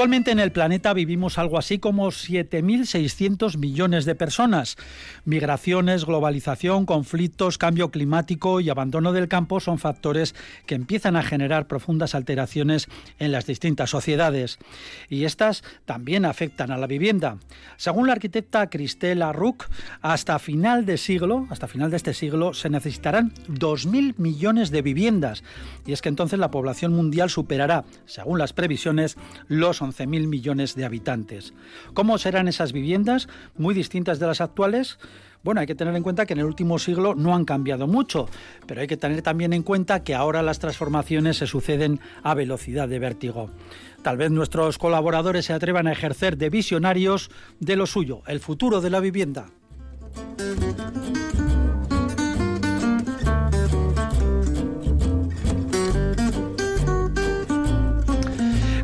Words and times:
Actualmente 0.00 0.30
en 0.30 0.40
el 0.40 0.50
planeta 0.50 0.94
vivimos 0.94 1.36
algo 1.36 1.58
así 1.58 1.78
como 1.78 2.06
7.600 2.06 3.58
millones 3.58 4.06
de 4.06 4.14
personas. 4.14 4.78
Migraciones, 5.26 6.06
globalización, 6.06 6.86
conflictos, 6.86 7.58
cambio 7.58 7.90
climático 7.90 8.60
y 8.60 8.70
abandono 8.70 9.12
del 9.12 9.28
campo 9.28 9.60
son 9.60 9.78
factores 9.78 10.34
que 10.64 10.74
empiezan 10.74 11.16
a 11.16 11.22
generar 11.22 11.66
profundas 11.66 12.14
alteraciones 12.14 12.88
en 13.18 13.30
las 13.30 13.44
distintas 13.44 13.90
sociedades. 13.90 14.58
Y 15.10 15.24
estas 15.24 15.64
también 15.84 16.24
afectan 16.24 16.70
a 16.70 16.78
la 16.78 16.86
vivienda. 16.86 17.36
Según 17.76 18.06
la 18.06 18.14
arquitecta 18.14 18.70
Cristela 18.70 19.34
Ruck, 19.34 19.66
hasta 20.00 20.38
final 20.38 20.86
de 20.86 20.96
siglo, 20.96 21.46
hasta 21.50 21.68
final 21.68 21.90
de 21.90 21.98
este 21.98 22.14
siglo, 22.14 22.54
se 22.54 22.70
necesitarán 22.70 23.34
2.000 23.50 24.14
millones 24.16 24.70
de 24.70 24.80
viviendas. 24.80 25.44
Y 25.84 25.92
es 25.92 26.00
que 26.00 26.08
entonces 26.08 26.38
la 26.38 26.50
población 26.50 26.94
mundial 26.94 27.28
superará, 27.28 27.84
según 28.06 28.38
las 28.38 28.54
previsiones, 28.54 29.18
los 29.46 29.82
11.000 29.90 30.26
millones 30.26 30.74
de 30.74 30.84
habitantes. 30.84 31.52
¿Cómo 31.94 32.18
serán 32.18 32.48
esas 32.48 32.72
viviendas? 32.72 33.28
Muy 33.56 33.74
distintas 33.74 34.18
de 34.18 34.26
las 34.26 34.40
actuales. 34.40 34.98
Bueno, 35.42 35.60
hay 35.62 35.66
que 35.66 35.74
tener 35.74 35.96
en 35.96 36.02
cuenta 36.02 36.26
que 36.26 36.34
en 36.34 36.40
el 36.40 36.44
último 36.44 36.78
siglo 36.78 37.14
no 37.14 37.34
han 37.34 37.46
cambiado 37.46 37.86
mucho, 37.86 38.28
pero 38.66 38.82
hay 38.82 38.86
que 38.86 38.98
tener 38.98 39.22
también 39.22 39.54
en 39.54 39.62
cuenta 39.62 40.04
que 40.04 40.14
ahora 40.14 40.42
las 40.42 40.58
transformaciones 40.58 41.38
se 41.38 41.46
suceden 41.46 41.98
a 42.22 42.34
velocidad 42.34 42.88
de 42.88 42.98
vértigo. 42.98 43.50
Tal 44.02 44.18
vez 44.18 44.30
nuestros 44.30 44.76
colaboradores 44.76 45.46
se 45.46 45.54
atrevan 45.54 45.86
a 45.86 45.92
ejercer 45.92 46.36
de 46.36 46.50
visionarios 46.50 47.30
de 47.58 47.76
lo 47.76 47.86
suyo, 47.86 48.22
el 48.26 48.40
futuro 48.40 48.80
de 48.82 48.90
la 48.90 49.00
vivienda. 49.00 49.46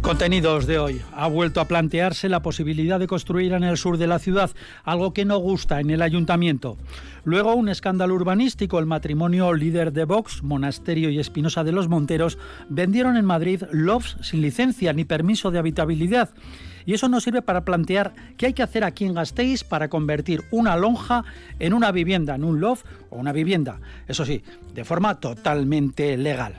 Contenidos 0.06 0.68
de 0.68 0.78
hoy. 0.78 1.02
Ha 1.16 1.26
vuelto 1.26 1.60
a 1.60 1.64
plantearse 1.64 2.28
la 2.28 2.40
posibilidad 2.40 3.00
de 3.00 3.08
construir 3.08 3.52
en 3.54 3.64
el 3.64 3.76
sur 3.76 3.98
de 3.98 4.06
la 4.06 4.20
ciudad, 4.20 4.52
algo 4.84 5.12
que 5.12 5.24
no 5.24 5.38
gusta 5.38 5.80
en 5.80 5.90
el 5.90 6.00
ayuntamiento. 6.00 6.76
Luego 7.24 7.56
un 7.56 7.68
escándalo 7.68 8.14
urbanístico. 8.14 8.78
El 8.78 8.86
matrimonio 8.86 9.52
líder 9.52 9.92
de 9.92 10.04
Vox, 10.04 10.44
Monasterio 10.44 11.10
y 11.10 11.18
Espinosa 11.18 11.64
de 11.64 11.72
los 11.72 11.88
Monteros, 11.88 12.38
vendieron 12.68 13.16
en 13.16 13.24
Madrid 13.24 13.64
lofts 13.72 14.16
sin 14.22 14.42
licencia 14.42 14.92
ni 14.92 15.04
permiso 15.04 15.50
de 15.50 15.58
habitabilidad. 15.58 16.30
Y 16.84 16.94
eso 16.94 17.08
nos 17.08 17.24
sirve 17.24 17.42
para 17.42 17.64
plantear 17.64 18.14
qué 18.36 18.46
hay 18.46 18.52
que 18.52 18.62
hacer 18.62 18.84
aquí 18.84 19.06
en 19.06 19.14
Gasteiz 19.14 19.64
para 19.64 19.88
convertir 19.88 20.44
una 20.52 20.76
lonja 20.76 21.24
en 21.58 21.72
una 21.72 21.90
vivienda, 21.90 22.36
en 22.36 22.44
un 22.44 22.60
loft 22.60 22.86
o 23.10 23.16
una 23.16 23.32
vivienda. 23.32 23.80
Eso 24.06 24.24
sí, 24.24 24.44
de 24.72 24.84
forma 24.84 25.18
totalmente 25.18 26.16
legal. 26.16 26.54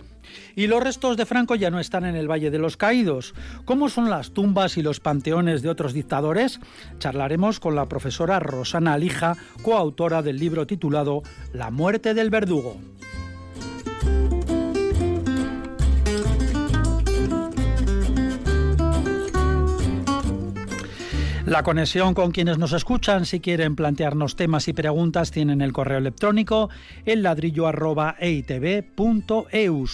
Y 0.56 0.68
los 0.68 0.84
restos 0.84 1.18
de 1.18 1.26
Franco 1.26 1.56
ya 1.56 1.70
no 1.70 1.80
están 1.80 2.06
en 2.06 2.16
el 2.16 2.30
Valle 2.30 2.52
de 2.52 2.60
los 2.60 2.78
Caídos. 2.78 3.34
¿Cómo 3.66 3.90
son 3.90 4.10
las 4.10 4.32
tumbas 4.32 4.78
y 4.78 4.82
los 4.82 5.00
panteones 5.00 5.62
de 5.62 5.70
otros 5.70 5.94
dictadores? 5.94 6.60
Charlaremos 7.00 7.60
con 7.60 7.76
la 7.76 7.88
profesora 7.88 8.40
Rosana 8.40 8.94
Alija, 8.94 9.36
coautora 9.62 10.22
del 10.22 10.40
libro 10.40 10.68
titulado 10.68 11.24
La 11.54 11.72
muerte 11.72 12.14
del 12.14 12.30
verdugo. 12.30 12.78
La 21.48 21.64
conexión 21.64 22.14
con 22.14 22.32
quienes 22.32 22.58
nos 22.58 22.74
escuchan, 22.74 23.26
si 23.26 23.40
quieren 23.40 23.78
plantearnos 23.78 24.36
temas 24.36 24.68
y 24.68 24.74
preguntas, 24.74 25.32
tienen 25.32 25.62
el 25.62 25.72
correo 25.72 25.98
electrónico 25.98 26.70
el 27.06 27.24
ladrillo 27.24 27.68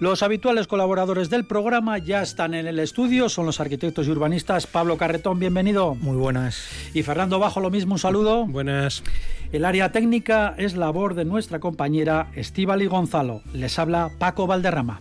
Los 0.00 0.22
habituales 0.22 0.68
colaboradores 0.68 1.28
del 1.28 1.44
programa 1.44 1.98
ya 1.98 2.22
están 2.22 2.54
en 2.54 2.68
el 2.68 2.78
estudio, 2.78 3.28
son 3.28 3.46
los 3.46 3.58
arquitectos 3.58 4.06
y 4.06 4.10
urbanistas. 4.12 4.68
Pablo 4.68 4.96
Carretón, 4.96 5.40
bienvenido. 5.40 5.96
Muy 5.96 6.16
buenas. 6.16 6.68
Y 6.94 7.02
Fernando 7.02 7.40
Bajo, 7.40 7.58
lo 7.58 7.70
mismo, 7.70 7.94
un 7.94 7.98
saludo. 7.98 8.46
Buenas. 8.46 9.02
El 9.50 9.64
área 9.64 9.90
técnica 9.90 10.54
es 10.56 10.76
labor 10.76 11.14
de 11.14 11.24
nuestra 11.24 11.58
compañera 11.58 12.30
Estíbal 12.36 12.82
y 12.82 12.86
Gonzalo. 12.86 13.42
Les 13.52 13.76
habla 13.80 14.12
Paco 14.20 14.46
Valderrama. 14.46 15.00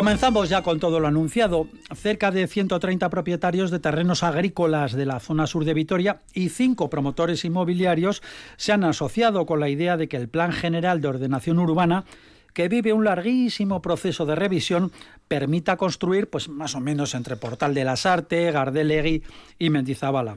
Comenzamos 0.00 0.48
ya 0.48 0.62
con 0.62 0.80
todo 0.80 0.98
lo 0.98 1.08
anunciado. 1.08 1.68
Cerca 1.94 2.30
de 2.30 2.46
130 2.46 3.10
propietarios 3.10 3.70
de 3.70 3.80
terrenos 3.80 4.22
agrícolas 4.22 4.94
de 4.94 5.04
la 5.04 5.20
zona 5.20 5.46
sur 5.46 5.66
de 5.66 5.74
Vitoria 5.74 6.22
y 6.32 6.48
cinco 6.48 6.88
promotores 6.88 7.44
inmobiliarios 7.44 8.22
se 8.56 8.72
han 8.72 8.84
asociado 8.84 9.44
con 9.44 9.60
la 9.60 9.68
idea 9.68 9.98
de 9.98 10.08
que 10.08 10.16
el 10.16 10.30
Plan 10.30 10.52
General 10.52 11.02
de 11.02 11.08
Ordenación 11.08 11.58
Urbana 11.58 12.06
que 12.54 12.68
vive 12.68 12.94
un 12.94 13.04
larguísimo 13.04 13.82
proceso 13.82 14.26
de 14.26 14.34
revisión, 14.34 14.90
permita 15.28 15.76
construir 15.76 16.28
pues 16.28 16.48
más 16.48 16.74
o 16.74 16.80
menos 16.80 17.14
entre 17.14 17.36
Portal 17.36 17.74
de 17.74 17.84
las 17.84 18.06
Artes, 18.06 18.52
Gardelegui 18.52 19.22
y 19.58 19.70
Mendizabala. 19.70 20.36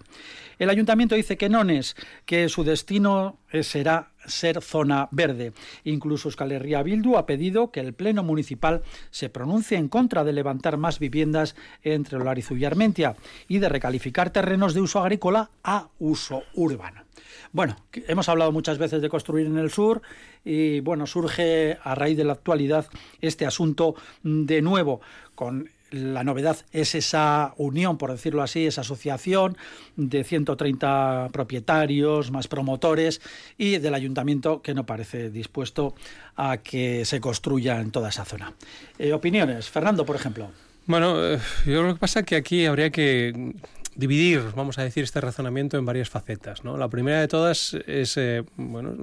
El 0.60 0.70
ayuntamiento 0.70 1.16
dice 1.16 1.38
que 1.38 1.50
no 1.50 1.64
es, 1.64 1.96
que 2.26 2.50
su 2.50 2.64
destino 2.64 3.40
será 3.62 4.12
ser 4.26 4.62
zona 4.62 5.08
verde. 5.12 5.54
Incluso 5.84 6.28
Euskal 6.28 6.52
Herria 6.52 6.84
Bildu 6.84 7.18
ha 7.18 7.26
pedido 7.26 7.72
que 7.72 7.80
el 7.80 7.94
Pleno 7.94 8.24
Municipal 8.24 8.82
se 9.12 9.30
pronuncie 9.30 9.78
en 9.78 9.90
contra 9.90 10.24
de 10.24 10.34
levantar 10.34 10.78
más 10.78 11.00
viviendas 11.00 11.56
entre 11.84 12.18
Olarizu 12.18 12.56
y 12.56 12.66
Armentia 12.66 13.16
y 13.48 13.60
de 13.60 13.70
recalificar 13.70 14.30
terrenos 14.32 14.74
de 14.74 14.82
uso 14.82 15.00
agrícola 15.00 15.50
a 15.64 15.88
uso 16.00 16.44
urbano. 16.54 17.04
Bueno, 17.52 17.76
hemos 18.08 18.30
hablado 18.30 18.52
muchas 18.52 18.78
veces 18.78 19.02
de 19.02 19.10
construir 19.10 19.46
en 19.46 19.58
el 19.58 19.70
sur 19.70 20.02
y 20.44 20.80
bueno, 20.80 21.06
surge 21.06 21.78
a 21.84 21.96
raíz 21.96 22.18
de 22.18 22.24
la 22.24 22.34
actualidad 22.34 22.88
este 23.22 23.46
asunto 23.46 23.96
de 24.24 24.62
nuevo 24.62 25.02
con 25.36 25.70
la 25.94 26.24
novedad 26.24 26.58
es 26.72 26.96
esa 26.96 27.54
unión, 27.58 28.00
por 28.00 28.12
decirlo 28.12 28.42
así, 28.42 28.66
esa 28.66 28.82
asociación 28.82 29.56
de 29.96 30.24
130 30.24 31.30
propietarios, 31.32 32.32
más 32.32 32.48
promotores 32.48 33.22
y 33.58 33.78
del 33.78 33.94
ayuntamiento 33.94 34.62
que 34.64 34.74
no 34.74 34.86
parece 34.88 35.30
dispuesto 35.30 35.94
a 36.36 36.58
que 36.58 37.06
se 37.06 37.22
construya 37.22 37.80
en 37.80 37.92
toda 37.92 38.10
esa 38.10 38.26
zona. 38.26 38.54
Eh, 38.98 39.14
opiniones, 39.14 39.70
Fernando, 39.70 40.04
por 40.04 40.16
ejemplo. 40.16 40.50
Bueno, 40.88 41.24
eh, 41.24 41.40
yo 41.66 41.84
lo 41.84 41.94
que 41.94 42.00
pasa 42.00 42.22
es 42.22 42.26
que 42.26 42.36
aquí 42.38 42.66
habría 42.66 42.90
que 42.90 43.54
dividir, 43.96 44.42
vamos 44.56 44.80
a 44.80 44.84
decir, 44.84 45.04
este 45.04 45.22
razonamiento 45.22 45.78
en 45.78 45.86
varias 45.86 46.10
facetas. 46.10 46.64
¿no? 46.64 46.78
La 46.78 46.88
primera 46.88 47.22
de 47.22 47.28
todas 47.28 47.76
es, 47.86 48.18
eh, 48.18 48.44
bueno, 48.56 48.96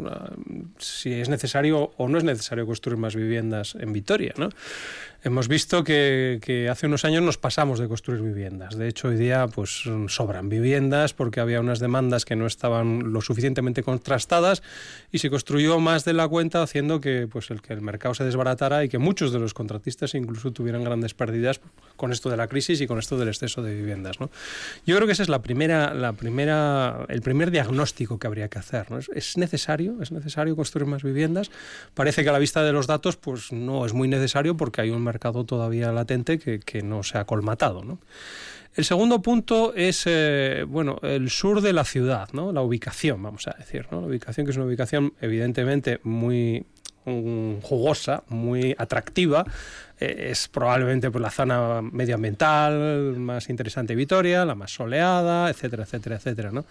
si 0.78 1.12
es 1.12 1.28
necesario 1.28 1.92
o 1.96 2.08
no 2.08 2.18
es 2.18 2.24
necesario 2.24 2.66
construir 2.66 2.98
más 2.98 3.14
viviendas 3.14 3.76
en 3.76 3.92
Vitoria. 3.92 4.34
¿no? 4.36 4.50
Hemos 5.22 5.48
visto 5.48 5.84
que, 5.84 6.68
hace 6.70 6.86
unos 6.86 7.04
años 7.04 7.22
nos 7.22 7.36
pasamos 7.36 7.78
de 7.78 7.88
construir 7.88 8.22
viviendas. 8.22 8.78
De 8.78 8.88
hecho, 8.88 9.08
hoy 9.08 9.16
día 9.16 9.48
pues 9.48 9.82
sobran 10.08 10.48
viviendas 10.48 11.12
porque 11.12 11.40
había 11.40 11.60
unas 11.60 11.78
demandas 11.78 12.24
que 12.24 12.36
no 12.36 12.46
estaban 12.46 13.12
lo 13.12 13.20
suficientemente 13.20 13.82
contrastadas 13.82 14.62
y 15.12 15.18
se 15.18 15.28
construyó 15.28 15.78
más 15.78 16.06
de 16.06 16.14
la 16.14 16.26
cuenta 16.26 16.62
haciendo 16.62 17.02
que 17.02 17.28
pues 17.30 17.50
el 17.50 17.60
que 17.60 17.74
el 17.74 17.82
mercado 17.82 18.14
se 18.14 18.24
desbaratara 18.24 18.82
y 18.82 18.88
que 18.88 18.96
muchos 18.96 19.30
de 19.30 19.40
los 19.40 19.52
contratistas 19.52 20.14
incluso 20.14 20.52
tuvieran 20.52 20.84
grandes 20.84 21.12
pérdidas 21.12 21.60
con 21.96 22.12
esto 22.12 22.30
de 22.30 22.38
la 22.38 22.46
crisis 22.46 22.80
y 22.80 22.86
con 22.86 22.98
esto 22.98 23.18
del 23.18 23.28
exceso 23.28 23.62
de 23.62 23.74
viviendas. 23.74 24.20
¿no? 24.20 24.30
Yo 24.86 24.96
creo 24.96 25.06
que 25.06 25.12
ese 25.12 25.22
es 25.22 25.28
la 25.28 25.42
primera, 25.42 25.92
la 25.92 26.14
primera, 26.14 27.04
el 27.08 27.20
primer 27.20 27.50
diagnóstico 27.50 28.18
que 28.18 28.26
habría 28.26 28.48
que 28.48 28.58
hacer. 28.58 28.90
¿no? 28.90 28.98
¿Es, 28.98 29.36
necesario, 29.36 30.00
es 30.00 30.12
necesario 30.12 30.56
construir 30.56 30.88
más 30.88 31.02
viviendas. 31.02 31.50
Parece 31.92 32.22
que 32.22 32.30
a 32.30 32.32
la 32.32 32.38
vista 32.38 32.62
de 32.62 32.72
los 32.72 32.86
datos, 32.86 33.16
pues 33.16 33.52
no 33.52 33.84
es 33.84 33.92
muy 33.92 34.08
necesario 34.08 34.56
porque 34.56 34.80
hay 34.80 34.90
un 34.90 35.09
mercado 35.12 35.44
todavía 35.44 35.92
latente 35.92 36.38
que, 36.38 36.82
no 36.82 37.02
se 37.02 37.18
ha 37.18 37.24
colmatado. 37.24 37.82
El 38.74 38.84
segundo 38.84 39.20
punto 39.20 39.74
es 39.74 40.04
eh, 40.06 40.64
bueno, 40.66 40.98
el 41.02 41.28
sur 41.28 41.60
de 41.60 41.72
la 41.72 41.84
ciudad, 41.84 42.28
¿no? 42.32 42.52
la 42.52 42.62
ubicación, 42.62 43.20
vamos 43.22 43.48
a 43.48 43.56
decir. 43.58 43.86
¿no? 43.90 44.00
La 44.00 44.06
ubicación 44.06 44.46
que 44.46 44.52
es 44.52 44.56
una 44.56 44.66
ubicación 44.66 45.12
evidentemente 45.20 45.98
muy 46.04 46.64
mm, 47.04 47.60
jugosa, 47.62 48.22
muy 48.28 48.74
atractiva. 48.78 49.44
Eh, 49.98 50.28
es 50.30 50.46
probablemente 50.46 51.10
pues, 51.10 51.20
la 51.20 51.30
zona 51.30 51.82
medioambiental 51.82 53.16
más 53.18 53.50
interesante 53.50 53.92
de 53.92 53.96
Vitoria, 53.96 54.44
la 54.44 54.54
más 54.54 54.72
soleada, 54.72 55.50
etcétera, 55.50 55.82
etcétera, 55.82 56.16
etcétera, 56.16 56.50
¿no? 56.52 56.64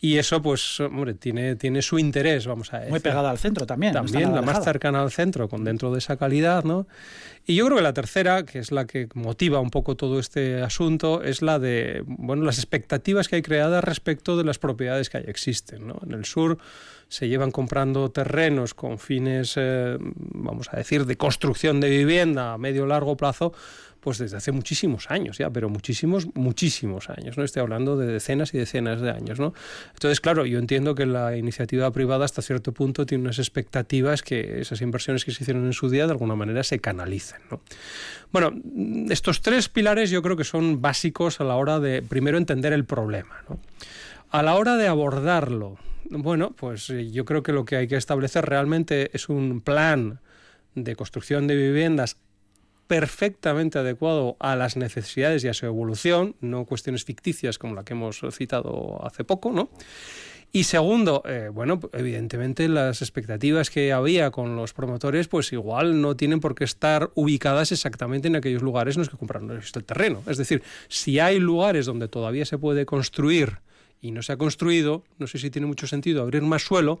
Y 0.00 0.18
eso, 0.18 0.40
pues, 0.40 0.78
hombre, 0.78 1.14
tiene, 1.14 1.56
tiene 1.56 1.82
su 1.82 1.98
interés, 1.98 2.46
vamos 2.46 2.72
a 2.72 2.78
decir. 2.78 2.90
Muy 2.90 3.00
pegada 3.00 3.30
al 3.30 3.38
centro 3.38 3.66
también. 3.66 3.92
También, 3.92 4.32
la 4.32 4.42
más 4.42 4.62
cercana 4.62 5.02
al 5.02 5.10
centro, 5.10 5.48
con 5.48 5.64
dentro 5.64 5.92
de 5.92 5.98
esa 5.98 6.16
calidad, 6.16 6.62
¿no? 6.62 6.86
Y 7.44 7.56
yo 7.56 7.64
creo 7.66 7.78
que 7.78 7.82
la 7.82 7.94
tercera, 7.94 8.44
que 8.44 8.60
es 8.60 8.70
la 8.70 8.86
que 8.86 9.08
motiva 9.14 9.58
un 9.58 9.70
poco 9.70 9.96
todo 9.96 10.20
este 10.20 10.62
asunto, 10.62 11.24
es 11.24 11.42
la 11.42 11.58
de, 11.58 12.04
bueno, 12.06 12.44
las 12.44 12.58
expectativas 12.58 13.26
que 13.26 13.36
hay 13.36 13.42
creadas 13.42 13.82
respecto 13.82 14.36
de 14.36 14.44
las 14.44 14.58
propiedades 14.58 15.10
que 15.10 15.18
ahí 15.18 15.24
existen, 15.26 15.88
¿no? 15.88 15.98
En 16.04 16.12
el 16.12 16.24
sur 16.24 16.58
se 17.08 17.28
llevan 17.28 17.50
comprando 17.50 18.10
terrenos 18.10 18.74
con 18.74 18.98
fines, 18.98 19.54
eh, 19.56 19.96
vamos 19.98 20.68
a 20.72 20.76
decir, 20.76 21.06
de 21.06 21.16
construcción 21.16 21.80
de 21.80 21.88
vivienda 21.90 22.52
a 22.52 22.58
medio 22.58 22.86
largo 22.86 23.16
plazo, 23.16 23.52
pues 24.08 24.16
desde 24.16 24.38
hace 24.38 24.52
muchísimos 24.52 25.10
años 25.10 25.36
ya, 25.36 25.50
pero 25.50 25.68
muchísimos, 25.68 26.34
muchísimos 26.34 27.10
años, 27.10 27.36
¿no? 27.36 27.44
Estoy 27.44 27.60
hablando 27.60 27.98
de 27.98 28.06
decenas 28.06 28.54
y 28.54 28.58
decenas 28.58 29.02
de 29.02 29.10
años, 29.10 29.38
¿no? 29.38 29.52
Entonces, 29.92 30.22
claro, 30.22 30.46
yo 30.46 30.58
entiendo 30.58 30.94
que 30.94 31.04
la 31.04 31.36
iniciativa 31.36 31.90
privada 31.90 32.24
hasta 32.24 32.40
cierto 32.40 32.72
punto 32.72 33.04
tiene 33.04 33.24
unas 33.24 33.38
expectativas 33.38 34.22
que 34.22 34.62
esas 34.62 34.80
inversiones 34.80 35.26
que 35.26 35.32
se 35.32 35.42
hicieron 35.42 35.66
en 35.66 35.74
su 35.74 35.90
día 35.90 36.06
de 36.06 36.12
alguna 36.12 36.36
manera 36.36 36.62
se 36.62 36.78
canalicen, 36.78 37.42
¿no? 37.50 37.60
Bueno, 38.32 38.54
estos 39.10 39.42
tres 39.42 39.68
pilares 39.68 40.08
yo 40.08 40.22
creo 40.22 40.38
que 40.38 40.44
son 40.44 40.80
básicos 40.80 41.42
a 41.42 41.44
la 41.44 41.56
hora 41.56 41.78
de, 41.78 42.00
primero, 42.00 42.38
entender 42.38 42.72
el 42.72 42.86
problema. 42.86 43.44
A 44.30 44.42
la 44.42 44.54
hora 44.54 44.76
de 44.78 44.88
abordarlo, 44.88 45.76
bueno, 46.08 46.52
pues 46.56 46.86
yo 46.86 47.26
creo 47.26 47.42
que 47.42 47.52
lo 47.52 47.66
que 47.66 47.76
hay 47.76 47.88
que 47.88 47.96
establecer 47.96 48.46
realmente 48.46 49.10
es 49.12 49.28
un 49.28 49.60
plan 49.60 50.20
de 50.74 50.96
construcción 50.96 51.46
de 51.46 51.56
viviendas 51.56 52.16
perfectamente 52.88 53.78
adecuado 53.78 54.36
a 54.40 54.56
las 54.56 54.76
necesidades 54.76 55.44
y 55.44 55.48
a 55.48 55.54
su 55.54 55.66
evolución, 55.66 56.34
no 56.40 56.64
cuestiones 56.64 57.04
ficticias 57.04 57.58
como 57.58 57.74
la 57.74 57.84
que 57.84 57.92
hemos 57.92 58.20
citado 58.32 58.98
hace 59.04 59.22
poco, 59.22 59.52
¿no? 59.52 59.70
Y 60.50 60.64
segundo, 60.64 61.22
eh, 61.26 61.50
bueno, 61.52 61.78
evidentemente 61.92 62.68
las 62.68 63.02
expectativas 63.02 63.68
que 63.68 63.92
había 63.92 64.30
con 64.30 64.56
los 64.56 64.72
promotores, 64.72 65.28
pues 65.28 65.52
igual 65.52 66.00
no 66.00 66.16
tienen 66.16 66.40
por 66.40 66.54
qué 66.54 66.64
estar 66.64 67.10
ubicadas 67.14 67.70
exactamente 67.70 68.28
en 68.28 68.36
aquellos 68.36 68.62
lugares 68.62 68.96
en 68.96 69.00
los 69.00 69.10
que 69.10 69.18
compraron 69.18 69.50
el 69.50 69.84
terreno. 69.84 70.22
Es 70.26 70.38
decir, 70.38 70.62
si 70.88 71.18
hay 71.20 71.38
lugares 71.38 71.84
donde 71.84 72.08
todavía 72.08 72.46
se 72.46 72.56
puede 72.56 72.86
construir 72.86 73.58
y 74.00 74.10
no 74.12 74.22
se 74.22 74.32
ha 74.32 74.38
construido, 74.38 75.04
no 75.18 75.26
sé 75.26 75.38
si 75.38 75.50
tiene 75.50 75.66
mucho 75.66 75.86
sentido 75.86 76.22
abrir 76.22 76.40
más 76.40 76.62
suelo, 76.62 77.00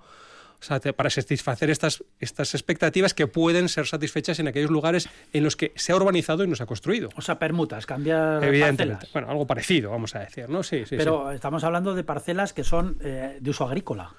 para 0.96 1.10
satisfacer 1.10 1.70
estas, 1.70 2.04
estas 2.20 2.54
expectativas 2.54 3.14
que 3.14 3.26
pueden 3.26 3.68
ser 3.68 3.86
satisfechas 3.86 4.38
en 4.40 4.48
aquellos 4.48 4.70
lugares 4.70 5.08
en 5.32 5.44
los 5.44 5.56
que 5.56 5.72
se 5.76 5.92
ha 5.92 5.96
urbanizado 5.96 6.44
y 6.44 6.48
no 6.48 6.56
se 6.56 6.62
ha 6.62 6.66
construido. 6.66 7.10
O 7.16 7.22
sea, 7.22 7.38
permutas, 7.38 7.86
cambiar 7.86 8.42
Evidentemente. 8.42 9.08
Bueno, 9.12 9.30
algo 9.30 9.46
parecido, 9.46 9.90
vamos 9.90 10.14
a 10.14 10.20
decir, 10.20 10.48
¿no? 10.48 10.62
Sí, 10.62 10.84
sí. 10.86 10.96
Pero 10.96 11.30
estamos 11.30 11.64
hablando 11.64 11.94
de 11.94 12.04
parcelas 12.04 12.52
que 12.52 12.64
son 12.64 12.98
eh, 13.02 13.38
de 13.40 13.50
uso 13.50 13.64
agrícola. 13.64 14.12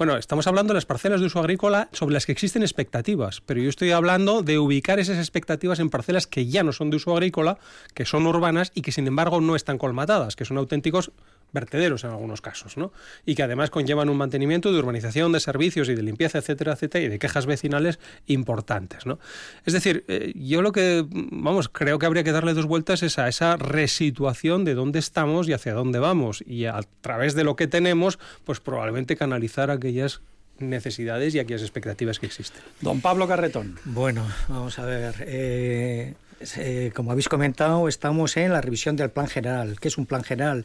Bueno, 0.00 0.16
estamos 0.16 0.46
hablando 0.46 0.72
de 0.72 0.76
las 0.76 0.86
parcelas 0.86 1.20
de 1.20 1.26
uso 1.26 1.40
agrícola 1.40 1.90
sobre 1.92 2.14
las 2.14 2.24
que 2.24 2.32
existen 2.32 2.62
expectativas, 2.62 3.42
pero 3.44 3.60
yo 3.60 3.68
estoy 3.68 3.90
hablando 3.90 4.42
de 4.42 4.58
ubicar 4.58 4.98
esas 4.98 5.18
expectativas 5.18 5.78
en 5.78 5.90
parcelas 5.90 6.26
que 6.26 6.46
ya 6.46 6.62
no 6.62 6.72
son 6.72 6.88
de 6.88 6.96
uso 6.96 7.12
agrícola, 7.12 7.58
que 7.92 8.06
son 8.06 8.26
urbanas 8.26 8.72
y 8.74 8.80
que 8.80 8.92
sin 8.92 9.06
embargo 9.06 9.42
no 9.42 9.56
están 9.56 9.76
colmatadas, 9.76 10.36
que 10.36 10.46
son 10.46 10.56
auténticos 10.56 11.12
vertederos 11.52 12.04
en 12.04 12.10
algunos 12.10 12.40
casos, 12.40 12.76
¿no? 12.76 12.92
Y 13.26 13.34
que 13.34 13.42
además 13.42 13.70
conllevan 13.70 14.08
un 14.08 14.16
mantenimiento 14.16 14.72
de 14.72 14.78
urbanización, 14.78 15.32
de 15.32 15.40
servicios 15.40 15.88
y 15.88 15.94
de 15.94 16.02
limpieza, 16.02 16.38
etcétera, 16.38 16.72
etcétera, 16.72 17.04
y 17.04 17.08
de 17.08 17.18
quejas 17.18 17.46
vecinales 17.46 17.98
importantes, 18.26 19.06
¿no? 19.06 19.18
Es 19.64 19.72
decir, 19.72 20.04
eh, 20.08 20.32
yo 20.36 20.62
lo 20.62 20.72
que, 20.72 21.04
vamos, 21.10 21.68
creo 21.68 21.98
que 21.98 22.06
habría 22.06 22.24
que 22.24 22.32
darle 22.32 22.54
dos 22.54 22.66
vueltas 22.66 23.02
es 23.02 23.18
a 23.18 23.28
esa 23.28 23.56
resituación 23.56 24.64
de 24.64 24.74
dónde 24.74 24.98
estamos 24.98 25.48
y 25.48 25.52
hacia 25.52 25.74
dónde 25.74 25.98
vamos, 25.98 26.42
y 26.46 26.66
a 26.66 26.80
través 27.00 27.34
de 27.34 27.44
lo 27.44 27.56
que 27.56 27.66
tenemos, 27.66 28.18
pues 28.44 28.60
probablemente 28.60 29.16
canalizar 29.16 29.70
aquellas 29.70 30.20
necesidades 30.58 31.34
y 31.34 31.38
aquellas 31.38 31.62
expectativas 31.62 32.18
que 32.18 32.26
existen. 32.26 32.62
Don 32.80 33.00
Pablo 33.00 33.26
Carretón. 33.26 33.78
Bueno, 33.84 34.26
vamos 34.48 34.78
a 34.78 34.84
ver. 34.84 35.14
Eh, 35.20 36.14
eh, 36.56 36.92
como 36.94 37.12
habéis 37.12 37.28
comentado, 37.28 37.88
estamos 37.88 38.36
en 38.36 38.52
la 38.52 38.60
revisión 38.60 38.96
del 38.96 39.10
Plan 39.10 39.26
General. 39.26 39.78
¿Qué 39.78 39.88
es 39.88 39.98
un 39.98 40.06
Plan 40.06 40.24
General? 40.24 40.64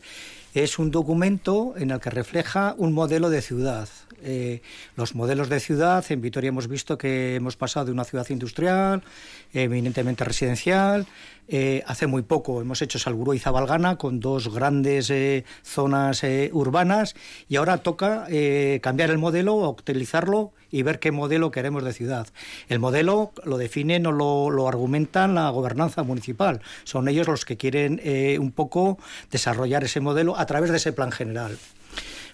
Es 0.55 0.79
un 0.79 0.89
documento 0.89 1.73
en 1.75 1.91
el 1.91 1.99
que 1.99 2.09
refleja 2.09 2.75
un 2.77 2.93
modelo 2.93 3.29
de 3.29 3.41
ciudad. 3.41 3.89
Eh, 4.23 4.61
los 4.95 5.13
modelos 5.13 5.49
de 5.49 5.59
ciudad, 5.59 6.03
en 6.09 6.21
Vitoria 6.21 6.47
hemos 6.47 6.67
visto 6.67 6.97
que 6.97 7.35
hemos 7.35 7.57
pasado 7.57 7.87
de 7.87 7.91
una 7.91 8.05
ciudad 8.05 8.27
industrial, 8.29 9.03
eminentemente 9.53 10.23
residencial, 10.23 11.05
eh, 11.47 11.83
hace 11.85 12.07
muy 12.07 12.23
poco 12.23 12.59
hemos 12.59 12.81
hecho 12.81 12.97
Salburó 12.97 13.35
y 13.35 13.39
Zabalgana 13.39 13.97
con 13.97 14.19
dos 14.19 14.51
grandes 14.51 15.11
eh, 15.11 15.45
zonas 15.61 16.23
urbanas 16.51 17.15
y 17.47 17.57
ahora 17.57 17.77
toca 17.77 18.27
cambiar 18.81 19.11
el 19.11 19.19
modelo, 19.19 19.57
utilizarlo 19.69 20.53
y 20.71 20.81
ver 20.81 20.99
qué 20.99 21.11
modelo 21.11 21.51
queremos 21.51 21.83
de 21.83 21.93
ciudad. 21.93 22.27
El 22.67 22.79
modelo 22.79 23.31
lo 23.43 23.57
definen 23.57 24.07
o 24.07 24.11
lo, 24.11 24.49
lo 24.49 24.67
argumentan 24.67 25.35
la 25.35 25.49
gobernanza 25.51 26.01
municipal. 26.01 26.61
Son 26.83 27.07
ellos 27.07 27.27
los 27.27 27.45
que 27.45 27.57
quieren 27.57 28.01
un 28.39 28.51
poco 28.51 28.97
desarrollar 29.29 29.83
ese 29.83 29.99
modelo 29.99 30.35
a 30.45 30.47
través 30.47 30.69
de 30.69 30.77
ese 30.77 30.93
plan 30.93 31.11
general. 31.11 31.57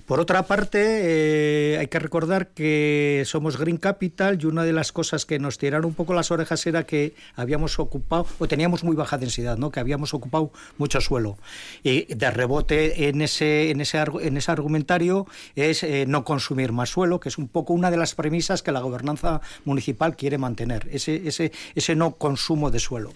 Por 0.05 0.19
otra 0.19 0.43
parte, 0.43 0.79
eh, 0.83 1.77
hay 1.77 1.87
que 1.87 1.97
recordar 1.97 2.49
que 2.49 3.23
somos 3.25 3.57
Green 3.57 3.77
Capital 3.77 4.37
y 4.41 4.45
una 4.45 4.65
de 4.65 4.73
las 4.73 4.91
cosas 4.91 5.25
que 5.25 5.39
nos 5.39 5.57
tiraron 5.57 5.85
un 5.85 5.93
poco 5.93 6.13
las 6.13 6.31
orejas 6.31 6.67
era 6.67 6.85
que 6.85 7.13
habíamos 7.35 7.79
ocupado, 7.79 8.25
o 8.37 8.45
teníamos 8.49 8.83
muy 8.83 8.97
baja 8.97 9.17
densidad, 9.17 9.57
¿no? 9.57 9.71
que 9.71 9.79
habíamos 9.79 10.13
ocupado 10.13 10.51
mucho 10.77 10.99
suelo. 10.99 11.37
Y 11.81 12.13
de 12.13 12.29
rebote 12.29 13.07
en 13.07 13.21
ese, 13.21 13.71
en 13.71 13.79
ese, 13.79 13.99
en 13.99 14.35
ese 14.35 14.51
argumentario 14.51 15.27
es 15.55 15.81
eh, 15.83 16.03
no 16.05 16.25
consumir 16.25 16.73
más 16.73 16.89
suelo, 16.89 17.21
que 17.21 17.29
es 17.29 17.37
un 17.37 17.47
poco 17.47 17.71
una 17.71 17.89
de 17.89 17.95
las 17.95 18.13
premisas 18.13 18.61
que 18.61 18.73
la 18.73 18.81
gobernanza 18.81 19.39
municipal 19.63 20.17
quiere 20.17 20.37
mantener, 20.37 20.89
ese, 20.91 21.25
ese, 21.25 21.53
ese 21.73 21.95
no 21.95 22.15
consumo 22.17 22.69
de 22.71 22.79
suelo. 22.79 23.13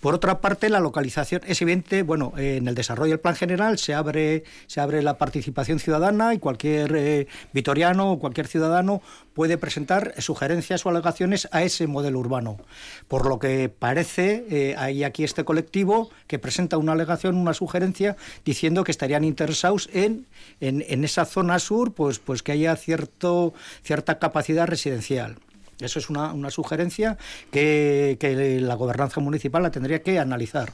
Por 0.00 0.14
otra 0.14 0.40
parte, 0.40 0.70
la 0.70 0.80
localización 0.80 1.42
es 1.46 1.60
evidente, 1.60 2.02
bueno, 2.02 2.32
en 2.38 2.66
el 2.66 2.74
desarrollo 2.74 3.10
del 3.10 3.20
plan 3.20 3.36
general 3.36 3.78
se 3.78 3.92
abre, 3.92 4.44
se 4.66 4.80
abre 4.80 5.02
la 5.02 5.18
participación 5.18 5.78
ciudadana 5.78 6.32
y 6.32 6.38
cualquier 6.38 6.96
eh, 6.96 7.26
vitoriano 7.52 8.12
o 8.12 8.18
cualquier 8.18 8.46
ciudadano 8.46 9.02
puede 9.34 9.58
presentar 9.58 10.14
sugerencias 10.18 10.86
o 10.86 10.88
alegaciones 10.88 11.48
a 11.52 11.62
ese 11.62 11.86
modelo 11.86 12.18
urbano. 12.18 12.56
Por 13.08 13.26
lo 13.26 13.38
que 13.38 13.68
parece, 13.68 14.46
eh, 14.50 14.74
hay 14.78 15.04
aquí 15.04 15.22
este 15.22 15.44
colectivo 15.44 16.08
que 16.26 16.38
presenta 16.38 16.78
una 16.78 16.92
alegación, 16.92 17.36
una 17.36 17.52
sugerencia, 17.52 18.16
diciendo 18.42 18.84
que 18.84 18.92
estarían 18.92 19.24
interesados 19.24 19.90
en, 19.92 20.26
en, 20.60 21.04
esa 21.04 21.26
zona 21.26 21.58
sur, 21.58 21.92
pues, 21.92 22.18
pues 22.18 22.42
que 22.42 22.52
haya 22.52 22.74
cierto, 22.76 23.52
cierta 23.82 24.18
capacidad 24.18 24.66
residencial. 24.66 25.36
Eso 25.80 25.98
es 25.98 26.10
una, 26.10 26.32
una 26.32 26.50
sugerencia 26.50 27.16
que, 27.50 28.16
que 28.20 28.60
la 28.60 28.74
gobernanza 28.74 29.20
municipal 29.20 29.62
la 29.62 29.70
tendría 29.70 30.02
que 30.02 30.18
analizar. 30.18 30.72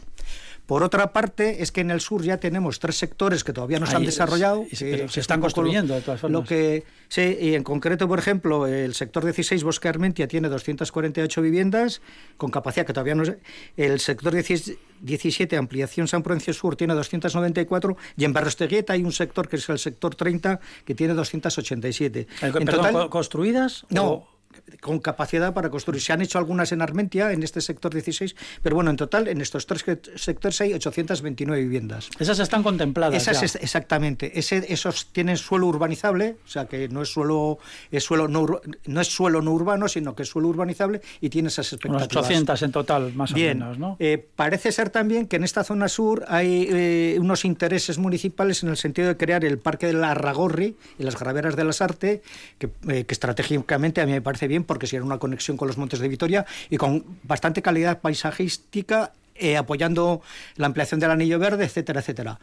Por 0.67 0.83
otra 0.83 1.13
parte, 1.13 1.63
es 1.63 1.71
que 1.71 1.81
en 1.81 1.93
el 1.93 2.01
sur 2.01 2.25
ya 2.25 2.39
tenemos 2.39 2.81
tres 2.81 2.97
sectores 2.97 3.45
que 3.45 3.53
todavía 3.53 3.79
no 3.79 3.87
se 3.87 3.95
han 3.95 4.05
desarrollado. 4.05 4.65
se 4.73 5.21
están 5.21 5.41
construyendo, 5.41 5.95
de 5.95 6.01
todas 6.01 6.21
formas. 6.21 6.41
Lo 6.41 6.45
que, 6.45 6.83
sí, 7.09 7.39
y 7.41 7.55
en 7.55 7.63
concreto, 7.63 8.09
por 8.09 8.19
ejemplo, 8.19 8.67
el 8.67 8.95
sector 8.95 9.23
16, 9.23 9.63
Bosque 9.63 9.89
Armentia, 9.89 10.27
tiene 10.27 10.49
248 10.49 11.41
viviendas 11.41 12.03
con 12.37 12.51
capacidad 12.51 12.85
que 12.85 12.93
todavía 12.93 13.15
no 13.15 13.23
es. 13.23 13.35
El 13.77 14.01
sector 14.01 14.35
17, 14.35 15.57
Ampliación 15.57 16.09
San 16.09 16.25
Prudencio 16.25 16.53
Sur, 16.53 16.75
tiene 16.75 16.95
294. 16.95 17.97
Y 18.17 18.25
en 18.25 18.33
Barrosteguieta 18.33 18.95
hay 18.95 19.05
un 19.05 19.13
sector 19.13 19.49
que 19.49 19.57
es 19.57 19.69
el 19.69 19.79
sector 19.79 20.17
30, 20.17 20.59
que 20.85 20.97
tiene 20.97 21.15
287. 21.15 22.27
¿En 22.43 22.65
total, 22.65 23.09
¿Construidas? 23.09 23.87
No 23.89 24.36
con 24.81 24.99
capacidad 24.99 25.55
para 25.55 25.71
construir. 25.71 26.01
Se 26.03 26.13
han 26.13 26.23
hecho 26.23 26.39
algunas 26.39 26.73
en 26.73 26.83
Armentia, 26.83 27.33
en 27.33 27.43
este 27.43 27.61
sector 27.61 27.93
16, 27.93 28.35
pero 28.63 28.77
bueno, 28.77 28.91
en 28.91 28.97
total 28.97 29.29
en 29.29 29.41
estos 29.41 29.67
tres 29.67 29.85
sectores 30.17 30.61
hay 30.61 30.75
829 30.75 31.63
viviendas. 31.63 32.11
Esas 32.19 32.39
están 32.39 32.63
contempladas. 32.63 33.27
Esas 33.27 33.57
exactamente. 33.57 34.39
Ese, 34.39 34.65
esos 34.69 35.07
tienen 35.13 35.37
suelo 35.37 35.67
urbanizable, 35.67 36.37
o 36.45 36.49
sea 36.49 36.67
que 36.67 36.89
no 36.89 37.03
es 37.03 37.09
suelo, 37.09 37.59
es 37.91 38.05
suelo 38.05 38.29
no, 38.29 38.61
no 38.87 39.01
es 39.01 39.09
suelo 39.09 39.41
no 39.43 39.53
urbano, 39.53 39.89
sino 39.89 40.15
que 40.15 40.23
es 40.25 40.29
suelo 40.29 40.49
urbanizable 40.49 41.01
y 41.21 41.29
tiene 41.29 41.49
esas 41.49 41.73
expectativas. 41.73 42.17
800 42.17 42.63
en 42.63 42.73
total, 42.73 43.13
más 43.15 43.33
o 43.33 43.37
menos, 43.37 43.79
¿no? 43.79 43.97
Eh, 43.99 44.25
parece 44.35 44.73
ser 44.73 44.91
también 44.91 45.27
que 45.27 45.37
en 45.37 45.45
esta 45.45 45.65
zona 45.65 45.89
sur 45.89 46.25
hay 46.29 46.69
eh, 46.71 47.17
unos 47.21 47.45
intereses 47.45 47.99
municipales 47.99 48.63
en 48.63 48.71
el 48.71 48.77
sentido 48.77 49.09
de 49.09 49.17
crear 49.17 49.45
el 49.45 49.59
Parque 49.59 49.87
de 49.87 49.93
la 49.93 50.11
Arragorri 50.11 50.77
y 50.99 51.03
las 51.03 51.19
Graveras 51.19 51.57
de 51.57 51.65
las 51.65 51.81
Arte, 51.81 52.23
que, 52.59 52.69
eh, 52.89 53.05
que 53.05 53.15
estratégicamente 53.15 54.01
a 54.01 54.07
mí 54.07 54.13
me 54.13 54.23
parece 54.23 54.49
bien 54.49 54.56
porque 54.65 54.87
si 54.87 54.97
era 54.97 55.05
una 55.05 55.19
conexión 55.19 55.57
con 55.57 55.69
los 55.69 55.79
Montes 55.79 56.01
de 56.01 56.09
Vitoria 56.09 56.47
y 56.71 56.77
con 56.77 57.05
bastante 57.23 57.63
calidad 57.63 58.01
paisajística, 58.01 59.13
eh, 59.35 59.57
apoyando 59.57 60.23
la 60.57 60.67
ampliación 60.67 61.01
del 61.01 61.11
anillo 61.11 61.39
verde, 61.39 61.65
etcétera, 61.65 62.01
etcétera. 62.01 62.39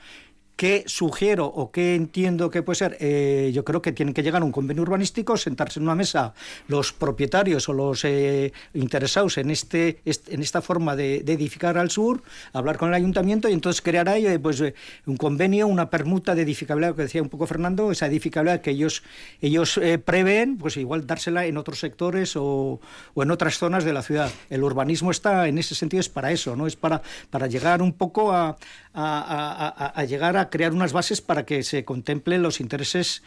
¿Qué 0.55 0.83
sugiero 0.86 1.48
o 1.48 1.72
qué 1.72 1.95
entiendo 1.95 2.51
que 2.51 2.62
puede 2.62 2.75
ser? 2.75 2.98
Eh, 3.00 3.51
yo 3.53 3.65
creo 3.65 3.81
que 3.81 3.91
tienen 3.91 4.13
que 4.13 4.22
llegar 4.22 4.43
a 4.43 4.45
un 4.45 4.51
convenio 4.51 4.83
urbanístico, 4.83 5.36
sentarse 5.36 5.79
en 5.79 5.86
una 5.86 5.95
mesa 5.95 6.36
los 6.67 6.93
propietarios 6.93 7.67
o 7.69 7.74
los 7.74 8.05
eh, 8.05 8.53
interesados 8.75 9.39
en, 9.39 9.50
este, 9.50 10.01
en 10.05 10.41
esta 10.43 10.62
forma 10.62 10.95
de, 10.95 11.17
edificar 11.17 11.79
al 11.79 11.89
sur, 11.89 12.22
hablar 12.53 12.77
con 12.77 12.89
el 12.89 12.93
ayuntamiento 12.93 13.50
y 13.50 13.53
entonces 13.53 13.81
crear 13.81 14.07
ahí 14.07 14.27
eh, 14.27 14.38
pues, 14.38 14.63
un 15.07 15.17
convenio, 15.17 15.65
una 15.65 15.89
permuta 15.89 16.36
de 16.36 16.43
edificabilidad, 16.43 16.95
que 16.95 17.01
decía 17.01 17.24
un 17.24 17.29
poco 17.29 17.48
Fernando, 17.48 17.91
esa 17.91 18.05
edificabilidad 18.05 18.62
que 18.62 18.72
ellos, 18.72 19.01
ellos 19.41 19.79
prevén, 20.05 20.60
pues 20.60 20.77
igual 20.77 21.07
dársela 21.07 21.48
en 21.48 21.57
otros 21.57 21.79
sectores 21.79 22.36
o, 22.36 22.79
o, 23.15 23.24
en 23.24 23.31
otras 23.31 23.57
zonas 23.57 23.86
de 23.86 23.93
la 23.93 24.03
ciudad. 24.03 24.31
El 24.51 24.63
urbanismo 24.63 25.10
está 25.10 25.48
en 25.48 25.57
ese 25.57 25.74
sentido, 25.74 26.00
es 26.00 26.10
para 26.10 26.31
eso, 26.31 26.55
¿no? 26.55 26.67
es 26.67 26.75
para, 26.75 27.01
para 27.31 27.48
llegar 27.48 27.81
un 27.81 27.93
poco 27.93 28.31
a, 28.31 28.57
a 28.94 30.06
llegar 30.08 30.38
a 30.38 30.50
crear 30.50 30.74
unas 30.74 30.94
bases 30.94 31.22
para 31.22 31.46
que 31.46 31.64
se 31.64 31.84
contemplen 31.86 32.42
los 32.44 32.60
intereses 32.60 33.24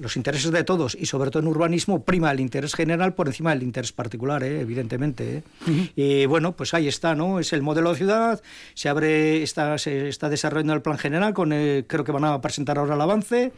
los 0.00 0.16
intereses 0.16 0.50
de 0.50 0.64
todos 0.64 0.96
y 0.98 1.06
sobre 1.06 1.30
todo 1.30 1.42
en 1.42 1.48
urbanismo 1.48 2.04
prima 2.04 2.30
el 2.32 2.40
interés 2.40 2.74
general 2.74 3.14
por 3.14 3.28
encima 3.28 3.50
del 3.50 3.62
interés 3.62 3.92
particular, 3.92 4.42
¿eh? 4.42 4.60
evidentemente. 4.60 5.44
¿eh? 5.66 5.92
Y 5.94 6.26
bueno, 6.26 6.56
pues 6.56 6.74
ahí 6.74 6.88
está, 6.88 7.14
¿no? 7.14 7.38
Es 7.38 7.52
el 7.52 7.62
modelo 7.62 7.90
de 7.90 7.96
ciudad, 7.96 8.42
se 8.74 8.88
abre, 8.88 9.42
está, 9.42 9.76
se 9.78 10.08
está 10.08 10.28
desarrollando 10.28 10.72
el 10.72 10.82
plan 10.82 10.98
general, 10.98 11.34
con 11.34 11.50
creo 11.50 12.04
que 12.04 12.12
van 12.12 12.24
a 12.24 12.40
presentar 12.40 12.78
ahora 12.78 12.94
el 12.94 13.00
avance 13.00 13.52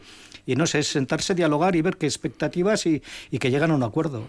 y 0.45 0.55
no 0.55 0.67
sé, 0.67 0.79
es 0.79 0.87
sentarse, 0.87 1.35
dialogar 1.35 1.75
y 1.75 1.81
ver 1.81 1.97
qué 1.97 2.05
expectativas 2.05 2.85
y, 2.85 3.01
que 3.39 3.51
llegan 3.51 3.71
a 3.71 3.75
un 3.75 3.83
acuerdo. 3.83 4.27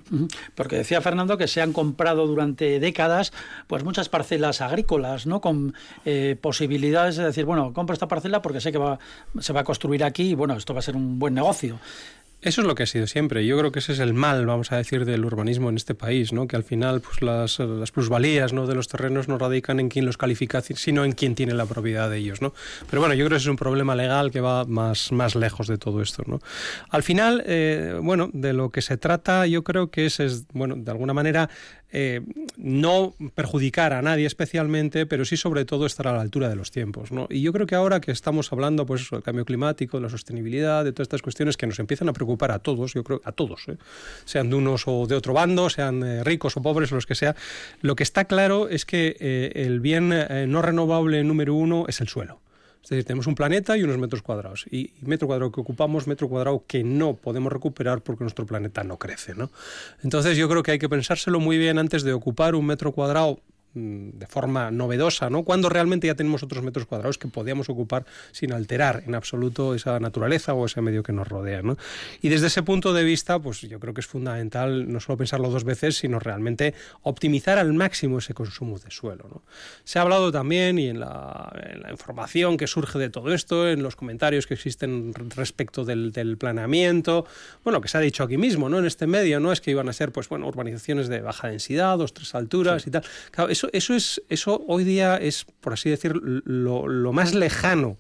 Porque 0.55 0.77
decía 0.77 1.01
Fernando 1.01 1.37
que 1.37 1.49
se 1.49 1.61
han 1.61 1.73
comprado 1.73 2.27
durante 2.27 2.81
décadas 2.81 3.33
pues 3.67 3.85
muchas 3.85 4.09
parcelas 4.09 4.61
agrícolas, 4.61 5.27
¿no? 5.27 5.41
Con 5.41 5.75
eh, 6.05 6.37
posibilidades 6.41 7.17
de 7.17 7.25
decir, 7.25 7.45
bueno, 7.45 7.73
compro 7.73 7.95
esta 7.95 8.09
parcela 8.09 8.43
porque 8.43 8.61
sé 8.61 8.73
que 8.73 8.79
va, 8.79 8.99
se 9.41 9.53
va 9.53 9.61
a 9.61 9.65
construir 9.65 10.05
aquí 10.05 10.31
y 10.31 10.35
bueno, 10.35 10.55
esto 10.57 10.75
va 10.75 10.81
a 10.81 10.83
ser 10.83 10.97
un 10.97 11.19
buen 11.19 11.35
negocio. 11.35 11.79
Eso 12.41 12.61
es 12.61 12.67
lo 12.67 12.75
que 12.75 12.83
ha 12.83 12.87
sido 12.87 13.07
siempre. 13.07 13.47
Yo 13.47 13.59
creo 13.59 13.73
que 13.73 13.79
ese 13.79 13.93
es 13.93 14.01
el 14.01 14.13
mal, 14.13 14.45
vamos 14.45 14.71
a 14.71 14.77
decir, 14.77 15.07
del 15.07 15.25
urbanismo 15.25 15.71
en 15.71 15.77
este 15.77 15.95
país, 15.95 16.33
¿no? 16.33 16.47
Que 16.47 16.57
al 16.57 16.63
final, 16.63 17.01
pues 17.01 17.23
las, 17.23 17.59
las 17.59 17.91
plusvalías, 17.91 18.53
¿no? 18.53 18.67
De 18.67 18.75
los 18.75 18.89
terrenos 18.89 19.29
no 19.29 19.39
radican 19.39 19.81
en 19.81 19.89
quién 19.89 20.05
los 20.05 20.19
califica, 20.19 20.61
sino 20.61 21.05
en 21.07 21.13
quién 21.13 21.35
tiene 21.35 21.55
la 21.55 21.65
propiedad 21.65 22.11
de 22.11 22.19
ellos, 22.19 22.43
¿no? 22.43 22.53
Pero 22.91 23.01
bueno, 23.01 23.15
yo 23.15 23.25
creo 23.25 23.37
que 23.37 23.37
ese 23.37 23.45
es 23.45 23.51
un 23.51 23.57
problema 23.57 23.97
legal 23.97 24.31
que 24.31 24.43
va 24.43 24.67
más, 24.67 25.11
más 25.11 25.35
lejos 25.35 25.69
de 25.69 25.79
todo 25.79 26.03
esto, 26.03 26.23
¿no? 26.27 26.41
Al 26.91 27.03
final, 27.03 27.43
eh, 27.47 27.99
bueno, 28.03 28.29
de 28.35 28.53
lo 28.53 28.71
que 28.71 28.83
se 28.83 28.99
trata, 28.99 29.47
yo 29.47 29.65
creo 29.65 29.91
que 29.91 30.05
es, 30.07 30.21
es 30.21 30.47
bueno, 30.53 30.77
de 30.77 30.91
alguna 30.91 31.15
manera, 31.15 31.49
eh, 31.97 32.23
no 32.57 33.15
perjudicar 33.37 33.93
a 33.93 34.03
nadie 34.03 34.27
especialmente, 34.27 35.07
pero 35.07 35.25
sí 35.25 35.37
sobre 35.37 35.65
todo 35.65 35.87
estar 35.87 36.09
a 36.09 36.13
la 36.13 36.21
altura 36.21 36.49
de 36.49 36.57
los 36.57 36.73
tiempos. 36.73 37.11
Y 37.31 37.41
yo 37.41 37.53
creo 37.53 37.69
que 37.69 37.77
ahora 37.77 38.01
que 38.01 38.11
estamos 38.11 38.53
hablando 38.53 38.85
pues, 38.85 39.09
del 39.09 39.23
cambio 39.23 39.45
climático, 39.45 39.99
de 39.99 40.03
la 40.03 40.09
sostenibilidad, 40.09 40.85
de 40.85 40.93
todas 40.93 41.05
estas 41.05 41.23
cuestiones 41.23 41.57
que 41.57 41.69
nos 41.69 41.79
empiezan 41.79 42.09
a 42.09 42.13
preocupar 42.13 42.51
a 42.51 42.59
todos, 42.59 42.95
yo 42.95 43.05
creo 43.05 43.21
a 43.25 43.31
todos, 43.31 43.69
¿eh? 43.69 43.77
sean 44.25 44.51
de 44.51 44.57
unos 44.57 44.89
o 44.89 45.07
de 45.07 45.15
otro 45.15 45.35
bando, 45.35 45.71
sean 45.71 46.03
eh, 46.03 46.25
ricos 46.25 46.57
o 46.57 46.63
pobres 46.63 46.91
los 46.91 47.07
que 47.07 47.15
sea, 47.15 47.37
lo 47.81 47.95
que 47.95 48.03
está 48.03 48.25
claro 48.25 48.69
es 48.69 48.85
que 48.85 49.53
el 49.55 49.79
bien 49.79 50.09
no 50.49 50.63
renovable 50.63 51.23
número 51.23 51.55
uno 51.55 51.85
es 51.87 52.01
el 52.01 52.09
suelo. 52.09 52.44
Es 52.85 52.91
decir, 52.91 53.05
tenemos 53.05 53.27
un 53.27 53.35
planeta 53.35 53.79
y 53.79 53.83
unos 53.83 53.97
metros 53.97 54.21
cuadrados. 54.21 54.67
Y, 54.71 54.93
metro 55.01 55.27
cuadrado 55.27 55.51
que 55.51 55.61
ocupamos, 55.61 56.07
metro 56.07 56.29
cuadrado 56.29 56.65
que 56.67 56.85
no 56.85 57.15
podemos 57.15 57.51
recuperar 57.51 58.03
porque 58.03 58.25
nuestro 58.25 58.45
planeta 58.45 58.85
no 58.85 58.99
crece. 58.99 59.35
¿no? 59.35 59.51
Entonces 60.03 60.37
yo 60.37 60.51
creo 60.51 60.63
que 60.63 60.73
hay 60.73 60.79
que 60.79 60.89
pensárselo 60.91 61.41
muy 61.41 61.57
bien 61.57 61.79
antes 61.79 62.03
de 62.03 62.13
ocupar 62.13 62.55
un 62.55 62.67
metro 62.67 62.93
cuadrado 62.93 63.41
de 63.75 64.27
forma 64.27 64.71
novedosa, 64.71 65.31
¿no? 65.31 65.43
Cuando 65.43 65.69
realmente 65.69 66.07
ya 66.07 66.15
tenemos 66.15 66.43
otros 66.43 66.63
metros 66.63 66.87
cuadrados 66.87 67.19
que 67.19 67.29
podíamos 67.29 67.69
ocupar 67.69 68.07
sin 68.31 68.53
alterar 68.53 69.03
en 69.07 69.15
absoluto 69.15 69.75
esa 69.75 69.99
naturaleza 69.99 70.55
o 70.55 70.67
ese 70.67 70.81
medio 70.81 71.03
que 71.03 71.13
nos 71.13 71.27
rodea, 71.27 71.63
¿no? 71.63 71.77
Y 72.23 72.29
desde 72.29 72.47
ese 72.47 72.63
punto 72.63 72.93
de 72.93 73.03
vista, 73.03 73.39
pues 73.41 73.61
yo 73.63 73.81
creo 73.81 73.93
que 73.93 74.01
es 74.01 74.07
fundamental 74.07 74.93
no 74.93 75.01
solo 75.01 75.17
pensarlo 75.17 75.51
dos 75.51 75.65
veces, 75.65 75.97
sino 75.97 76.21
realmente 76.21 76.75
optimizar 77.03 77.59
al 77.59 77.73
máximo 77.73 78.19
ese 78.19 78.33
consumo 78.33 78.79
de 78.79 78.91
suelo, 78.91 79.27
¿no? 79.29 79.43
Se 79.83 79.99
ha 79.99 80.03
hablado 80.03 80.31
también 80.31 80.79
y 80.79 80.89
en 80.89 81.01
la, 81.01 81.53
información 81.91 82.57
que 82.57 82.67
surge 82.67 82.99
de 82.99 83.11
todo 83.11 83.33
esto, 83.35 83.69
en 83.69 83.83
los 83.83 83.97
comentarios 83.97 84.47
que 84.47 84.55
existen 84.55 85.13
respecto 85.35 85.85
del, 85.85 86.13
del, 86.13 86.37
planeamiento, 86.37 87.27
bueno, 87.63 87.81
que 87.81 87.89
se 87.89 87.99
ha 87.99 88.01
dicho 88.01 88.23
aquí 88.23 88.37
mismo, 88.37 88.69
¿no? 88.69 88.79
En 88.79 88.87
este 88.87 89.07
medio, 89.07 89.41
¿no? 89.41 89.53
Es 89.53 89.61
que 89.61 89.71
iban 89.71 89.89
a 89.89 89.93
ser, 89.93 90.13
pues 90.13 90.29
bueno, 90.29 90.47
urbanizaciones 90.47 91.09
de 91.09 91.21
baja 91.21 91.49
densidad, 91.49 91.99
dos, 91.99 92.15
tres 92.15 92.35
alturas 92.35 92.87
y 92.87 92.91
tal. 92.91 93.05
Claro, 93.31 93.51
eso 93.51 93.64
eso, 93.73 93.95
es, 93.95 94.23
eso 94.29 94.65
hoy 94.67 94.85
día 94.85 95.17
es, 95.17 95.47
por 95.61 95.73
así 95.73 95.91
decir, 95.91 96.15
lo, 96.15 96.89
lo 96.89 97.13
más 97.13 97.35
lejano 97.35 97.97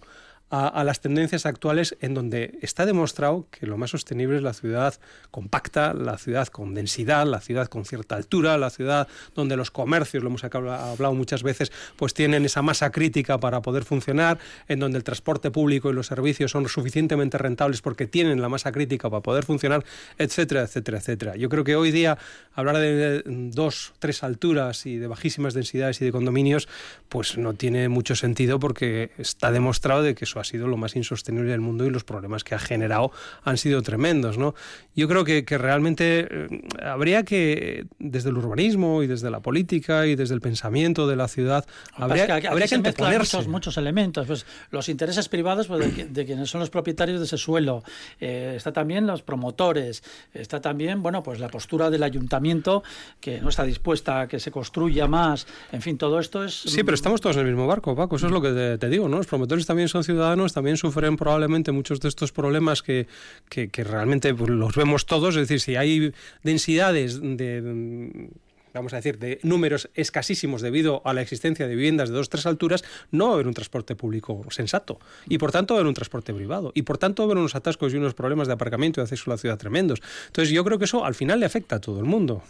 a, 0.54 0.84
las 0.84 1.00
tendencias 1.00 1.46
actuales 1.46 1.96
en 2.00 2.14
donde 2.14 2.58
está 2.62 2.86
demostrado 2.86 3.46
que 3.50 3.66
lo 3.66 3.76
más 3.76 3.90
sostenible 3.90 4.36
es 4.36 4.42
la 4.42 4.52
ciudad 4.52 4.94
compacta, 5.32 5.94
la 5.94 6.16
ciudad 6.16 6.46
con 6.46 6.74
densidad, 6.74 7.26
la 7.26 7.40
ciudad 7.40 7.66
con 7.66 7.84
cierta 7.84 8.14
altura, 8.14 8.56
la 8.56 8.70
ciudad 8.70 9.08
donde 9.34 9.56
los 9.56 9.72
comercios, 9.72 10.22
lo 10.22 10.28
hemos 10.28 10.44
hablado 10.44 11.14
muchas 11.14 11.42
veces, 11.42 11.72
pues 11.96 12.14
tienen 12.14 12.44
esa 12.44 12.62
masa 12.62 12.92
crítica 12.92 13.38
para 13.38 13.62
poder 13.62 13.84
funcionar, 13.84 14.38
en 14.68 14.78
donde 14.78 14.98
el 14.98 15.04
transporte 15.04 15.50
público 15.50 15.90
y 15.90 15.92
los 15.92 16.06
servicios 16.06 16.52
son 16.52 16.68
suficientemente 16.68 17.36
rentables 17.36 17.82
porque 17.82 18.06
tienen 18.06 18.40
la 18.40 18.48
masa 18.48 18.70
crítica 18.70 19.10
para 19.10 19.22
poder 19.22 19.44
funcionar, 19.44 19.84
etcétera, 20.18 20.62
etcétera, 20.62 20.98
etcétera. 20.98 21.36
Yo 21.36 21.48
creo 21.48 21.64
que 21.64 21.74
hoy 21.74 21.90
día 21.90 22.16
hablar 22.54 22.78
de 22.78 23.22
dos, 23.26 23.92
tres 23.98 24.22
alturas 24.22 24.86
y 24.86 24.98
de 24.98 25.08
bajísimas 25.08 25.54
densidades 25.54 26.00
y 26.00 26.04
de 26.04 26.12
condominios, 26.12 26.68
pues 27.08 27.36
no 27.38 27.54
tiene 27.54 27.88
mucho 27.88 28.14
sentido 28.14 28.60
porque 28.60 29.10
está 29.18 29.50
demostrado 29.50 30.02
de 30.02 30.14
que 30.14 30.24
eso 30.24 30.43
ha 30.44 30.46
sido 30.46 30.68
lo 30.68 30.76
más 30.76 30.94
insostenible 30.94 31.50
del 31.50 31.60
mundo 31.60 31.86
y 31.86 31.90
los 31.90 32.04
problemas 32.04 32.44
que 32.44 32.54
ha 32.54 32.58
generado 32.58 33.10
han 33.42 33.56
sido 33.56 33.82
tremendos. 33.82 34.38
¿no? 34.38 34.54
Yo 34.94 35.08
creo 35.08 35.24
que, 35.24 35.44
que 35.44 35.58
realmente 35.58 36.28
eh, 36.30 36.62
habría 36.82 37.24
que, 37.24 37.86
desde 37.98 38.28
el 38.28 38.36
urbanismo 38.36 39.02
y 39.02 39.06
desde 39.06 39.30
la 39.30 39.40
política 39.40 40.06
y 40.06 40.14
desde 40.14 40.34
el 40.34 40.40
pensamiento 40.40 41.06
de 41.06 41.16
la 41.16 41.28
ciudad, 41.28 41.64
habría, 41.94 42.26
que, 42.26 42.46
habría 42.46 42.66
que 42.66 42.78
muchos, 42.78 43.48
muchos, 43.48 43.76
elementos. 43.78 44.26
Pues, 44.26 44.46
los 44.70 44.88
intereses 44.88 45.28
privados 45.28 45.66
pues, 45.66 46.12
de, 46.12 46.26
quienes 46.26 46.50
son 46.50 46.60
los 46.60 46.70
propietarios 46.70 47.20
de 47.20 47.26
ese 47.26 47.38
suelo, 47.38 47.82
eh, 48.20 48.54
está 48.56 48.72
también 48.72 49.06
los 49.06 49.22
promotores, 49.22 50.02
está 50.34 50.60
también 50.60 51.02
bueno, 51.02 51.22
pues 51.22 51.40
la 51.40 51.48
postura 51.48 51.90
del 51.90 52.02
ayuntamiento 52.02 52.82
que 53.20 53.40
no 53.40 53.48
está 53.48 53.64
dispuesta 53.64 54.20
a 54.22 54.28
que 54.28 54.38
se 54.38 54.50
construya 54.50 55.06
más. 55.06 55.46
En 55.72 55.80
fin, 55.80 55.96
todo 55.96 56.20
esto 56.20 56.44
es... 56.44 56.54
Sí, 56.54 56.84
pero 56.84 56.94
estamos 56.94 57.20
todos 57.20 57.36
en 57.36 57.42
el 57.46 57.48
mismo 57.48 57.66
barco, 57.66 57.96
Paco. 57.96 58.16
Eso 58.16 58.26
es 58.26 58.32
lo 58.32 58.42
que 58.42 58.50
te, 58.52 58.78
te 58.78 58.88
digo. 58.88 59.08
¿no? 59.08 59.16
Los 59.16 59.26
promotores 59.26 59.64
también 59.66 59.88
son 59.88 60.04
ciudadanos 60.04 60.33
también 60.52 60.76
sufren 60.76 61.16
probablemente 61.16 61.72
muchos 61.72 62.00
de 62.00 62.08
estos 62.08 62.32
problemas 62.32 62.82
que, 62.82 63.06
que, 63.48 63.84
realmente 63.84 64.34
pues, 64.34 64.50
los 64.50 64.74
vemos 64.74 65.06
todos. 65.06 65.36
Es 65.36 65.48
decir, 65.48 65.60
si 65.60 65.76
hay 65.76 66.12
densidades 66.42 67.20
de 67.20 68.30
vamos 68.74 68.92
a 68.92 68.96
decir, 68.96 69.18
de 69.18 69.38
números 69.42 69.88
escasísimos 69.94 70.60
debido 70.60 71.00
a 71.04 71.14
la 71.14 71.22
existencia 71.22 71.66
de 71.66 71.74
viviendas 71.74 72.08
de 72.08 72.16
dos 72.16 72.26
o 72.26 72.30
tres 72.30 72.46
alturas, 72.46 72.84
no 73.12 73.26
va 73.26 73.30
a 73.30 73.34
haber 73.34 73.46
un 73.46 73.54
transporte 73.54 73.94
público 73.94 74.44
sensato. 74.50 74.98
Y 75.28 75.38
por 75.38 75.52
tanto 75.52 75.74
va 75.74 75.78
a 75.78 75.80
haber 75.80 75.88
un 75.88 75.94
transporte 75.94 76.34
privado. 76.34 76.72
Y 76.74 76.82
por 76.82 76.98
tanto 76.98 77.22
va 77.22 77.24
a 77.24 77.26
haber 77.28 77.38
unos 77.38 77.54
atascos 77.54 77.94
y 77.94 77.96
unos 77.96 78.14
problemas 78.14 78.48
de 78.48 78.54
aparcamiento 78.54 79.00
y 79.00 79.02
acceso 79.02 79.30
a 79.30 79.34
la 79.34 79.38
ciudad 79.38 79.58
tremendos. 79.58 80.02
Entonces 80.26 80.52
yo 80.52 80.64
creo 80.64 80.78
que 80.78 80.86
eso 80.86 81.04
al 81.04 81.14
final 81.14 81.40
le 81.40 81.46
afecta 81.46 81.76
a 81.76 81.80
todo 81.80 82.00
el 82.00 82.06
mundo. 82.06 82.42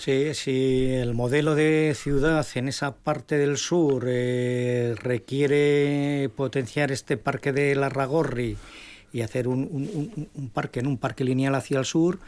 Sí, 0.00 0.32
si 0.32 0.94
el 0.94 1.12
modelo 1.12 1.54
de 1.54 1.94
ciudad 1.94 2.46
en 2.54 2.68
esa 2.68 2.96
parte 2.96 3.36
del 3.36 3.58
sur 3.58 4.06
eh, 4.08 4.94
requiere 4.98 6.30
potenciar 6.34 6.90
este 6.90 7.18
parque 7.18 7.52
de 7.52 7.74
Larragorri 7.74 8.56
y 9.12 9.20
hacer 9.20 9.46
un 9.46 10.50
parque 10.54 10.80
en 10.80 10.86
un 10.86 10.96
parque 10.96 11.22
lineal 11.22 11.54
hacia 11.54 11.80
el 11.80 11.84
sur, 11.84 12.18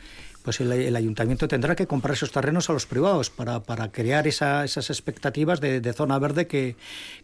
pues 0.42 0.60
el, 0.60 0.96
ayuntamiento 0.96 1.48
tendrá 1.48 1.74
que 1.74 1.86
comprar 1.86 2.14
esos 2.14 2.32
terrenos 2.32 2.68
a 2.68 2.72
los 2.72 2.86
privados 2.86 3.30
para, 3.30 3.60
para 3.60 3.90
crear 3.92 4.26
esas 4.26 4.90
expectativas 4.90 5.60
de, 5.60 5.92
zona 5.92 6.18
verde 6.18 6.46
que, 6.46 6.76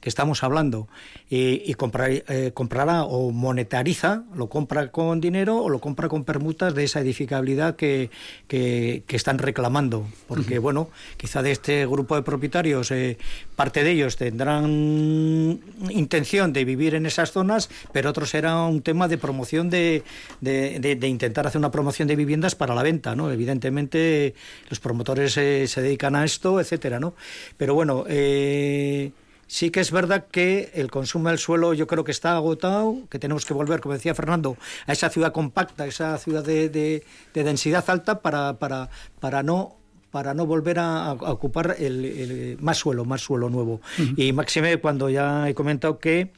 estamos 0.03 0.43
hablando. 0.43 0.89
Y, 1.29 1.75
comprar, 1.75 2.11
eh, 2.11 2.53
comprará 2.55 3.05
o 3.05 3.31
monetariza, 3.31 4.25
lo 4.35 4.49
compra 4.49 4.91
con 4.91 5.21
dinero 5.21 5.63
o 5.63 5.69
lo 5.69 5.81
compra 5.81 6.09
con 6.09 6.25
permutas 6.25 6.75
de 6.75 6.85
esa 6.85 7.01
edificabilidad 7.01 7.77
que, 7.77 8.11
que, 8.47 9.05
están 9.09 9.39
reclamando. 9.39 10.07
Porque, 10.27 10.59
bueno, 10.59 10.89
quizá 11.17 11.43
de 11.43 11.53
este 11.53 11.87
grupo 11.87 12.17
de 12.17 12.23
propietarios, 12.23 12.91
eh, 12.91 13.19
parte 13.59 13.85
de 13.85 13.91
ellos 13.91 14.17
tendrán 14.17 15.61
intención 15.91 16.55
de 16.55 16.65
vivir 16.65 16.95
en 16.95 17.05
esas 17.05 17.33
zonas, 17.33 17.69
pero 17.93 18.09
otros 18.09 18.31
será 18.31 18.63
un 18.63 18.81
tema 18.81 19.09
de 19.09 19.19
promoción 19.19 19.69
de, 19.69 20.05
de 20.41 21.09
intentar 21.09 21.47
hacer 21.47 21.59
una 21.59 21.71
promoción 21.71 22.09
de 22.09 22.17
viviendas 22.17 22.55
para 22.55 22.75
la 22.75 22.83
venta. 22.83 23.17
Evidentemente 23.33 24.35
los 24.71 24.79
promotores 24.79 25.37
eh, 25.37 25.67
se 25.67 25.83
dedican 25.83 26.15
a 26.15 26.25
esto, 26.25 26.61
etcétera, 26.61 27.01
¿no? 27.01 27.15
Pero 27.57 27.75
bueno, 27.75 28.05
eh, 28.09 29.11
sí 29.47 29.71
que 29.71 29.81
es 29.81 29.91
verdad 29.91 30.27
que 30.31 30.71
el 30.75 30.91
consumo 30.91 31.29
del 31.29 31.39
suelo 31.39 31.75
yo 31.75 31.87
creo 31.87 32.05
que 32.05 32.13
está 32.13 32.37
agotado, 32.37 32.97
que 33.11 33.19
tenemos 33.19 33.45
que 33.45 33.55
volver, 33.55 33.81
como 33.81 33.95
decía 33.95 34.15
Fernando, 34.15 34.57
a 34.87 34.93
esa 34.93 35.11
ciudad 35.11 35.33
compacta, 35.33 35.87
esa 35.87 36.17
ciudad 36.19 36.45
de, 36.45 37.03
densidad 37.35 37.85
alta 37.89 38.21
para, 38.21 38.59
para, 38.59 38.91
para 39.21 39.43
no 39.43 39.77
para 40.11 40.35
no 40.35 40.47
volver 40.47 40.79
a, 40.79 41.13
ocupar 41.13 41.77
el, 41.79 42.57
más 42.61 42.79
suelo, 42.79 43.05
más 43.05 43.21
suelo 43.21 43.51
nuevo. 43.51 43.81
Y 44.17 44.33
máxime 44.33 44.79
cuando 44.79 45.11
ya 45.11 45.49
he 45.49 45.55
comentado 45.55 45.99
que 45.99 46.33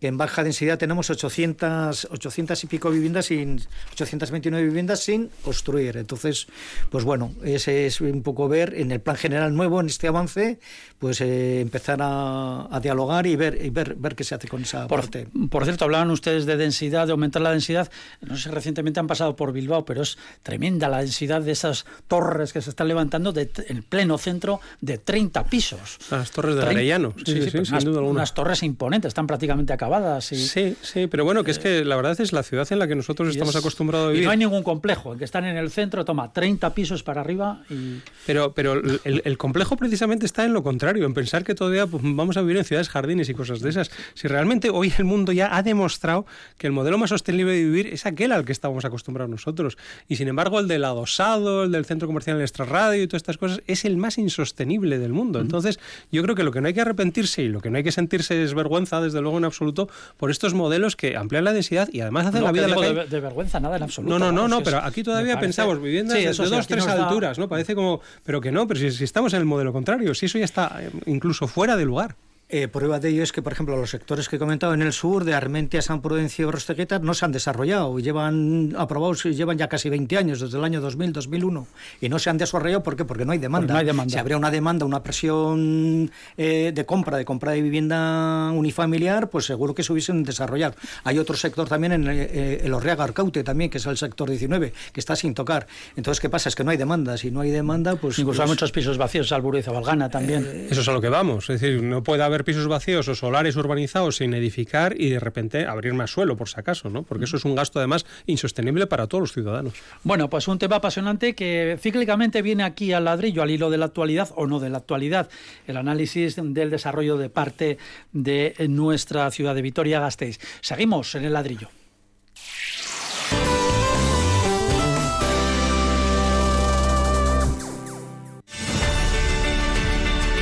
en 0.00 0.16
baja 0.16 0.44
densidad 0.44 0.78
tenemos 0.78 1.10
800, 1.10 2.08
800 2.10 2.64
y 2.64 2.66
pico 2.68 2.90
viviendas 2.90 3.26
sin 3.26 3.60
829 3.92 4.64
viviendas 4.64 5.00
sin 5.00 5.28
construir. 5.42 5.96
Entonces, 5.96 6.46
pues 6.88 7.02
bueno, 7.02 7.32
ese 7.42 7.86
es 7.86 8.00
un 8.00 8.22
poco 8.22 8.48
ver 8.48 8.74
en 8.74 8.92
el 8.92 9.00
plan 9.00 9.16
general 9.16 9.54
nuevo, 9.56 9.80
en 9.80 9.86
este 9.86 10.06
avance, 10.06 10.60
pues 11.00 11.20
eh, 11.20 11.60
empezar 11.60 11.98
a, 12.00 12.78
dialogar 12.80 13.26
y 13.26 13.34
ver 13.34 13.58
y 13.64 13.70
ver, 13.70 13.96
ver 13.96 14.14
qué 14.14 14.22
se 14.22 14.36
hace 14.36 14.46
con 14.46 14.62
esa 14.62 14.86
por, 14.86 15.00
parte. 15.00 15.26
Por 15.50 15.64
cierto, 15.64 15.84
hablaban 15.84 16.10
ustedes 16.12 16.46
de 16.46 16.56
densidad, 16.56 17.06
de 17.06 17.12
aumentar 17.12 17.42
la 17.42 17.50
densidad. 17.50 17.90
No 18.20 18.36
sé, 18.36 18.52
recientemente 18.52 19.00
han 19.00 19.08
pasado 19.08 19.34
por 19.34 19.52
Bilbao, 19.52 19.84
pero 19.84 20.02
es 20.02 20.16
tremenda 20.44 20.88
la 20.88 20.98
densidad 20.98 21.42
de 21.42 21.50
esas 21.50 21.86
torres 22.06 22.52
que 22.52 22.62
se 22.62 22.70
están 22.70 22.86
levantando 22.86 23.32
de, 23.32 23.50
en 23.66 23.82
pleno 23.82 24.16
centro 24.16 24.60
de 24.80 24.98
30 24.98 25.44
pisos. 25.46 25.98
Las 26.10 26.30
torres 26.30 26.54
de 26.54 26.62
Arellano, 26.62 27.14
sí, 27.24 27.42
sí, 27.42 27.50
sí, 27.50 27.64
sin 27.64 27.78
duda 27.80 27.98
alguna. 27.98 28.18
Unas 28.18 28.34
torres 28.34 28.62
imponentes, 28.62 29.08
están 29.08 29.26
prácticamente 29.26 29.72
acabadas 29.72 29.87
Sí, 30.36 30.76
sí, 30.82 31.06
pero 31.06 31.24
bueno, 31.24 31.44
que 31.44 31.50
es 31.50 31.58
que 31.58 31.84
la 31.84 31.96
verdad 31.96 32.20
es 32.20 32.32
la 32.32 32.42
ciudad 32.42 32.66
en 32.70 32.78
la 32.78 32.86
que 32.86 32.94
nosotros 32.94 33.28
estamos 33.28 33.56
acostumbrados 33.56 34.08
a 34.08 34.10
vivir. 34.10 34.22
Y 34.22 34.26
no 34.26 34.32
hay 34.32 34.38
ningún 34.38 34.62
complejo, 34.62 35.12
el 35.12 35.18
que 35.18 35.24
están 35.24 35.44
en 35.44 35.56
el 35.56 35.70
centro 35.70 36.04
toma 36.04 36.32
30 36.32 36.74
pisos 36.74 37.02
para 37.02 37.20
arriba 37.20 37.62
y... 37.70 38.00
Pero, 38.26 38.52
pero 38.52 38.80
el, 39.04 39.38
complejo 39.38 39.76
precisamente 39.76 40.26
está 40.26 40.44
en 40.44 40.52
lo 40.52 40.62
contrario, 40.62 41.06
en 41.06 41.14
pensar 41.14 41.44
que 41.44 41.54
todavía 41.54 41.86
pues, 41.86 42.02
vamos 42.04 42.36
a 42.36 42.42
vivir 42.42 42.58
en 42.58 42.64
ciudades 42.64 42.88
jardines 42.88 43.28
y 43.28 43.34
cosas 43.34 43.60
de 43.60 43.70
esas. 43.70 43.90
Si 44.14 44.28
realmente 44.28 44.70
hoy 44.70 44.92
el 44.98 45.04
mundo 45.04 45.32
ya 45.32 45.56
ha 45.56 45.62
demostrado 45.62 46.26
que 46.58 46.66
el 46.66 46.72
modelo 46.72 46.98
más 46.98 47.10
sostenible 47.10 47.52
de 47.52 47.64
vivir 47.64 47.86
es 47.86 48.06
aquel 48.06 48.32
al 48.32 48.44
que 48.44 48.52
estábamos 48.52 48.84
acostumbrados 48.84 49.30
nosotros. 49.30 49.78
Y 50.08 50.16
sin 50.16 50.28
embargo, 50.28 50.58
el 50.60 50.68
del 50.68 50.84
adosado, 50.84 51.64
el 51.64 51.72
del 51.72 51.84
centro 51.84 52.08
comercial 52.08 52.36
en 52.36 52.40
el 52.40 52.44
extrarradio 52.44 53.02
y 53.02 53.06
todas 53.06 53.20
estas 53.20 53.38
cosas 53.38 53.62
es 53.66 53.84
el 53.84 53.96
más 53.96 54.18
insostenible 54.18 54.98
del 54.98 55.12
mundo. 55.12 55.40
Entonces, 55.40 55.78
yo 56.10 56.22
creo 56.22 56.34
que 56.34 56.42
lo 56.42 56.52
que 56.52 56.60
no 56.60 56.68
hay 56.68 56.74
que 56.74 56.80
arrepentirse 56.80 57.42
y 57.42 57.48
lo 57.48 57.60
que 57.60 57.70
no 57.70 57.78
hay 57.78 57.84
que 57.84 57.92
sentirse 57.92 58.42
es 58.42 58.54
vergüenza, 58.54 59.00
desde 59.00 59.20
luego 59.20 59.38
en 59.38 59.44
absoluto, 59.44 59.77
por 60.16 60.30
estos 60.30 60.54
modelos 60.54 60.96
que 60.96 61.16
amplían 61.16 61.44
la 61.44 61.52
densidad 61.52 61.88
y 61.92 62.00
además 62.00 62.26
hacen 62.26 62.42
la 62.42 62.52
vida 62.52 62.66
De, 62.66 63.20
vergüenza, 63.20 63.60
nada 63.60 63.76
en 63.76 63.84
absoluto. 63.84 64.18
No, 64.18 64.18
no, 64.18 64.32
no, 64.32 64.48
no, 64.48 64.62
pero 64.62 64.78
aquí 64.78 65.02
todavía 65.02 65.38
pensamos 65.38 65.80
viviendas 65.80 66.18
de 66.18 66.48
dos, 66.48 66.66
tres 66.66 66.86
alturas, 66.86 67.38
¿no? 67.38 67.48
Parece 67.48 67.74
como, 67.74 68.00
pero 68.24 68.40
que 68.40 68.50
no, 68.50 68.66
pero 68.66 68.80
si, 68.80 68.90
si 68.90 69.04
estamos 69.04 69.32
en 69.34 69.40
el 69.40 69.44
modelo 69.44 69.72
contrario, 69.72 70.14
si 70.14 70.26
eso 70.26 70.38
ya 70.38 70.44
está 70.44 70.78
eh, 70.80 70.90
incluso 71.06 71.46
fuera 71.46 71.76
de 71.76 71.84
lugar. 71.84 72.16
Eh, 72.50 72.66
prueba 72.66 72.98
de 72.98 73.10
ello 73.10 73.22
es 73.22 73.30
que, 73.30 73.42
por 73.42 73.52
ejemplo, 73.52 73.76
los 73.76 73.90
sectores 73.90 74.26
que 74.26 74.36
he 74.36 74.38
comentado 74.38 74.72
en 74.72 74.80
el 74.80 74.94
sur, 74.94 75.24
de 75.24 75.34
Armentia, 75.34 75.82
San 75.82 76.00
Prudencio 76.00 76.48
y 76.48 76.50
Rostegueta, 76.50 76.98
no 76.98 77.12
se 77.12 77.26
han 77.26 77.32
desarrollado. 77.32 77.98
Llevan 77.98 78.74
aprobados 78.78 79.24
llevan 79.24 79.58
ya 79.58 79.68
casi 79.68 79.90
20 79.90 80.16
años, 80.16 80.40
desde 80.40 80.56
el 80.56 80.64
año 80.64 80.80
2000, 80.80 81.12
2001. 81.12 81.66
Y 82.00 82.08
no 82.08 82.18
se 82.18 82.30
han 82.30 82.38
desarrollado, 82.38 82.82
¿por 82.82 82.96
qué? 82.96 83.04
Porque 83.04 83.26
no 83.26 83.32
hay 83.32 83.38
demanda. 83.38 83.74
no 83.74 83.78
hay 83.78 83.84
demanda. 83.84 84.10
Si 84.10 84.18
habría 84.18 84.38
una 84.38 84.50
demanda, 84.50 84.86
una 84.86 85.02
presión 85.02 86.10
eh, 86.38 86.72
de 86.74 86.86
compra, 86.86 87.18
de 87.18 87.26
compra 87.26 87.52
de 87.52 87.60
vivienda 87.60 88.50
unifamiliar, 88.52 89.28
pues 89.28 89.44
seguro 89.44 89.74
que 89.74 89.82
se 89.82 89.92
hubiesen 89.92 90.22
desarrollado. 90.22 90.74
Hay 91.04 91.18
otro 91.18 91.36
sector 91.36 91.68
también 91.68 91.92
en 91.92 92.08
eh, 92.08 92.60
el 92.64 92.72
Orreaga 92.72 93.04
Arcaute, 93.04 93.44
también, 93.44 93.68
que 93.68 93.76
es 93.76 93.84
el 93.84 93.98
sector 93.98 94.30
19, 94.30 94.72
que 94.92 95.00
está 95.00 95.16
sin 95.16 95.34
tocar. 95.34 95.66
Entonces, 95.96 96.18
¿qué 96.18 96.30
pasa? 96.30 96.48
Es 96.48 96.56
que 96.56 96.64
no 96.64 96.70
hay 96.70 96.78
demanda. 96.78 97.18
Si 97.18 97.30
no 97.30 97.42
hay 97.42 97.50
demanda, 97.50 97.96
pues... 97.96 98.18
Incluso 98.18 98.40
hay 98.40 98.46
pues 98.46 98.56
muchos 98.56 98.72
pisos 98.72 98.96
vacíos, 98.96 99.32
Alburizo, 99.32 99.74
Valgana 99.74 100.08
también. 100.08 100.68
Eso 100.70 100.80
es 100.80 100.88
a 100.88 100.92
lo 100.92 101.02
que 101.02 101.10
vamos. 101.10 101.50
Es 101.50 101.60
decir, 101.60 101.82
no 101.82 102.02
puede 102.02 102.22
haber 102.22 102.37
pisos 102.44 102.66
vacíos 102.66 103.08
o 103.08 103.14
solares 103.14 103.56
urbanizados 103.56 104.16
sin 104.16 104.34
edificar 104.34 105.00
y 105.00 105.10
de 105.10 105.20
repente 105.20 105.66
abrir 105.66 105.94
más 105.94 106.10
suelo, 106.10 106.36
por 106.36 106.48
si 106.48 106.58
acaso, 106.58 106.90
¿no? 106.90 107.02
Porque 107.02 107.24
eso 107.24 107.36
es 107.36 107.44
un 107.44 107.54
gasto 107.54 107.78
además 107.78 108.06
insostenible 108.26 108.86
para 108.86 109.06
todos 109.06 109.22
los 109.22 109.32
ciudadanos. 109.32 109.74
Bueno, 110.04 110.28
pues 110.30 110.48
un 110.48 110.58
tema 110.58 110.76
apasionante 110.76 111.34
que 111.34 111.78
cíclicamente 111.80 112.42
viene 112.42 112.62
aquí 112.64 112.92
al 112.92 113.04
ladrillo, 113.04 113.42
al 113.42 113.50
hilo 113.50 113.70
de 113.70 113.78
la 113.78 113.86
actualidad 113.86 114.30
o 114.36 114.46
no 114.46 114.60
de 114.60 114.70
la 114.70 114.78
actualidad, 114.78 115.28
el 115.66 115.76
análisis 115.76 116.36
del 116.36 116.70
desarrollo 116.70 117.16
de 117.16 117.30
parte 117.30 117.78
de 118.12 118.54
nuestra 118.68 119.30
ciudad 119.30 119.54
de 119.54 119.62
Vitoria-Gasteiz. 119.62 120.38
Seguimos 120.60 121.14
en 121.14 121.24
el 121.24 121.32
ladrillo. 121.32 121.68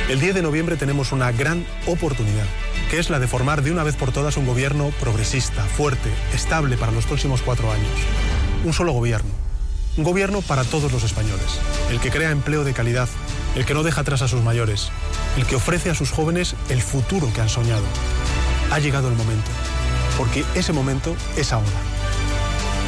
El 0.09 0.21
10 0.21 0.35
de 0.35 0.41
noviembre 0.41 0.77
tenemos 0.77 1.11
una 1.11 1.33
gran 1.33 1.65
oportunidad, 1.85 2.45
que 2.89 2.97
es 2.97 3.09
la 3.09 3.19
de 3.19 3.27
formar 3.27 3.61
de 3.61 3.73
una 3.73 3.83
vez 3.83 3.97
por 3.97 4.13
todas 4.13 4.37
un 4.37 4.45
gobierno 4.45 4.91
progresista, 5.01 5.65
fuerte, 5.65 6.09
estable 6.33 6.77
para 6.77 6.93
los 6.93 7.05
próximos 7.05 7.41
cuatro 7.41 7.69
años. 7.73 7.89
Un 8.63 8.71
solo 8.71 8.93
gobierno. 8.93 9.29
Un 9.97 10.05
gobierno 10.05 10.41
para 10.41 10.63
todos 10.63 10.93
los 10.93 11.03
españoles. 11.03 11.59
El 11.91 11.99
que 11.99 12.09
crea 12.09 12.31
empleo 12.31 12.63
de 12.63 12.73
calidad, 12.73 13.09
el 13.55 13.65
que 13.65 13.73
no 13.73 13.83
deja 13.83 13.99
atrás 13.99 14.21
a 14.21 14.29
sus 14.29 14.41
mayores, 14.41 14.91
el 15.35 15.45
que 15.45 15.57
ofrece 15.57 15.89
a 15.89 15.95
sus 15.95 16.11
jóvenes 16.11 16.55
el 16.69 16.81
futuro 16.81 17.29
que 17.33 17.41
han 17.41 17.49
soñado. 17.49 17.83
Ha 18.71 18.79
llegado 18.79 19.09
el 19.09 19.15
momento, 19.15 19.51
porque 20.17 20.45
ese 20.55 20.71
momento 20.71 21.17
es 21.35 21.51
ahora. 21.51 21.67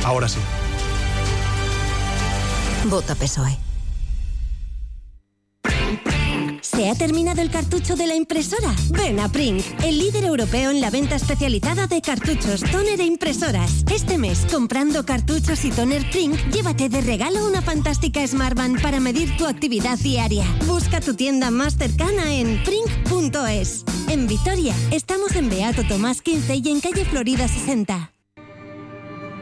Ahora 0.05 0.29
sí. 0.29 0.39
Vota 2.85 3.13
PSOE. 3.15 3.57
¿Se 6.71 6.87
ha 6.87 6.93
terminado 6.93 7.41
el 7.41 7.49
cartucho 7.49 7.95
de 7.95 8.05
la 8.05 8.15
impresora? 8.15 8.71
Ven 8.91 9.19
a 9.19 9.27
Print, 9.27 9.63
el 9.83 9.97
líder 9.97 10.23
europeo 10.25 10.69
en 10.69 10.81
la 10.81 10.91
venta 10.91 11.15
especializada 11.15 11.87
de 11.87 11.99
cartuchos, 11.99 12.61
toner 12.61 13.01
e 13.01 13.05
impresoras. 13.05 13.83
Este 13.91 14.19
mes, 14.19 14.45
comprando 14.51 15.03
cartuchos 15.03 15.65
y 15.65 15.71
toner 15.71 16.07
Print, 16.11 16.37
llévate 16.53 16.87
de 16.87 17.01
regalo 17.01 17.47
una 17.47 17.63
fantástica 17.63 18.25
Smartband 18.25 18.81
para 18.83 18.99
medir 18.99 19.35
tu 19.35 19.47
actividad 19.47 19.97
diaria. 19.97 20.45
Busca 20.67 21.01
tu 21.01 21.15
tienda 21.15 21.49
más 21.49 21.75
cercana 21.75 22.35
en 22.35 22.63
print.es. 22.63 23.83
En 24.07 24.27
Vitoria, 24.27 24.75
estamos 24.91 25.35
en 25.35 25.49
Beato 25.49 25.83
Tomás 25.87 26.21
15 26.21 26.55
y 26.55 26.69
en 26.69 26.81
calle 26.81 27.03
Florida 27.03 27.47
60. 27.47 28.11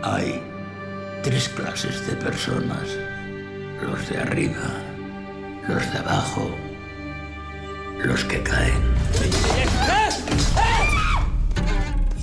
Hay 0.01 0.41
tres 1.23 1.49
clases 1.49 2.07
de 2.07 2.15
personas. 2.15 2.87
Los 3.81 4.09
de 4.09 4.17
arriba, 4.17 4.81
los 5.67 5.91
de 5.91 5.99
abajo 5.99 6.49
los 8.03 8.23
que 8.25 8.41
caen. 8.43 8.81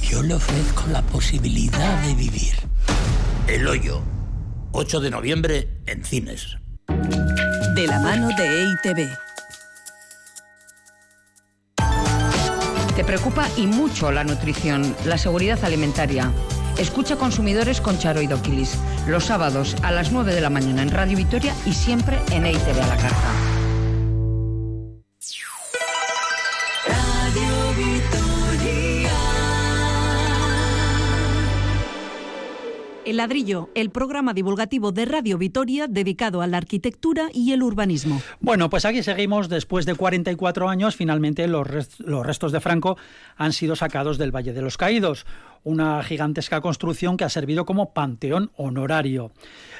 Yo 0.02 0.22
le 0.22 0.34
ofrezco 0.34 0.84
la 0.90 1.02
posibilidad 1.02 2.02
de 2.02 2.14
vivir. 2.14 2.54
El 3.46 3.66
hoyo, 3.66 4.02
8 4.72 5.00
de 5.00 5.10
noviembre 5.10 5.68
en 5.86 6.04
cines. 6.04 6.56
De 7.74 7.86
la 7.86 7.98
mano 8.00 8.28
de 8.36 8.62
EITB. 8.62 9.08
Te 12.94 13.04
preocupa 13.04 13.48
y 13.56 13.66
mucho 13.66 14.12
la 14.12 14.22
nutrición, 14.22 14.94
la 15.04 15.18
seguridad 15.18 15.62
alimentaria. 15.64 16.30
Escucha 16.78 17.16
Consumidores 17.16 17.80
con 17.80 17.98
Charo 17.98 18.22
y 18.22 18.26
Doquilis, 18.26 18.78
los 19.08 19.24
sábados 19.24 19.76
a 19.82 19.90
las 19.90 20.12
9 20.12 20.34
de 20.34 20.40
la 20.40 20.50
mañana 20.50 20.82
en 20.82 20.90
Radio 20.90 21.16
Victoria 21.16 21.54
y 21.66 21.72
siempre 21.72 22.18
en 22.30 22.46
EITV 22.46 22.80
a 22.82 22.86
la 22.86 22.96
carta. 22.96 23.43
El 33.14 33.18
ladrillo, 33.18 33.70
el 33.76 33.90
programa 33.90 34.34
divulgativo 34.34 34.90
de 34.90 35.04
Radio 35.04 35.38
Vitoria 35.38 35.86
dedicado 35.86 36.42
a 36.42 36.48
la 36.48 36.56
arquitectura 36.56 37.28
y 37.32 37.52
el 37.52 37.62
urbanismo. 37.62 38.20
Bueno, 38.40 38.68
pues 38.68 38.84
aquí 38.84 39.04
seguimos. 39.04 39.48
Después 39.48 39.86
de 39.86 39.94
44 39.94 40.68
años, 40.68 40.96
finalmente 40.96 41.46
los, 41.46 41.68
los 42.00 42.26
restos 42.26 42.50
de 42.50 42.58
Franco 42.58 42.96
han 43.36 43.52
sido 43.52 43.76
sacados 43.76 44.18
del 44.18 44.34
Valle 44.34 44.52
de 44.52 44.62
los 44.62 44.76
Caídos 44.76 45.26
una 45.64 46.02
gigantesca 46.02 46.60
construcción 46.60 47.16
que 47.16 47.24
ha 47.24 47.28
servido 47.28 47.64
como 47.64 47.92
panteón 47.92 48.50
honorario. 48.56 49.32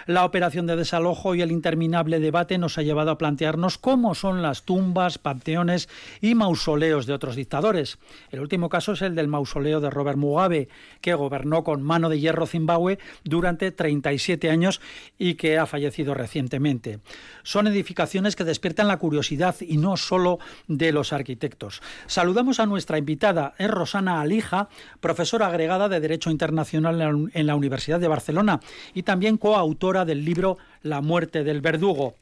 La 0.07 0.27
operación 0.27 0.67
de 0.67 0.77
desalojo 0.77 1.35
y 1.35 1.41
el 1.41 1.51
interminable 1.51 2.21
debate 2.21 2.59
nos 2.59 2.77
ha 2.77 2.83
llevado 2.83 3.11
a 3.11 3.17
plantearnos 3.17 3.79
cómo 3.79 4.15
son 4.15 4.43
las 4.43 4.65
tumbas, 4.65 5.17
panteones 5.17 5.89
y 6.21 6.35
mausoleos 6.35 7.07
de 7.07 7.15
otros 7.15 7.37
dictadores. 7.37 7.99
El 8.31 8.41
último 8.41 8.69
caso 8.69 8.93
es 8.93 9.03
el 9.03 9.15
del 9.15 9.29
mausoleo 9.29 9.81
de 9.81 9.89
Robert 9.89 10.19
Mugabe, 10.19 10.69
que 11.01 11.15
gobernó 11.15 11.65
con 11.65 11.83
mano 11.83 12.11
de 12.11 12.21
hierro 12.21 12.47
Zimbabue 12.47 12.99
durante 13.25 13.71
37 13.71 14.51
años 14.51 14.83
y 15.19 15.37
que 15.37 15.57
ha 15.57 15.65
fallecido 15.65 16.13
recientemente. 16.13 16.99
Son 17.43 17.67
edificaciones 17.67 18.37
que 18.37 18.45
despiertan 18.45 18.89
la 18.89 18.99
curiosidad 18.99 19.57
y 19.61 19.79
no 19.79 19.97
solo 19.97 20.39
de 20.69 20.93
los 20.93 21.15
arquitectos. 21.15 21.81
Saludamos 22.07 22.61
a 22.61 22.67
nuestra 22.67 22.99
invitada, 22.99 23.55
es 23.57 23.71
Rosana 23.71 24.21
Alija, 24.21 24.69
profesora 25.01 25.47
agregada 25.47 25.89
de 25.89 26.01
Derecho 26.01 26.31
Internacional 26.31 27.31
en 27.33 27.47
la 27.47 27.55
Universidad 27.55 28.01
de 28.01 28.09
Barcelona 28.09 28.61
y 28.93 29.03
también 29.03 29.39
coautora 29.39 29.94
del 30.03 30.25
libro 30.25 30.59
La 30.83 31.01
muerte 31.01 31.45
del 31.45 31.61
verdugo. 31.61 32.15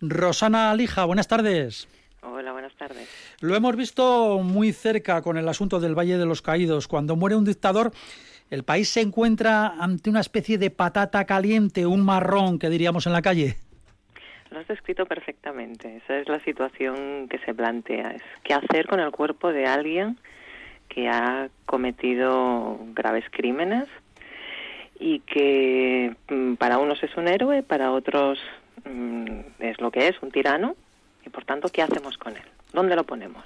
Rosana 0.00 0.70
Alija, 0.70 1.04
buenas 1.04 1.26
tardes. 1.26 1.88
Hola, 2.22 2.52
buenas 2.52 2.74
tardes. 2.76 3.08
Lo 3.40 3.56
hemos 3.56 3.74
visto 3.74 4.38
muy 4.38 4.72
cerca 4.72 5.22
con 5.22 5.36
el 5.36 5.48
asunto 5.48 5.80
del 5.80 5.98
Valle 5.98 6.18
de 6.18 6.26
los 6.26 6.42
Caídos. 6.42 6.86
Cuando 6.86 7.16
muere 7.16 7.34
un 7.34 7.44
dictador, 7.44 7.90
el 8.50 8.62
país 8.62 8.88
se 8.88 9.00
encuentra 9.00 9.74
ante 9.80 10.10
una 10.10 10.20
especie 10.20 10.58
de 10.58 10.70
patata 10.70 11.24
caliente, 11.24 11.86
un 11.86 12.04
marrón 12.04 12.58
que 12.58 12.70
diríamos 12.70 13.06
en 13.06 13.12
la 13.12 13.22
calle. 13.22 13.56
Lo 14.50 14.58
has 14.58 14.68
descrito 14.68 15.06
perfectamente. 15.06 15.96
Esa 15.96 16.18
es 16.18 16.28
la 16.28 16.40
situación 16.40 17.28
que 17.28 17.38
se 17.38 17.54
plantea. 17.54 18.10
Es 18.10 18.22
qué 18.44 18.54
hacer 18.54 18.86
con 18.86 19.00
el 19.00 19.10
cuerpo 19.12 19.52
de 19.52 19.66
alguien 19.66 20.18
que 20.88 21.08
ha 21.08 21.48
cometido 21.66 22.78
graves 22.94 23.24
crímenes 23.30 23.86
y 25.00 25.20
que 25.20 26.14
mm, 26.28 26.54
para 26.54 26.78
unos 26.78 27.02
es 27.02 27.16
un 27.16 27.26
héroe, 27.26 27.62
para 27.62 27.90
otros 27.90 28.38
mm, 28.84 29.40
es 29.58 29.80
lo 29.80 29.90
que 29.90 30.08
es, 30.08 30.16
un 30.22 30.30
tirano, 30.30 30.76
y 31.24 31.30
por 31.30 31.44
tanto, 31.44 31.68
¿qué 31.68 31.82
hacemos 31.82 32.18
con 32.18 32.36
él? 32.36 32.42
¿Dónde 32.72 32.94
lo 32.94 33.04
ponemos? 33.04 33.44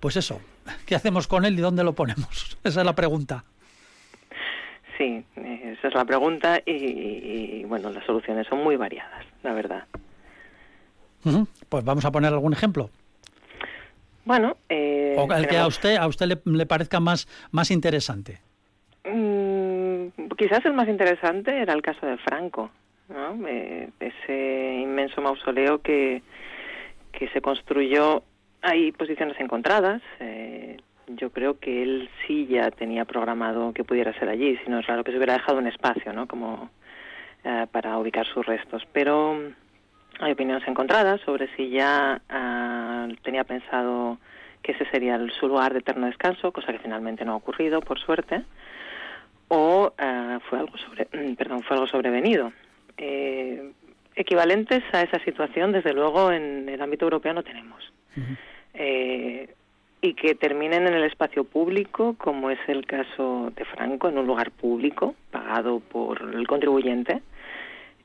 Pues 0.00 0.16
eso, 0.16 0.40
¿qué 0.86 0.94
hacemos 0.94 1.26
con 1.26 1.44
él 1.44 1.58
y 1.58 1.62
dónde 1.62 1.84
lo 1.84 1.92
ponemos? 1.92 2.56
Esa 2.64 2.80
es 2.80 2.86
la 2.86 2.94
pregunta. 2.94 3.44
Sí, 4.96 5.24
esa 5.34 5.88
es 5.88 5.94
la 5.94 6.04
pregunta 6.04 6.62
y, 6.64 7.64
bueno, 7.64 7.90
las 7.90 8.06
soluciones 8.06 8.46
son 8.46 8.62
muy 8.62 8.76
variadas, 8.76 9.26
la 9.42 9.52
verdad. 9.52 9.86
Pues 11.68 11.84
vamos 11.84 12.04
a 12.04 12.12
poner 12.12 12.32
algún 12.32 12.52
ejemplo. 12.52 12.90
Bueno, 14.24 14.56
eh, 14.68 15.16
o 15.18 15.32
el 15.34 15.48
que 15.48 15.58
a 15.58 15.66
usted 15.66 15.96
a 15.96 16.06
usted 16.06 16.38
le, 16.44 16.66
parezca 16.66 17.00
más 17.00 17.26
más 17.50 17.72
interesante. 17.72 18.40
Mm, 19.04 19.43
quizás 20.36 20.64
el 20.64 20.74
más 20.74 20.88
interesante 20.88 21.60
era 21.60 21.72
el 21.72 21.82
caso 21.82 22.06
de 22.06 22.16
Franco, 22.18 22.70
¿no? 23.08 23.46
Eh, 23.46 23.88
ese 24.00 24.78
inmenso 24.80 25.20
mausoleo 25.20 25.80
que 25.80 26.22
que 27.18 27.28
se 27.28 27.40
construyó. 27.40 28.22
Hay 28.62 28.92
posiciones 28.92 29.38
encontradas. 29.40 30.02
Eh, 30.20 30.78
yo 31.08 31.30
creo 31.30 31.58
que 31.58 31.82
él 31.82 32.08
sí 32.26 32.46
ya 32.46 32.70
tenía 32.70 33.04
programado 33.04 33.72
que 33.72 33.84
pudiera 33.84 34.12
ser 34.18 34.28
allí, 34.28 34.56
si 34.64 34.70
no 34.70 34.78
es 34.78 34.86
raro 34.86 35.04
que 35.04 35.12
se 35.12 35.18
hubiera 35.18 35.34
dejado 35.34 35.58
un 35.58 35.66
espacio, 35.66 36.12
¿no? 36.12 36.26
Como 36.26 36.70
eh, 37.44 37.66
para 37.70 37.98
ubicar 37.98 38.26
sus 38.26 38.44
restos. 38.46 38.82
Pero 38.92 39.38
hay 40.18 40.32
opiniones 40.32 40.66
encontradas 40.66 41.20
sobre 41.22 41.54
si 41.56 41.70
ya 41.70 42.20
ah, 42.28 43.08
tenía 43.22 43.44
pensado 43.44 44.18
que 44.62 44.72
ese 44.72 44.86
sería 44.86 45.20
su 45.38 45.46
lugar 45.46 45.74
de 45.74 45.80
eterno 45.80 46.06
descanso, 46.06 46.50
cosa 46.52 46.72
que 46.72 46.78
finalmente 46.78 47.24
no 47.24 47.32
ha 47.32 47.36
ocurrido, 47.36 47.82
por 47.82 48.00
suerte, 48.00 48.44
o 49.48 49.92
ah, 49.98 50.38
fue 50.48 50.58
algo 50.58 50.76
sobre, 50.78 51.06
perdón, 51.36 51.62
fue 51.62 51.76
algo 51.76 51.86
sobrevenido. 51.86 52.52
Eh, 52.96 53.72
equivalentes 54.14 54.82
a 54.92 55.02
esa 55.02 55.18
situación, 55.24 55.72
desde 55.72 55.92
luego, 55.92 56.30
en 56.30 56.68
el 56.68 56.80
ámbito 56.80 57.06
europeo 57.06 57.34
no 57.34 57.42
tenemos 57.42 57.92
y 60.04 60.12
que 60.12 60.34
terminen 60.34 60.86
en 60.86 60.92
el 60.92 61.04
espacio 61.04 61.44
público, 61.44 62.14
como 62.18 62.50
es 62.50 62.58
el 62.68 62.84
caso 62.84 63.50
de 63.56 63.64
Franco, 63.64 64.06
en 64.06 64.18
un 64.18 64.26
lugar 64.26 64.50
público, 64.50 65.14
pagado 65.30 65.80
por 65.80 66.20
el 66.20 66.46
contribuyente, 66.46 67.22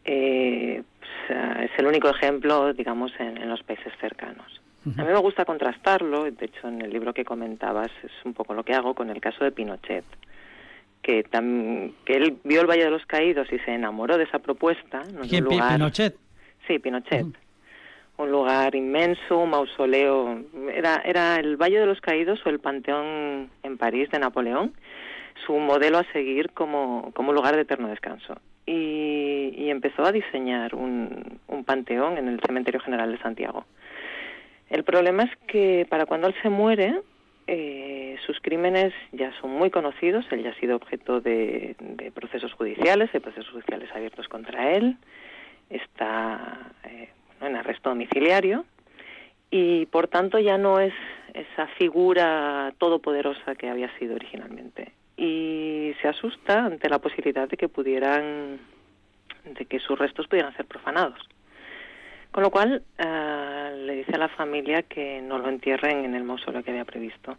eh, 0.06 0.82
es 1.28 1.71
el 1.78 1.86
único 1.86 2.08
ejemplo, 2.10 2.71
digamos, 2.73 3.12
en, 3.19 3.49
los 3.49 3.62
países 3.63 3.91
cercanos. 3.99 4.62
A 4.97 5.04
mí 5.04 5.12
me 5.12 5.19
gusta 5.19 5.43
contrastarlo, 5.43 6.23
de 6.23 6.45
hecho 6.45 6.69
en 6.69 6.82
el 6.82 6.89
libro 6.89 7.13
que 7.13 7.25
comentabas 7.25 7.91
es 8.02 8.12
un 8.23 8.34
poco 8.34 8.54
lo 8.54 8.63
que 8.63 8.73
hago 8.73 8.93
con 8.93 9.10
el 9.10 9.19
caso 9.19 9.43
de 9.43 9.52
Pinochet, 9.52 10.06
que, 11.01 11.23
que 11.23 12.15
él 12.15 12.38
vio 12.43 12.62
el 12.62 12.67
Valle 12.67 12.85
de 12.85 12.91
los 12.91 13.05
Caídos 13.05 13.47
y 13.51 13.59
se 13.59 13.71
enamoró 13.71 14.17
de 14.17 14.25
esa 14.25 14.39
propuesta. 14.39 15.03
¿Quién, 15.27 15.47
Pinochet? 15.47 16.15
Sí, 16.67 16.79
Pinochet 16.79 17.25
un 18.19 18.31
lugar 18.31 18.75
inmenso, 18.75 19.39
un 19.39 19.49
mausoleo. 19.49 20.43
Era, 20.73 21.01
era 21.05 21.38
el 21.38 21.55
Valle 21.55 21.79
de 21.79 21.85
los 21.85 22.01
Caídos 22.01 22.45
o 22.45 22.49
el 22.49 22.59
Panteón 22.59 23.49
en 23.63 23.77
París 23.77 24.09
de 24.12 24.19
Napoleón, 24.19 24.73
su 25.45 25.53
modelo 25.53 25.99
a 25.99 26.12
seguir 26.12 26.51
como, 26.51 27.12
como 27.15 27.31
lugar 27.31 27.55
de 27.55 27.62
eterno 27.62 27.88
descanso. 27.88 28.35
Y, 28.65 29.53
y 29.57 29.69
empezó 29.69 30.05
a 30.05 30.12
diseñar 30.12 30.75
un, 30.75 31.39
un 31.47 31.63
panteón 31.63 32.17
en 32.17 32.27
el 32.27 32.39
Cementerio 32.41 32.81
General 32.81 33.09
de 33.12 33.17
Santiago. 33.19 33.65
El 34.69 34.83
problema 34.83 35.23
es 35.23 35.31
que 35.47 35.88
para 35.89 36.05
cuando 36.05 36.27
él 36.27 36.35
se 36.43 36.49
muere, 36.49 37.01
eh, 37.51 38.15
sus 38.27 38.39
crímenes 38.41 38.93
ya 39.12 39.33
son 39.41 39.49
muy 39.49 39.71
conocidos, 39.71 40.23
él 40.29 40.43
ya 40.43 40.51
ha 40.51 40.59
sido 40.59 40.75
objeto 40.75 41.19
de, 41.19 41.75
procesos 42.13 42.53
judiciales, 42.53 43.12
de 43.12 43.19
procesos 43.19 43.51
judiciales 43.51 43.89
abiertos 43.91 44.27
contra 44.27 44.69
él, 44.73 44.97
está 45.67 46.71
eh, 46.83 47.09
en 47.41 47.55
arresto 47.55 47.89
domiciliario. 47.89 48.65
Y 49.49 49.88
por 49.88 50.07
tanto 50.07 50.38
ya 50.38 50.59
no 50.59 50.79
es 50.79 50.93
esa 51.33 51.65
figura 51.79 52.71
todopoderosa 52.77 53.55
que 53.55 53.67
había 53.67 53.89
sido 53.97 54.13
originalmente. 54.13 54.91
Y 55.17 55.95
se 56.03 56.07
asusta 56.07 56.65
ante 56.65 56.88
la 56.88 56.99
posibilidad 56.99 57.49
de 57.49 57.57
que 57.57 57.67
pudieran 57.67 58.59
de 59.43 59.65
que 59.65 59.79
sus 59.79 59.97
restos 59.97 60.27
pudieran 60.27 60.55
ser 60.55 60.67
profanados 60.67 61.17
con 62.32 62.44
lo 62.44 62.52
cual 62.52 62.84
eh, 62.98 63.84
le 63.86 63.96
dice 63.96 64.15
a 64.15 64.20
la 64.20 64.30
familia 64.30 64.84
que 64.84 65.22
no 65.22 65.39
lo 65.39 65.50
entierren 65.50 66.06
en 66.06 66.15
el 66.15 66.24
mausoleo 66.24 66.63
que 66.63 66.72
había 66.72 66.86
previsto 66.86 67.38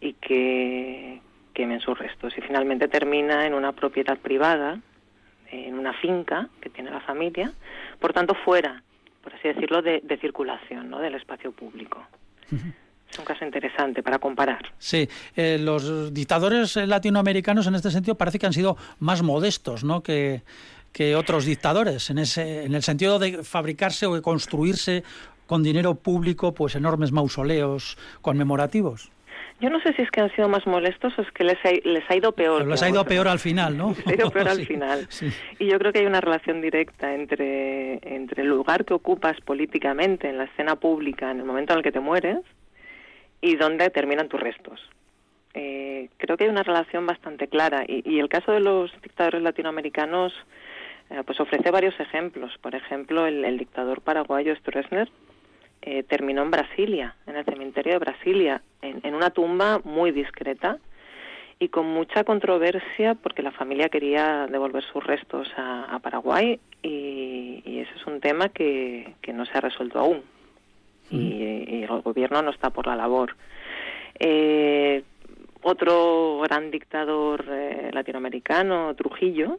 y 0.00 0.14
que 0.14 1.20
quemen 1.52 1.80
sus 1.80 1.98
restos 1.98 2.36
y 2.36 2.40
finalmente 2.40 2.88
termina 2.88 3.46
en 3.46 3.54
una 3.54 3.72
propiedad 3.72 4.18
privada 4.18 4.78
en 5.50 5.78
una 5.78 5.92
finca 5.92 6.48
que 6.60 6.70
tiene 6.70 6.90
la 6.90 7.00
familia 7.00 7.52
por 8.00 8.12
tanto 8.12 8.34
fuera 8.34 8.82
por 9.24 9.34
así 9.34 9.48
decirlo, 9.48 9.80
de, 9.80 10.18
circulación 10.20 10.90
¿no? 10.90 11.00
del 11.00 11.14
espacio 11.14 11.50
público. 11.50 12.06
Es 13.10 13.18
un 13.18 13.24
caso 13.24 13.44
interesante 13.44 14.02
para 14.02 14.18
comparar. 14.18 14.72
Sí, 14.78 15.08
eh, 15.34 15.56
los 15.58 16.12
dictadores 16.12 16.76
latinoamericanos 16.76 17.66
en 17.66 17.74
este 17.74 17.90
sentido 17.90 18.16
parece 18.16 18.38
que 18.38 18.46
han 18.46 18.52
sido 18.52 18.76
más 18.98 19.22
modestos 19.22 19.82
¿no? 19.82 20.02
que, 20.02 20.42
que 20.94 21.16
otros 21.16 21.44
dictadores, 21.44 22.08
en, 22.08 22.18
ese, 22.18 22.64
en 22.64 22.74
el 22.74 22.82
sentido 22.82 23.18
de 23.18 23.42
fabricarse 23.42 24.06
o 24.06 24.14
de 24.14 24.22
construirse 24.22 25.02
con 25.46 25.62
dinero 25.62 25.96
público 25.96 26.54
pues 26.54 26.76
enormes 26.76 27.12
mausoleos 27.12 27.98
conmemorativos. 28.22 29.10
Yo 29.60 29.70
no 29.70 29.80
sé 29.80 29.92
si 29.94 30.02
es 30.02 30.10
que 30.10 30.20
han 30.20 30.34
sido 30.34 30.48
más 30.48 30.66
molestos 30.66 31.12
o 31.18 31.22
es 31.22 31.30
que 31.32 31.42
les 31.42 31.58
ha, 31.64 31.70
les 31.84 32.08
ha 32.08 32.16
ido 32.16 32.32
peor. 32.32 32.66
les 32.68 32.82
ha 32.82 32.88
ido 32.88 33.04
peor 33.04 33.26
al 33.26 33.38
final, 33.48 33.76
¿no? 33.76 33.90
Les 33.90 34.06
ha 34.06 34.14
ido 34.14 34.30
peor 34.30 34.48
al 34.48 34.64
final. 34.64 35.08
Y 35.58 35.66
yo 35.66 35.78
creo 35.78 35.92
que 35.92 35.98
hay 35.98 36.06
una 36.06 36.20
relación 36.20 36.60
directa 36.60 37.12
entre, 37.12 37.98
entre 38.02 38.42
el 38.42 38.48
lugar 38.48 38.84
que 38.84 38.94
ocupas 38.94 39.40
políticamente 39.40 40.28
en 40.28 40.38
la 40.38 40.44
escena 40.44 40.76
pública 40.76 41.30
en 41.30 41.40
el 41.40 41.44
momento 41.44 41.72
en 41.72 41.78
el 41.78 41.82
que 41.82 41.92
te 41.92 42.00
mueres 42.00 42.38
y 43.40 43.56
dónde 43.56 43.90
terminan 43.90 44.28
tus 44.28 44.40
restos. 44.40 44.80
Eh, 45.54 46.08
creo 46.18 46.36
que 46.36 46.44
hay 46.44 46.50
una 46.50 46.64
relación 46.64 47.06
bastante 47.06 47.46
clara 47.46 47.84
y, 47.86 48.18
el 48.18 48.28
caso 48.28 48.50
de 48.50 48.60
los 48.60 48.90
dictadores 49.02 49.40
latinoamericanos 49.40 50.32
eh, 51.10 51.22
pues 51.24 51.40
ofrece 51.40 51.70
varios 51.70 51.98
ejemplos. 52.00 52.56
Por 52.58 52.74
ejemplo, 52.74 53.26
el, 53.26 53.44
el 53.44 53.58
dictador 53.58 54.00
paraguayo 54.00 54.54
Stroessner 54.56 55.08
eh, 55.86 56.02
terminó 56.02 56.40
en 56.40 56.50
Brasilia, 56.50 57.14
en 57.26 57.36
el 57.36 57.44
cementerio 57.44 57.92
de 57.92 57.98
Brasilia, 57.98 58.62
en, 58.80 59.14
una 59.14 59.28
tumba 59.28 59.82
muy 59.84 60.12
discreta 60.12 60.78
y 61.58 61.68
con 61.68 61.84
mucha 61.84 62.24
controversia 62.24 63.14
porque 63.16 63.42
la 63.42 63.50
familia 63.50 63.90
quería 63.90 64.46
devolver 64.46 64.82
sus 64.82 65.04
restos 65.04 65.46
a, 65.58 65.98
Paraguay 66.02 66.58
y, 66.82 67.60
ese 67.66 67.94
es 67.96 68.06
un 68.06 68.20
tema 68.20 68.48
que, 68.48 69.14
no 69.34 69.44
se 69.44 69.58
ha 69.58 69.60
resuelto 69.60 69.98
aún 69.98 70.22
y, 71.10 71.82
el 71.82 72.00
gobierno 72.00 72.40
no 72.40 72.50
está 72.50 72.70
por 72.70 72.86
la 72.86 72.96
labor. 72.96 73.36
Eh, 74.18 75.02
otro 75.60 76.40
gran 76.44 76.70
dictador 76.70 77.44
eh, 77.50 77.90
latinoamericano, 77.92 78.94
Trujillo, 78.94 79.58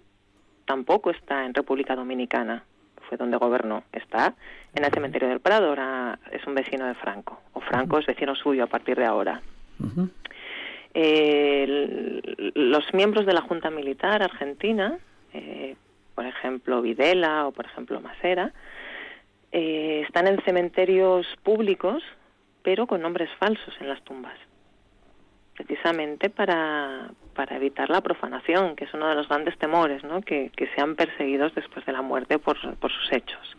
tampoco 0.65 1.11
está 1.11 1.45
en 1.45 1.53
República 1.53 1.95
Dominicana 1.95 2.63
fue 3.07 3.17
donde 3.17 3.37
gobernó, 3.37 3.83
está 3.91 4.33
en 4.73 4.83
el 4.83 4.91
cementerio 4.91 5.29
del 5.29 5.39
Prado, 5.39 5.69
ahora 5.69 6.19
es 6.31 6.45
un 6.47 6.55
vecino 6.55 6.85
de 6.85 6.95
Franco, 6.95 7.39
o 7.53 7.61
Franco 7.61 7.99
es 7.99 8.05
vecino 8.05 8.35
suyo 8.35 8.63
a 8.63 8.67
partir 8.67 8.97
de 8.97 9.05
ahora. 9.05 9.41
los 12.55 12.93
miembros 12.93 13.25
de 13.25 13.33
la 13.33 13.41
Junta 13.41 13.69
Militar 13.69 14.23
Argentina, 14.23 14.97
eh, 15.33 15.75
por 16.15 16.25
ejemplo 16.25 16.81
Videla 16.81 17.47
o 17.47 17.51
por 17.51 17.65
ejemplo 17.65 17.99
Masera, 18.01 18.53
eh, 19.51 20.03
están 20.05 20.27
en 20.27 20.41
cementerios 20.43 21.27
públicos, 21.43 22.03
pero 22.63 22.87
con 22.87 23.01
nombres 23.01 23.29
falsos 23.39 23.73
en 23.79 23.89
las 23.89 24.01
tumbas 24.03 24.35
precisamente 25.55 26.29
para, 26.29 27.09
para 27.33 27.55
evitar 27.55 27.89
la 27.89 28.01
profanación, 28.01 28.75
que 28.75 28.85
es 28.85 28.93
uno 28.93 29.07
de 29.07 29.15
los 29.15 29.27
grandes 29.27 29.57
temores, 29.57 30.03
¿no? 30.03 30.21
que, 30.21 30.51
que 30.55 30.67
sean 30.75 30.95
perseguidos 30.95 31.55
después 31.55 31.85
de 31.85 31.93
la 31.93 32.01
muerte 32.01 32.37
por, 32.39 32.57
por 32.77 32.91
sus 32.91 33.11
hechos. 33.11 33.57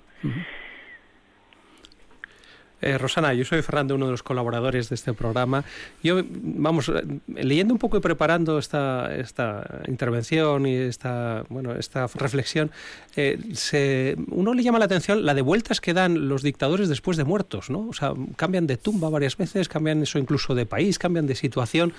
Eh, 2.83 2.99
Rosana, 2.99 3.33
yo 3.33 3.45
soy 3.45 3.62
Fernando, 3.62 3.95
uno 3.95 4.05
de 4.07 4.11
los 4.11 4.23
colaboradores 4.23 4.91
de 4.91 4.97
este 4.97 5.15
programa. 5.15 5.65
Yo, 6.03 6.23
vamos, 6.29 6.91
eh, 6.91 7.03
leyendo 7.35 7.73
un 7.73 7.79
poco 7.79 7.97
y 7.97 8.01
preparando 8.01 8.59
esta, 8.59 9.15
esta 9.17 9.81
intervención 9.89 10.67
y 10.67 10.75
esta, 10.75 11.45
bueno, 11.49 11.73
esta 11.73 12.07
reflexión, 12.15 12.71
eh, 13.17 14.17
uno 14.31 14.53
le 14.53 14.62
llama 14.62 14.79
la 14.79 14.85
atención 14.85 15.25
la 15.25 15.33
de 15.33 15.41
vueltas 15.41 15.81
que 15.81 15.95
dan 15.95 16.29
los 16.29 16.43
dictadores 16.43 16.89
después 16.91 17.17
de 17.17 17.25
muertos, 17.25 17.71
¿no? 17.71 17.89
O 17.89 17.95
sea, 17.95 18.12
cambian 18.37 18.67
de 18.67 18.77
tumba 18.77 19.09
varias 19.09 19.39
veces, 19.39 19.69
cambian 19.69 20.03
eso 20.03 20.19
incluso 20.19 20.55
de 20.55 20.67
país, 20.67 20.99
cambian 20.99 21.27
de 21.27 21.35
situación. 21.35 21.95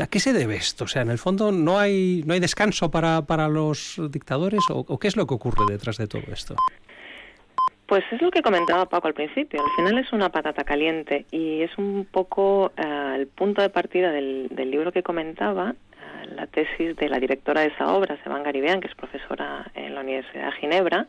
¿A 0.00 0.06
qué 0.08 0.18
se 0.18 0.32
debe 0.32 0.56
esto? 0.56 0.84
O 0.84 0.88
sea, 0.88 1.02
en 1.02 1.10
el 1.10 1.18
fondo, 1.18 1.52
¿no 1.52 1.78
hay, 1.78 2.24
no 2.26 2.34
hay 2.34 2.40
descanso 2.40 2.90
para, 2.90 3.22
para 3.22 3.48
los 3.48 4.00
dictadores 4.10 4.62
o 4.68 4.98
qué 4.98 5.08
es 5.08 5.16
lo 5.16 5.26
que 5.26 5.34
ocurre 5.34 5.64
detrás 5.68 5.96
de 5.98 6.08
todo 6.08 6.24
esto? 6.32 6.56
Pues 7.94 8.02
es 8.10 8.20
lo 8.20 8.32
que 8.32 8.42
comentaba 8.42 8.86
Paco 8.86 9.06
al 9.06 9.14
principio. 9.14 9.62
Al 9.62 9.70
final 9.76 9.98
es 10.04 10.12
una 10.12 10.28
patata 10.28 10.64
caliente 10.64 11.26
y 11.30 11.62
es 11.62 11.78
un 11.78 12.08
poco 12.10 12.72
eh, 12.76 13.12
el 13.14 13.28
punto 13.28 13.62
de 13.62 13.70
partida 13.70 14.10
del, 14.10 14.48
libro 14.56 14.90
que 14.90 15.04
comentaba, 15.04 15.76
eh, 15.76 16.26
la 16.34 16.48
tesis 16.48 16.96
de 16.96 17.08
la 17.08 17.20
directora 17.20 17.60
de 17.60 17.68
esa 17.68 17.94
obra, 17.94 18.20
Seban 18.24 18.42
Garibean, 18.42 18.80
que 18.80 18.88
es 18.88 18.96
profesora 18.96 19.70
en 19.76 19.94
la 19.94 20.00
Universidad 20.00 20.46
de 20.46 20.52
Ginebra, 20.56 21.06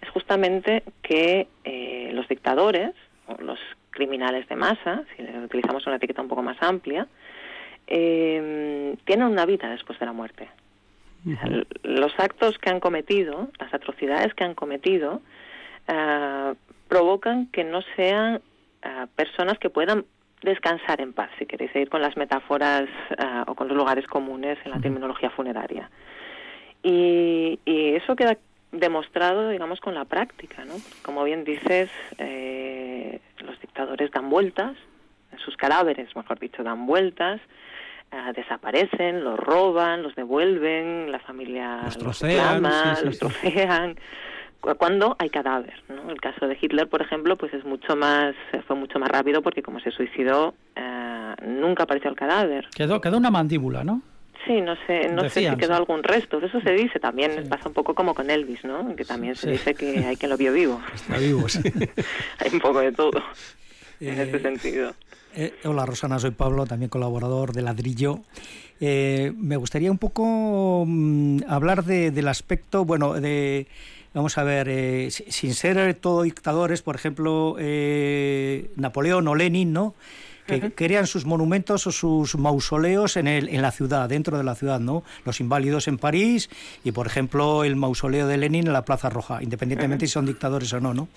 es 0.00 0.08
justamente 0.08 0.82
que 1.02 1.46
eh, 1.62 2.10
los 2.14 2.26
dictadores, 2.26 2.92
o 3.26 3.36
los 3.42 3.58
criminales 3.90 4.48
de 4.48 4.56
masa, 4.56 5.04
si 5.14 5.22
utilizamos 5.24 5.86
una 5.86 5.96
etiqueta 5.96 6.22
un 6.22 6.28
poco 6.28 6.42
más 6.42 6.56
amplia, 6.62 7.06
tienen 7.86 9.28
una 9.28 9.44
vida 9.44 9.68
después 9.68 9.98
de 9.98 10.06
la 10.06 10.12
muerte. 10.14 10.48
Los 11.82 12.18
actos 12.18 12.56
que 12.56 12.70
han 12.70 12.80
cometido, 12.80 13.50
las 13.58 13.74
atrocidades 13.74 14.32
que 14.32 14.44
han 14.44 14.54
cometido, 14.54 15.20
eh, 15.86 16.54
provocan 16.88 17.46
que 17.48 17.64
no 17.64 17.80
sean 17.96 18.40
eh, 18.82 19.06
personas 19.16 19.58
que 19.58 19.70
puedan 19.70 20.04
descansar 20.42 21.00
en 21.00 21.12
paz, 21.12 21.30
si 21.38 21.46
queréis 21.46 21.74
ir 21.74 21.88
con 21.88 22.02
las 22.02 22.16
metáforas 22.16 22.82
eh, 22.82 23.42
o 23.46 23.54
con 23.54 23.68
los 23.68 23.76
lugares 23.76 24.06
comunes 24.06 24.58
en 24.64 24.70
la 24.70 24.80
terminología 24.80 25.30
funeraria. 25.30 25.90
Y, 26.82 27.58
eso 27.66 28.14
queda 28.14 28.36
demostrado, 28.72 29.48
digamos, 29.48 29.80
con 29.80 29.94
la 29.94 30.04
práctica, 30.04 30.64
¿no? 30.64 30.74
Como 31.02 31.24
bien 31.24 31.44
dices, 31.44 31.88
los 33.38 33.58
dictadores 33.60 34.10
dan 34.10 34.28
vueltas, 34.28 34.76
sus 35.44 35.56
cadáveres, 35.56 36.14
mejor 36.14 36.38
dicho, 36.38 36.62
dan 36.62 36.84
vueltas, 36.84 37.40
desaparecen, 38.34 39.24
los 39.24 39.38
roban, 39.38 40.02
los 40.02 40.14
devuelven, 40.14 41.10
la 41.10 41.20
familia 41.20 41.82
los 41.84 41.96
trocean, 41.96 42.62
los 43.04 43.18
trocean 43.18 43.96
cuando 44.78 45.16
hay 45.18 45.30
cadáver. 45.30 45.74
¿no? 45.88 46.10
El 46.10 46.20
caso 46.20 46.46
de 46.46 46.56
Hitler, 46.60 46.88
por 46.88 47.02
ejemplo, 47.02 47.36
pues 47.36 47.52
es 47.54 47.64
mucho 47.64 47.96
más 47.96 48.34
fue 48.66 48.76
mucho 48.76 48.98
más 48.98 49.08
rápido 49.08 49.42
porque 49.42 49.62
como 49.62 49.80
se 49.80 49.90
suicidó 49.90 50.54
eh, 50.76 51.34
nunca 51.46 51.84
apareció 51.84 52.10
el 52.10 52.16
cadáver. 52.16 52.68
Quedó 52.74 53.00
quedó 53.00 53.18
una 53.18 53.30
mandíbula, 53.30 53.84
¿no? 53.84 54.02
Sí, 54.46 54.60
no 54.60 54.76
sé, 54.86 55.08
no 55.08 55.28
sé 55.28 55.50
si 55.50 55.56
quedó 55.56 55.74
algún 55.74 56.02
resto. 56.02 56.38
De 56.38 56.48
eso 56.48 56.60
se 56.60 56.72
dice 56.72 57.00
también. 57.00 57.48
Pasa 57.48 57.68
un 57.68 57.74
poco 57.74 57.94
como 57.94 58.14
con 58.14 58.30
Elvis, 58.30 58.62
¿no? 58.64 58.94
Que 58.94 59.04
también 59.04 59.36
se 59.36 59.50
dice 59.50 59.74
que 59.74 60.04
hay 60.04 60.16
quien 60.16 60.30
lo 60.30 60.36
vio 60.36 60.52
vivo. 60.52 60.82
Está 60.94 61.16
vivo, 61.16 61.48
sí. 61.48 61.60
hay 62.38 62.50
un 62.52 62.60
poco 62.60 62.80
de 62.80 62.92
todo 62.92 63.22
en 64.00 64.20
este 64.20 64.40
sentido. 64.40 64.92
Eh, 65.36 65.54
hola 65.64 65.84
Rosana, 65.84 66.18
soy 66.18 66.30
Pablo, 66.30 66.66
también 66.66 66.88
colaborador 66.88 67.52
de 67.52 67.62
Ladrillo. 67.62 68.20
Eh, 68.80 69.32
me 69.36 69.56
gustaría 69.56 69.90
un 69.90 69.98
poco 69.98 70.84
mm, 70.86 71.40
hablar 71.48 71.84
del 71.84 72.28
aspecto, 72.28 72.84
bueno, 72.84 73.14
de 73.14 73.66
Vamos 74.14 74.38
a 74.38 74.44
ver, 74.44 74.68
eh, 74.68 75.10
sin 75.10 75.54
ser 75.54 75.94
todo 75.94 76.22
dictadores, 76.22 76.82
por 76.82 76.94
ejemplo, 76.94 77.56
eh, 77.58 78.70
Napoleón 78.76 79.26
o 79.26 79.34
Lenin, 79.34 79.72
¿no? 79.72 79.94
que 80.46 80.72
querían 80.72 81.06
sus 81.06 81.24
monumentos 81.24 81.86
o 81.86 81.92
sus 81.92 82.36
mausoleos 82.36 83.16
en, 83.16 83.26
el, 83.26 83.48
en 83.48 83.62
la 83.62 83.70
ciudad, 83.70 84.08
dentro 84.08 84.36
de 84.36 84.44
la 84.44 84.54
ciudad, 84.54 84.78
¿no? 84.78 85.02
Los 85.24 85.40
inválidos 85.40 85.88
en 85.88 85.98
París 85.98 86.50
y, 86.84 86.92
por 86.92 87.06
ejemplo, 87.06 87.64
el 87.64 87.76
mausoleo 87.76 88.26
de 88.26 88.36
Lenin 88.36 88.66
en 88.66 88.72
la 88.72 88.84
Plaza 88.84 89.08
Roja, 89.08 89.42
independientemente 89.42 90.06
si 90.06 90.12
son 90.12 90.26
dictadores 90.26 90.72
o 90.74 90.80
no, 90.80 90.92
¿no? 90.92 91.08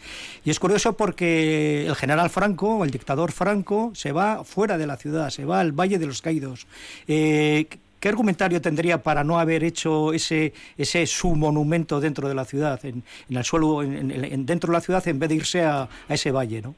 Y 0.46 0.50
es 0.50 0.60
curioso 0.60 0.94
porque 0.94 1.86
el 1.88 1.96
general 1.96 2.30
Franco, 2.30 2.84
el 2.84 2.92
dictador 2.92 3.32
Franco, 3.32 3.92
se 3.94 4.12
va 4.12 4.44
fuera 4.44 4.78
de 4.78 4.88
la 4.88 4.98
ciudad, 4.98 5.30
se 5.30 5.46
va 5.46 5.60
al 5.60 5.74
Valle 5.74 6.00
de 6.00 6.06
los 6.06 6.22
Caídos. 6.22 6.68
Eh, 7.08 7.68
¿Qué 8.00 8.10
argumentario 8.10 8.62
tendría 8.62 9.02
para 9.02 9.24
no 9.24 9.40
haber 9.40 9.64
hecho 9.64 10.14
ese, 10.14 10.54
ese 10.78 11.06
su 11.08 11.36
monumento 11.36 12.00
dentro 12.00 12.28
de 12.28 12.36
la 12.36 12.46
ciudad, 12.46 12.80
en, 12.86 13.04
el 13.30 13.44
suelo, 13.44 13.82
en, 13.82 14.46
dentro 14.46 14.72
de 14.72 14.78
la 14.78 14.82
ciudad, 14.82 15.08
en 15.08 15.20
vez 15.20 15.30
de 15.30 15.36
irse 15.36 15.64
a, 15.64 15.88
ese 16.08 16.32
valle, 16.32 16.62
no? 16.62 16.76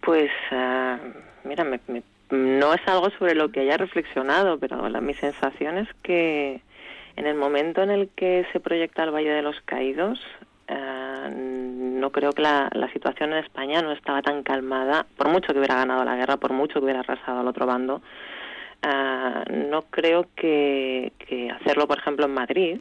Pues, 0.00 0.30
uh, 0.50 1.48
mira, 1.48 1.64
no 2.30 2.74
es 2.74 2.80
algo 2.86 3.10
sobre 3.10 3.34
lo 3.34 3.52
que 3.52 3.60
haya 3.60 3.76
reflexionado, 3.76 4.58
pero 4.58 4.88
la, 4.88 5.00
mi 5.00 5.14
sensación 5.14 5.78
es 5.78 5.88
que 6.02 6.60
en 7.16 7.26
el 7.26 7.36
momento 7.36 7.82
en 7.82 7.90
el 7.90 8.08
que 8.16 8.46
se 8.52 8.60
proyecta 8.60 9.04
el 9.04 9.10
Valle 9.10 9.30
de 9.30 9.42
los 9.42 9.60
Caídos, 9.60 10.18
uh, 10.68 11.30
no 11.30 12.10
creo 12.10 12.32
que 12.32 12.42
la, 12.42 12.70
situación 12.92 13.32
en 13.32 13.44
España 13.44 13.80
no 13.80 13.92
estaba 13.92 14.22
tan 14.22 14.42
calmada, 14.42 15.06
por 15.16 15.28
mucho 15.28 15.52
que 15.52 15.58
hubiera 15.58 15.76
ganado 15.76 16.04
la 16.04 16.16
guerra, 16.16 16.36
por 16.36 16.52
mucho 16.52 16.80
que 16.80 16.84
hubiera 16.84 17.00
arrasado 17.00 17.40
al 17.40 17.48
otro 17.48 17.66
bando, 17.66 18.02
Ah, 18.82 19.44
no 19.48 19.82
creo 19.82 20.26
que, 20.34 21.12
hacerlo, 21.60 21.86
por 21.86 21.98
ejemplo, 21.98 22.26
en 22.26 22.34
Madrid, 22.34 22.80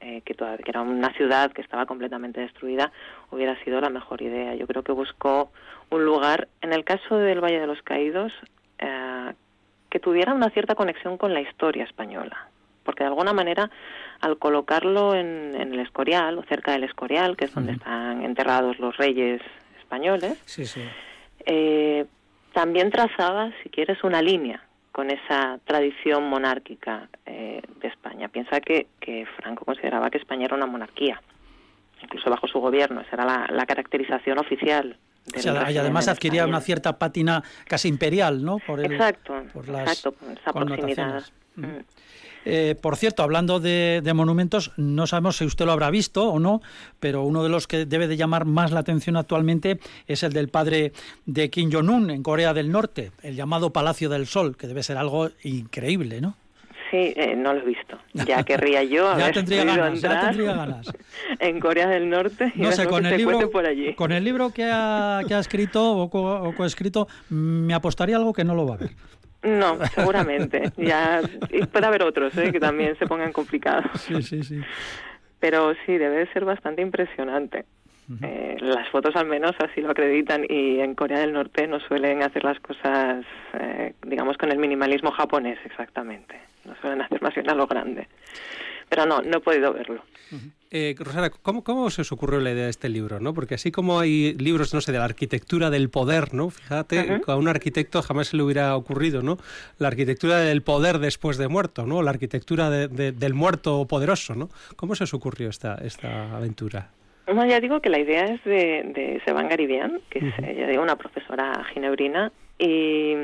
eh, 0.00 0.22
que, 0.24 0.34
que 0.34 0.70
era 0.70 0.82
una 0.82 1.12
ciudad 1.14 1.52
que 1.52 1.62
estaba 1.62 1.86
completamente 1.86 2.40
destruida, 2.40 2.90
hubiera 3.30 3.56
sido 3.62 3.80
la 3.80 3.88
mejor 3.88 4.22
idea. 4.22 4.56
Yo 4.56 4.66
creo 4.66 4.82
que 4.82 4.92
buscó 4.92 5.52
un 5.90 6.04
lugar, 6.04 6.48
en 6.62 6.72
el 6.72 6.84
caso 6.84 7.16
del 7.16 7.40
Valle 7.40 7.60
de 7.60 7.66
los 7.68 7.80
Caídos, 7.82 8.32
eh, 8.80 9.32
que 9.88 10.00
tuviera 10.00 10.34
una 10.34 10.50
cierta 10.50 10.74
conexión 10.74 11.16
con 11.16 11.32
la 11.32 11.40
historia 11.40 11.84
española. 11.84 12.48
Porque 12.82 13.04
de 13.04 13.08
alguna 13.08 13.32
manera, 13.32 13.70
al 14.20 14.38
colocarlo 14.38 15.14
en, 15.14 15.54
el 15.54 15.78
Escorial, 15.78 16.38
o 16.38 16.42
cerca 16.44 16.72
del 16.72 16.84
Escorial, 16.84 17.36
que 17.36 17.44
es 17.44 17.54
donde 17.54 17.72
están 17.72 18.24
enterrados 18.24 18.78
los 18.80 18.96
reyes 18.96 19.40
españoles, 19.78 20.38
eh, 21.46 22.04
también 22.52 22.90
trazaba, 22.90 23.52
si 23.62 23.68
quieres, 23.68 24.02
una 24.02 24.22
línea 24.22 24.65
con 24.96 25.10
esa 25.10 25.58
tradición 25.66 26.26
monárquica 26.26 27.10
eh, 27.26 27.60
de 27.82 27.88
España. 27.88 28.28
Piensa 28.28 28.62
que, 28.62 28.86
Franco 29.36 29.66
consideraba 29.66 30.08
que 30.08 30.16
España 30.16 30.46
era 30.46 30.56
una 30.56 30.64
monarquía, 30.64 31.20
incluso 32.02 32.30
bajo 32.30 32.48
su 32.48 32.60
gobierno, 32.60 33.02
esa 33.02 33.16
era 33.16 33.46
la, 33.46 33.66
caracterización 33.66 34.38
oficial. 34.38 34.96
y 35.34 35.76
además 35.76 36.08
adquiría 36.08 36.46
una 36.46 36.62
cierta 36.62 36.98
pátina 36.98 37.42
casi 37.66 37.88
imperial, 37.88 38.42
¿no? 38.42 38.58
Por 38.58 38.82
exacto, 38.82 39.34
por 39.52 39.68
las 39.68 39.82
exacto, 39.82 40.16
esa 40.32 40.52
proximidad. 40.54 41.24
Mm. 41.56 41.80
Eh, 42.48 42.76
por 42.80 42.96
cierto, 42.96 43.24
hablando 43.24 43.58
de, 43.58 44.00
monumentos, 44.14 44.70
no 44.76 45.08
sabemos 45.08 45.36
si 45.36 45.44
usted 45.44 45.66
lo 45.66 45.72
habrá 45.72 45.90
visto 45.90 46.28
o 46.30 46.38
no, 46.38 46.62
pero 47.00 47.24
uno 47.24 47.42
de 47.42 47.48
los 47.48 47.66
que 47.66 47.86
debe 47.86 48.06
de 48.06 48.16
llamar 48.16 48.44
más 48.44 48.70
la 48.70 48.80
atención 48.80 49.16
actualmente 49.16 49.80
es 50.06 50.22
el 50.22 50.32
del 50.32 50.48
padre 50.48 50.92
de 51.26 51.50
Kim 51.50 51.72
Jong-un 51.72 52.08
en 52.10 52.22
Corea 52.22 52.54
del 52.54 52.70
Norte, 52.70 53.10
el 53.24 53.34
llamado 53.34 53.72
Palacio 53.72 54.08
del 54.08 54.26
Sol, 54.26 54.56
que 54.56 54.68
debe 54.68 54.84
ser 54.84 54.96
algo 54.96 55.30
increíble, 55.42 56.20
¿no? 56.20 56.36
Sí, 56.90 57.12
eh, 57.16 57.34
no 57.36 57.52
lo 57.52 57.62
he 57.62 57.64
visto. 57.64 57.98
Ya 58.12 58.42
querría 58.44 58.84
yo 58.84 59.18
ya 59.18 59.32
tendría 59.32 59.64
ganas, 59.64 60.00
ya 60.00 60.20
tendría 60.20 60.54
ganas. 60.54 60.92
En 61.40 61.58
Corea 61.58 61.88
del 61.88 62.08
Norte. 62.08 62.52
no 62.54 62.70
sé, 62.70 62.86
con 62.86 63.04
el, 63.04 63.16
libro, 63.16 63.50
por 63.50 63.66
allí. 63.66 63.94
con 63.94 64.12
el 64.12 64.22
libro 64.22 64.50
que 64.50 64.64
ha, 64.70 65.22
que 65.26 65.34
ha 65.34 65.40
escrito 65.40 65.96
o, 65.96 66.10
co, 66.10 66.54
coescrito, 66.56 67.08
me 67.28 67.74
apostaría 67.74 68.16
algo 68.16 68.32
que 68.32 68.44
no 68.44 68.54
lo 68.54 68.66
va 68.66 68.74
a 68.74 68.78
ver. 68.78 68.90
No, 69.46 69.78
seguramente. 69.94 70.72
ya 70.76 71.20
puede 71.72 71.86
haber 71.86 72.02
otros 72.02 72.36
¿eh? 72.36 72.52
que 72.52 72.60
también 72.60 72.98
se 72.98 73.06
pongan 73.06 73.32
complicados. 73.32 74.00
Sí, 74.00 74.22
sí, 74.22 74.42
sí. 74.42 74.60
Pero 75.38 75.74
sí, 75.84 75.96
debe 75.96 76.26
ser 76.32 76.44
bastante 76.44 76.82
impresionante. 76.82 77.64
Eh, 78.22 78.56
las 78.60 78.88
fotos 78.90 79.16
al 79.16 79.26
menos 79.26 79.52
así 79.58 79.80
lo 79.80 79.90
acreditan 79.90 80.46
y 80.48 80.78
en 80.78 80.94
Corea 80.94 81.18
del 81.18 81.32
Norte 81.32 81.66
no 81.66 81.80
suelen 81.80 82.22
hacer 82.22 82.44
las 82.44 82.60
cosas, 82.60 83.24
eh, 83.54 83.94
digamos, 84.06 84.38
con 84.38 84.52
el 84.52 84.58
minimalismo 84.58 85.10
japonés 85.10 85.58
exactamente. 85.64 86.38
No 86.64 86.74
suelen 86.80 87.02
hacer 87.02 87.20
más 87.20 87.34
bien 87.34 87.50
a 87.50 87.54
lo 87.54 87.66
grande. 87.66 88.06
Pero 88.88 89.06
no, 89.06 89.20
no 89.22 89.38
he 89.38 89.40
podido 89.40 89.72
verlo. 89.72 90.02
Eh, 90.70 90.94
Rosana, 90.98 91.30
¿cómo, 91.30 91.62
¿cómo, 91.62 91.88
se 91.90 92.02
os 92.02 92.10
ocurrió 92.10 92.40
la 92.40 92.50
idea 92.50 92.64
de 92.64 92.70
este 92.70 92.88
libro? 92.88 93.20
¿no? 93.20 93.32
Porque 93.34 93.54
así 93.54 93.70
como 93.70 94.00
hay 94.00 94.34
libros, 94.34 94.74
no 94.74 94.80
sé, 94.80 94.92
de 94.92 94.98
la 94.98 95.04
arquitectura 95.04 95.70
del 95.70 95.90
poder, 95.90 96.34
¿no? 96.34 96.50
Fíjate, 96.50 97.20
a 97.26 97.36
un 97.36 97.48
arquitecto 97.48 98.02
jamás 98.02 98.28
se 98.28 98.36
le 98.36 98.42
hubiera 98.42 98.76
ocurrido, 98.76 99.22
¿no? 99.22 99.38
La 99.78 99.88
arquitectura 99.88 100.38
del 100.38 100.62
poder 100.62 100.98
después 100.98 101.38
de 101.38 101.48
muerto, 101.48 101.86
¿no? 101.86 102.02
La 102.02 102.10
arquitectura 102.10 102.70
del 102.70 103.34
muerto 103.34 103.86
poderoso, 103.86 104.34
¿no? 104.34 104.48
¿Cómo 104.74 104.94
se 104.96 105.04
os 105.04 105.14
ocurrió 105.14 105.50
esta, 105.50 105.76
esta 105.76 106.36
aventura? 106.36 106.90
No, 107.32 107.44
ya 107.46 107.60
digo 107.60 107.80
que 107.80 107.88
la 107.88 107.98
idea 107.98 108.24
es 108.24 108.44
de, 108.44 108.82
de 108.94 109.22
Seban 109.24 109.48
Garibian, 109.48 110.00
que 110.10 110.18
es 110.18 110.78
una 110.78 110.96
profesora 110.96 111.64
ginebrina, 111.72 112.32
y, 112.58 113.14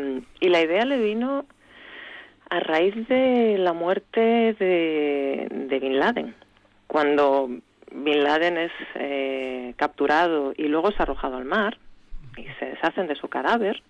y 0.40 0.48
la 0.48 0.60
idea 0.62 0.84
le 0.84 0.98
vino 0.98 1.46
a 2.52 2.60
raíz 2.60 2.94
de 3.08 3.56
la 3.58 3.72
muerte 3.72 4.54
de, 4.58 5.48
de 5.50 5.78
Bin 5.78 5.98
Laden 5.98 6.34
cuando 6.92 7.48
Bin 7.90 8.22
Laden 8.22 8.58
es 8.58 8.72
eh, 8.96 9.72
capturado 9.76 10.52
y 10.54 10.68
luego 10.68 10.90
es 10.90 11.00
arrojado 11.00 11.38
al 11.38 11.46
mar 11.46 11.78
y 12.36 12.44
se 12.58 12.66
deshacen 12.66 13.06
de 13.06 13.14
su 13.14 13.28
cadáver, 13.28 13.82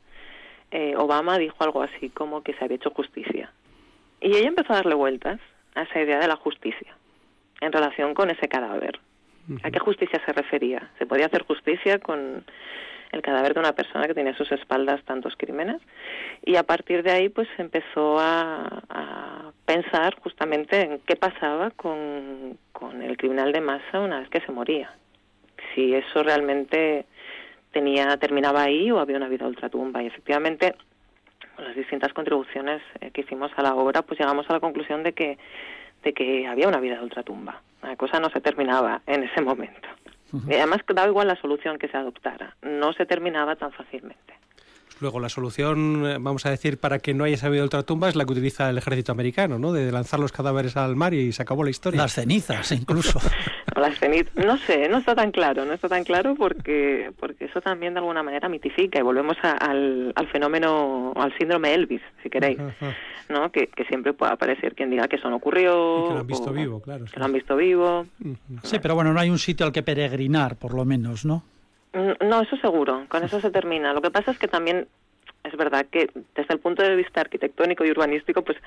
eh, 0.70 0.94
Obama 0.96 1.36
dijo 1.38 1.56
algo 1.64 1.82
así 1.82 2.10
como 2.10 2.44
que 2.44 2.54
se 2.54 2.64
había 2.64 2.76
hecho 2.76 2.90
justicia. 2.90 3.50
Y 4.20 4.36
ella 4.36 4.46
empezó 4.46 4.72
a 4.72 4.76
darle 4.76 4.94
vueltas 4.94 5.40
a 5.74 5.82
esa 5.82 6.00
idea 6.00 6.20
de 6.20 6.28
la 6.28 6.36
justicia 6.36 6.96
en 7.60 7.72
relación 7.72 8.14
con 8.14 8.30
ese 8.30 8.46
cadáver. 8.48 9.00
¿A 9.64 9.72
qué 9.72 9.80
justicia 9.80 10.22
se 10.24 10.32
refería? 10.32 10.88
¿Se 11.00 11.06
podía 11.06 11.26
hacer 11.26 11.42
justicia 11.42 11.98
con 11.98 12.44
el 13.12 13.22
cadáver 13.22 13.54
de 13.54 13.60
una 13.60 13.74
persona 13.74 14.06
que 14.06 14.14
tenía 14.14 14.32
a 14.32 14.36
sus 14.36 14.50
espaldas 14.52 15.02
tantos 15.04 15.34
crímenes 15.36 15.80
y 16.44 16.56
a 16.56 16.62
partir 16.62 17.02
de 17.02 17.12
ahí 17.12 17.28
pues 17.28 17.48
empezó 17.58 18.18
a, 18.18 19.52
pensar 19.64 20.16
justamente 20.20 20.80
en 20.80 20.98
qué 21.06 21.14
pasaba 21.14 21.70
con, 21.70 22.58
con, 22.72 23.00
el 23.00 23.16
criminal 23.16 23.52
de 23.52 23.60
masa 23.60 24.00
una 24.00 24.18
vez 24.18 24.28
que 24.28 24.40
se 24.40 24.50
moría. 24.50 24.92
si 25.74 25.94
eso 25.94 26.22
realmente 26.22 27.06
tenía 27.72 28.16
terminaba 28.18 28.62
ahí 28.62 28.90
o 28.90 29.00
había 29.00 29.16
una 29.16 29.28
vida 29.28 29.46
ultratumba. 29.46 30.02
Y 30.02 30.06
efectivamente, 30.06 30.74
con 31.56 31.64
las 31.64 31.74
distintas 31.74 32.12
contribuciones 32.12 32.82
eh, 33.00 33.10
que 33.10 33.22
hicimos 33.22 33.50
a 33.56 33.62
la 33.62 33.74
obra, 33.74 34.02
pues 34.02 34.20
llegamos 34.20 34.48
a 34.48 34.54
la 34.54 34.60
conclusión 34.60 35.02
de 35.02 35.12
que, 35.12 35.38
de 36.04 36.12
que 36.12 36.46
había 36.46 36.68
una 36.68 36.80
vida 36.80 36.96
de 36.96 37.04
ultratumba. 37.04 37.62
La 37.82 37.96
cosa 37.96 38.20
no 38.20 38.30
se 38.30 38.40
terminaba 38.40 39.02
en 39.06 39.24
ese 39.24 39.40
momento. 39.40 39.88
Y 40.48 40.54
además 40.54 40.80
daba 40.94 41.08
igual 41.08 41.28
la 41.28 41.40
solución 41.40 41.78
que 41.78 41.88
se 41.88 41.96
adoptara, 41.96 42.56
no 42.62 42.92
se 42.92 43.06
terminaba 43.06 43.56
tan 43.56 43.72
fácilmente. 43.72 44.34
Luego, 45.02 45.18
la 45.18 45.28
solución, 45.28 46.06
eh, 46.06 46.18
vamos 46.20 46.46
a 46.46 46.50
decir, 46.50 46.78
para 46.78 47.00
que 47.00 47.12
no 47.12 47.24
haya 47.24 47.36
sabido 47.36 47.64
ultratumba 47.64 48.08
es 48.08 48.14
la 48.14 48.24
que 48.24 48.30
utiliza 48.30 48.70
el 48.70 48.78
ejército 48.78 49.10
americano, 49.10 49.58
¿no? 49.58 49.72
De 49.72 49.90
lanzar 49.90 50.20
los 50.20 50.30
cadáveres 50.30 50.76
al 50.76 50.94
mar 50.94 51.12
y 51.12 51.32
se 51.32 51.42
acabó 51.42 51.64
la 51.64 51.70
historia. 51.70 52.00
Las 52.00 52.14
cenizas, 52.14 52.70
incluso. 52.70 53.18
las 53.76 53.98
cenizas, 53.98 54.32
no 54.36 54.56
sé, 54.58 54.88
no 54.88 54.98
está 54.98 55.16
tan 55.16 55.32
claro, 55.32 55.64
no 55.64 55.72
está 55.72 55.88
tan 55.88 56.04
claro 56.04 56.36
porque, 56.36 57.10
porque 57.18 57.46
eso 57.46 57.60
también 57.60 57.94
de 57.94 57.98
alguna 57.98 58.22
manera 58.22 58.48
mitifica 58.48 59.00
y 59.00 59.02
volvemos 59.02 59.36
al, 59.42 60.12
al, 60.14 60.28
fenómeno, 60.28 61.12
al 61.16 61.36
síndrome 61.36 61.74
Elvis, 61.74 62.02
si 62.22 62.30
queréis, 62.30 62.60
¿no? 63.28 63.50
Que, 63.50 63.70
siempre 63.88 64.12
puede 64.12 64.30
aparecer 64.30 64.76
quien 64.76 64.88
diga 64.88 65.08
que 65.08 65.16
eso 65.16 65.28
no 65.28 65.34
ocurrió. 65.34 66.06
que 66.06 66.14
lo 66.14 66.20
han 66.20 66.26
visto 66.28 66.52
vivo, 66.52 66.80
claro. 66.80 67.06
Que 67.12 67.18
lo 67.18 67.24
han 67.24 67.32
visto 67.32 67.56
vivo. 67.56 68.06
Sí, 68.62 68.78
pero 68.80 68.94
bueno, 68.94 69.12
no 69.12 69.18
hay 69.18 69.30
un 69.30 69.40
sitio 69.40 69.66
al 69.66 69.72
que 69.72 69.82
peregrinar, 69.82 70.54
por 70.54 70.74
lo 70.74 70.84
menos, 70.84 71.24
¿no? 71.24 71.42
No, 71.92 72.40
eso 72.40 72.56
seguro, 72.56 73.04
con 73.08 73.22
eso 73.22 73.40
se 73.40 73.50
termina. 73.50 73.92
Lo 73.92 74.00
que 74.00 74.10
pasa 74.10 74.30
es 74.30 74.38
que 74.38 74.48
también 74.48 74.88
es 75.44 75.56
verdad 75.56 75.86
que 75.90 76.10
desde 76.34 76.54
el 76.54 76.60
punto 76.60 76.82
de 76.82 76.96
vista 76.96 77.20
arquitectónico 77.20 77.84
y 77.84 77.90
urbanístico, 77.90 78.42
pues 78.42 78.58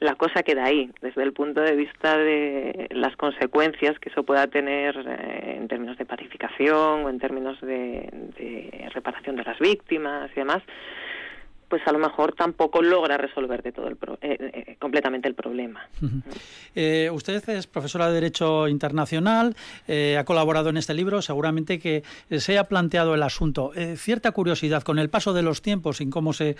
la 0.00 0.14
cosa 0.14 0.42
queda 0.42 0.64
ahí, 0.64 0.90
desde 1.00 1.22
el 1.22 1.32
punto 1.32 1.60
de 1.60 1.74
vista 1.74 2.16
de 2.16 2.88
las 2.90 3.16
consecuencias 3.16 3.98
que 3.98 4.10
eso 4.10 4.22
pueda 4.22 4.46
tener 4.46 4.96
eh, 4.96 5.56
en 5.56 5.68
términos 5.68 5.96
de 5.98 6.04
pacificación 6.04 7.04
o 7.04 7.08
en 7.08 7.18
términos 7.18 7.60
de 7.60 8.90
reparación 8.94 9.36
de 9.36 9.44
las 9.44 9.58
víctimas 9.58 10.30
y 10.32 10.36
demás 10.36 10.62
pues 11.68 11.82
a 11.86 11.92
lo 11.92 11.98
mejor 11.98 12.34
tampoco 12.34 12.80
logra 12.82 13.16
resolver 13.16 13.62
de 13.62 13.72
todo 13.72 13.88
el 13.88 13.96
eh, 14.20 14.36
eh, 14.40 14.76
completamente 14.78 15.28
el 15.28 15.34
problema. 15.34 15.88
Eh, 16.74 17.10
usted 17.12 17.48
es 17.48 17.66
profesora 17.66 18.08
de 18.08 18.14
Derecho 18.14 18.68
Internacional, 18.68 19.56
ha 19.88 20.24
colaborado 20.24 20.68
en 20.68 20.76
este 20.76 20.94
libro, 20.94 21.22
seguramente 21.22 21.78
que 21.78 22.02
se 22.30 22.58
ha 22.58 22.64
planteado 22.64 23.14
el 23.14 23.22
asunto. 23.22 23.72
cierta 23.96 24.30
curiosidad 24.32 24.82
con 24.82 24.98
el 24.98 25.08
paso 25.10 25.32
de 25.32 25.42
los 25.42 25.62
tiempos 25.62 26.00
en 26.00 26.10
cómo 26.10 26.32
se, 26.32 26.56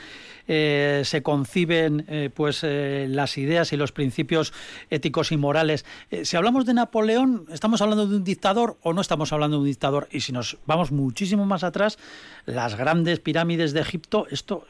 se 0.47 1.23
conciben 1.23 2.33
pues 2.35 2.63
las 2.63 3.39
ideas 3.39 3.73
y 3.73 3.77
los 3.77 3.93
principios 3.93 4.53
éticos 4.91 5.33
y 5.33 5.37
morales. 5.37 5.85
si 6.23 6.37
hablamos 6.37 6.67
de 6.67 6.75
Napoleón, 6.75 7.47
¿estamos 7.53 7.81
hablando 7.83 8.07
de 8.07 8.17
un 8.17 8.25
dictador 8.25 8.77
o 8.83 8.93
no 8.93 9.01
estamos 9.01 9.33
hablando 9.33 9.57
de 9.57 9.63
un 9.63 9.69
dictador? 9.69 10.09
Y 10.11 10.21
si 10.21 10.33
nos 10.33 10.59
vamos 10.67 10.93
muchísimo 10.93 11.45
más 11.45 11.63
atrás, 11.65 11.99
las 12.47 12.77
grandes 12.77 13.21
pirámides 13.21 13.73
de 13.73 13.81
Egipto, 13.81 14.27
esto 14.31 14.67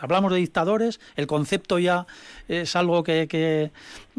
hablamos 0.00 0.32
de 0.32 0.38
dictadores, 0.38 1.00
el 1.16 1.26
concepto 1.26 1.78
ya 1.78 2.06
es 2.48 2.76
algo 2.76 3.02
que, 3.02 3.28
que, 3.28 3.70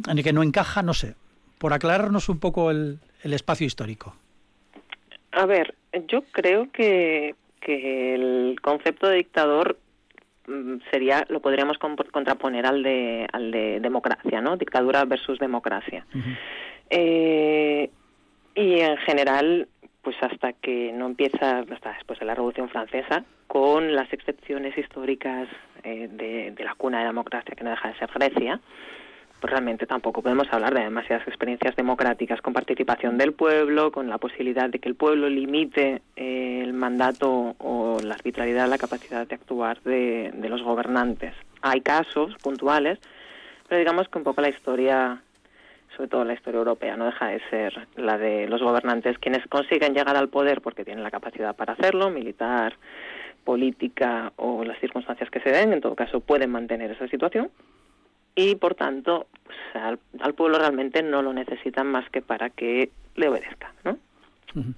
en 0.09 0.17
el 0.17 0.23
que 0.23 0.33
no 0.33 0.43
encaja, 0.43 0.81
no 0.81 0.93
sé, 0.93 1.15
por 1.57 1.73
aclararnos 1.73 2.29
un 2.29 2.39
poco 2.39 2.71
el, 2.71 2.99
espacio 3.23 3.67
histórico. 3.67 4.15
A 5.31 5.45
ver, 5.45 5.75
yo 6.07 6.23
creo 6.31 6.71
que, 6.71 7.35
que 7.59 8.15
el 8.15 8.59
concepto 8.61 9.07
de 9.07 9.17
dictador 9.17 9.77
mm, 10.47 10.77
sería 10.91 11.25
lo 11.29 11.39
podríamos 11.39 11.77
contraponer 11.77 12.65
al 12.65 12.83
de 12.83 13.27
al 13.31 13.51
de 13.51 13.79
democracia 13.79 14.41
no 14.41 14.57
dictadura 14.57 15.05
versus 15.05 15.37
democracia. 15.39 16.05
Eh, 16.89 17.89
y 18.55 18.79
en 18.79 18.97
general 18.97 19.67
pues 20.01 20.15
hasta 20.21 20.53
que 20.53 20.91
no 20.93 21.05
empieza, 21.05 21.59
hasta 21.59 21.93
después 21.93 22.19
de 22.19 22.25
la 22.25 22.35
Revolución 22.35 22.69
Francesa, 22.69 23.23
con 23.47 23.95
las 23.95 24.11
excepciones 24.13 24.77
históricas 24.77 25.47
eh, 25.83 26.07
de, 26.11 26.63
la 26.63 26.75
cuna 26.75 26.99
de 26.99 27.05
democracia 27.05 27.55
que 27.55 27.63
no 27.63 27.69
deja 27.69 27.89
de 27.89 27.97
ser 27.97 28.09
Grecia, 28.13 28.59
pues 29.39 29.51
realmente 29.51 29.87
tampoco 29.87 30.21
podemos 30.21 30.47
hablar 30.51 30.73
de 30.73 30.83
demasiadas 30.83 31.27
experiencias 31.27 31.75
democráticas 31.75 32.41
con 32.41 32.53
participación 32.53 33.17
del 33.17 33.33
pueblo, 33.33 33.91
con 33.91 34.07
la 34.07 34.19
posibilidad 34.19 34.69
de 34.69 34.79
que 34.79 34.87
el 34.87 34.95
pueblo 34.95 35.29
limite 35.29 36.01
eh, 36.15 36.61
el 36.63 36.73
mandato 36.73 37.55
o 37.57 37.97
la 38.03 38.15
arbitrariedad, 38.15 38.69
la 38.69 38.77
capacidad 38.77 39.27
de 39.27 39.35
actuar 39.35 39.81
de, 39.81 40.31
de 40.33 40.49
los 40.49 40.61
gobernantes. 40.61 41.33
Hay 41.61 41.81
casos 41.81 42.35
puntuales, 42.41 42.99
pero 43.67 43.79
digamos 43.79 44.07
que 44.09 44.17
un 44.17 44.23
poco 44.23 44.41
la 44.41 44.49
historia 44.49 45.21
sobre 45.95 46.09
todo 46.09 46.25
la 46.25 46.33
historia 46.33 46.59
europea, 46.59 46.97
no 46.97 47.05
deja 47.05 47.27
de 47.27 47.41
ser 47.49 47.87
la 47.95 48.17
de 48.17 48.47
los 48.47 48.61
gobernantes 48.61 49.17
quienes 49.19 49.45
consiguen 49.47 49.93
llegar 49.93 50.15
al 50.15 50.29
poder 50.29 50.61
porque 50.61 50.85
tienen 50.85 51.03
la 51.03 51.11
capacidad 51.11 51.55
para 51.55 51.73
hacerlo, 51.73 52.09
militar, 52.09 52.75
política 53.43 54.33
o 54.35 54.63
las 54.63 54.79
circunstancias 54.79 55.29
que 55.29 55.39
se 55.41 55.51
den, 55.51 55.73
en 55.73 55.81
todo 55.81 55.95
caso 55.95 56.19
pueden 56.19 56.51
mantener 56.51 56.91
esa 56.91 57.07
situación 57.07 57.49
y 58.35 58.55
por 58.55 58.75
tanto 58.75 59.27
pues, 59.43 59.57
al, 60.21 60.33
pueblo 60.33 60.57
realmente 60.57 61.03
no 61.03 61.21
lo 61.21 61.33
necesitan 61.33 61.87
más 61.87 62.09
que 62.09 62.21
para 62.21 62.49
que 62.49 62.89
le 63.15 63.27
obedezca, 63.27 63.73
¿no? 63.83 63.97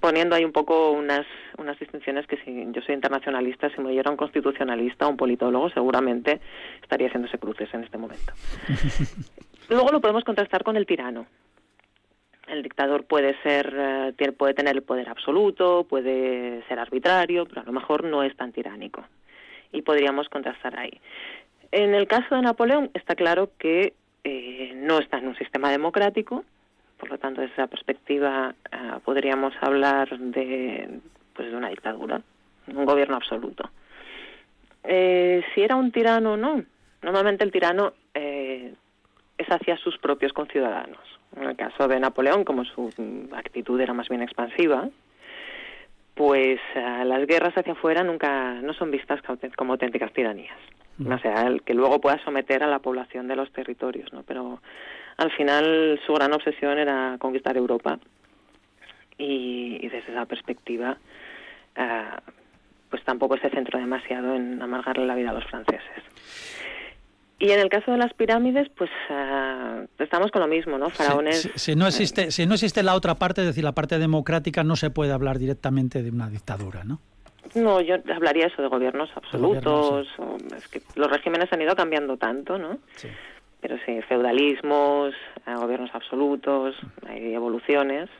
Poniendo 0.00 0.36
ahí 0.36 0.44
un 0.44 0.52
poco 0.52 0.92
unas, 0.92 1.26
unas 1.58 1.78
distinciones 1.78 2.26
que 2.26 2.36
si 2.38 2.66
yo 2.72 2.80
soy 2.82 2.94
internacionalista, 2.94 3.70
si 3.70 3.80
me 3.80 3.88
oyera 3.88 4.10
un 4.10 4.16
constitucionalista 4.16 5.06
o 5.06 5.10
un 5.10 5.16
politólogo, 5.16 5.70
seguramente 5.70 6.40
estaría 6.82 7.08
haciéndose 7.08 7.38
cruces 7.38 7.72
en 7.74 7.84
este 7.84 7.98
momento. 7.98 8.32
Luego 9.68 9.90
lo 9.90 10.00
podemos 10.00 10.24
contrastar 10.24 10.62
con 10.62 10.76
el 10.76 10.86
tirano. 10.86 11.26
El 12.46 12.62
dictador 12.62 13.04
puede 13.04 13.40
ser, 13.42 13.74
eh, 13.76 14.32
puede 14.32 14.54
tener 14.54 14.76
el 14.76 14.82
poder 14.82 15.08
absoluto, 15.08 15.86
puede 15.88 16.62
ser 16.68 16.78
arbitrario, 16.78 17.46
pero 17.46 17.62
a 17.62 17.64
lo 17.64 17.72
mejor 17.72 18.04
no 18.04 18.22
es 18.22 18.36
tan 18.36 18.52
tiránico. 18.52 19.04
Y 19.72 19.82
podríamos 19.82 20.28
contrastar 20.28 20.78
ahí. 20.78 21.00
En 21.72 21.94
el 21.94 22.06
caso 22.06 22.36
de 22.36 22.42
Napoleón 22.42 22.90
está 22.94 23.14
claro 23.14 23.50
que 23.58 23.94
eh, 24.22 24.72
no 24.76 24.98
está 24.98 25.18
en 25.18 25.28
un 25.28 25.36
sistema 25.36 25.70
democrático, 25.70 26.44
por 27.04 27.12
lo 27.12 27.18
tanto, 27.18 27.40
desde 27.40 27.54
esa 27.54 27.66
perspectiva 27.66 28.54
eh, 28.72 28.76
podríamos 29.04 29.54
hablar 29.60 30.18
de, 30.18 31.00
pues, 31.34 31.50
de 31.50 31.56
una 31.56 31.68
dictadura, 31.68 32.20
un 32.66 32.84
gobierno 32.84 33.16
absoluto. 33.16 33.70
si 34.82 35.60
era 35.62 35.76
un 35.76 35.92
tirano 35.92 36.32
o 36.32 36.36
no, 36.36 36.62
normalmente 37.02 37.44
el 37.44 37.52
tirano 37.52 37.92
es 38.14 39.46
hacia 39.48 39.76
sus 39.78 39.98
propios 39.98 40.32
conciudadanos. 40.32 41.00
En 41.36 41.44
el 41.44 41.56
caso 41.56 41.88
de 41.88 41.98
Napoleón, 41.98 42.44
como 42.44 42.64
su 42.64 42.90
actitud 43.32 43.80
era 43.80 43.92
más 43.92 44.08
bien 44.08 44.22
expansiva, 44.22 44.88
pues 46.14 46.60
eh, 46.74 47.04
las 47.04 47.26
guerras 47.26 47.56
hacia 47.56 47.72
afuera 47.72 48.04
nunca 48.04 48.54
no 48.54 48.72
son 48.72 48.90
vistas 48.90 49.20
como 49.56 49.72
auténticas 49.72 50.12
tiranías. 50.12 50.56
O 51.04 51.18
sea, 51.18 51.42
el 51.48 51.62
que 51.62 51.74
luego 51.74 52.00
pueda 52.00 52.22
someter 52.24 52.62
a 52.62 52.68
la 52.68 52.78
población 52.78 53.26
de 53.26 53.34
los 53.34 53.50
territorios, 53.52 54.12
¿no? 54.12 54.22
Pero 54.22 54.60
al 55.16 55.30
final 55.32 56.00
su 56.06 56.12
gran 56.14 56.32
obsesión 56.32 56.78
era 56.78 57.16
conquistar 57.18 57.56
Europa 57.56 57.98
y, 59.18 59.78
desde 59.88 60.10
esa 60.10 60.26
perspectiva 60.26 60.98
eh, 61.76 62.04
pues 62.90 63.04
tampoco 63.04 63.36
se 63.38 63.50
centró 63.50 63.78
demasiado 63.78 64.34
en 64.34 64.60
amargarle 64.62 65.06
la 65.06 65.14
vida 65.14 65.30
a 65.30 65.32
los 65.32 65.44
franceses. 65.46 66.02
Y 67.40 67.50
en 67.50 67.58
el 67.58 67.68
caso 67.68 67.90
de 67.90 67.98
las 67.98 68.14
pirámides, 68.14 68.68
pues 68.76 68.88
uh, 69.10 69.86
estamos 69.98 70.30
con 70.30 70.40
lo 70.40 70.46
mismo, 70.46 70.78
¿no? 70.78 70.88
Faraones. 70.90 71.50
Si, 71.56 71.74
no 71.74 71.86
existe, 71.86 72.30
si 72.30 72.46
no 72.46 72.54
existe 72.54 72.82
la 72.82 72.94
otra 72.94 73.16
parte, 73.16 73.40
es 73.40 73.48
decir, 73.48 73.64
la 73.64 73.72
parte 73.72 73.98
democrática, 73.98 74.62
no 74.62 74.76
se 74.76 74.90
puede 74.90 75.12
hablar 75.12 75.38
directamente 75.38 76.02
de 76.02 76.10
una 76.10 76.30
dictadura, 76.30 76.84
¿no? 76.84 77.00
No, 77.54 77.80
yo 77.80 77.96
hablaría 78.14 78.46
eso 78.46 78.62
de 78.62 78.68
gobiernos 78.68 79.10
absolutos. 79.16 80.08
es 80.56 80.68
que 80.68 80.80
los 80.94 81.10
regímenes 81.10 81.52
han 81.52 81.60
ido 81.60 81.74
cambiando 81.76 82.16
tanto, 82.16 82.58
¿no? 82.58 82.78
Sí. 82.96 83.08
Pero 83.64 83.78
sí, 83.86 83.98
feudalismos, 84.06 85.14
eh, 85.46 85.54
gobiernos 85.54 85.88
absolutos, 85.94 86.76
hay 87.08 87.32
evoluciones. 87.32 88.10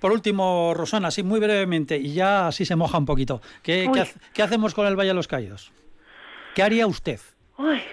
Por 0.00 0.10
último, 0.10 0.74
Rosana, 0.74 1.08
así 1.08 1.22
muy 1.22 1.38
brevemente, 1.38 1.96
y 1.96 2.14
ya 2.14 2.48
así 2.48 2.64
se 2.64 2.74
moja 2.74 2.98
un 2.98 3.04
poquito. 3.06 3.40
¿Qué, 3.62 3.88
¿qué 4.34 4.42
hacemos 4.42 4.74
con 4.74 4.88
el 4.88 4.96
Valle 4.96 5.10
de 5.10 5.14
los 5.14 5.28
Caídos? 5.28 5.70
¿Qué 6.56 6.64
haría 6.64 6.88
usted? 6.88 7.20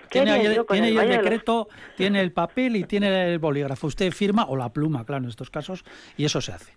tiene 0.09 0.31
ahí, 0.31 0.45
el, 0.47 1.07
decreto, 1.07 1.67
tiene 1.95 2.19
el 2.19 2.31
papel 2.31 2.77
y 2.77 2.83
tiene 2.85 3.31
el 3.31 3.37
bolígrafo. 3.37 3.85
Usted 3.85 4.11
firma, 4.11 4.45
o 4.45 4.55
la 4.55 4.73
pluma, 4.73 5.05
claro, 5.05 5.25
en 5.25 5.29
estos 5.29 5.51
casos, 5.51 5.85
y 6.17 6.25
eso 6.25 6.41
se 6.41 6.53
hace. 6.53 6.73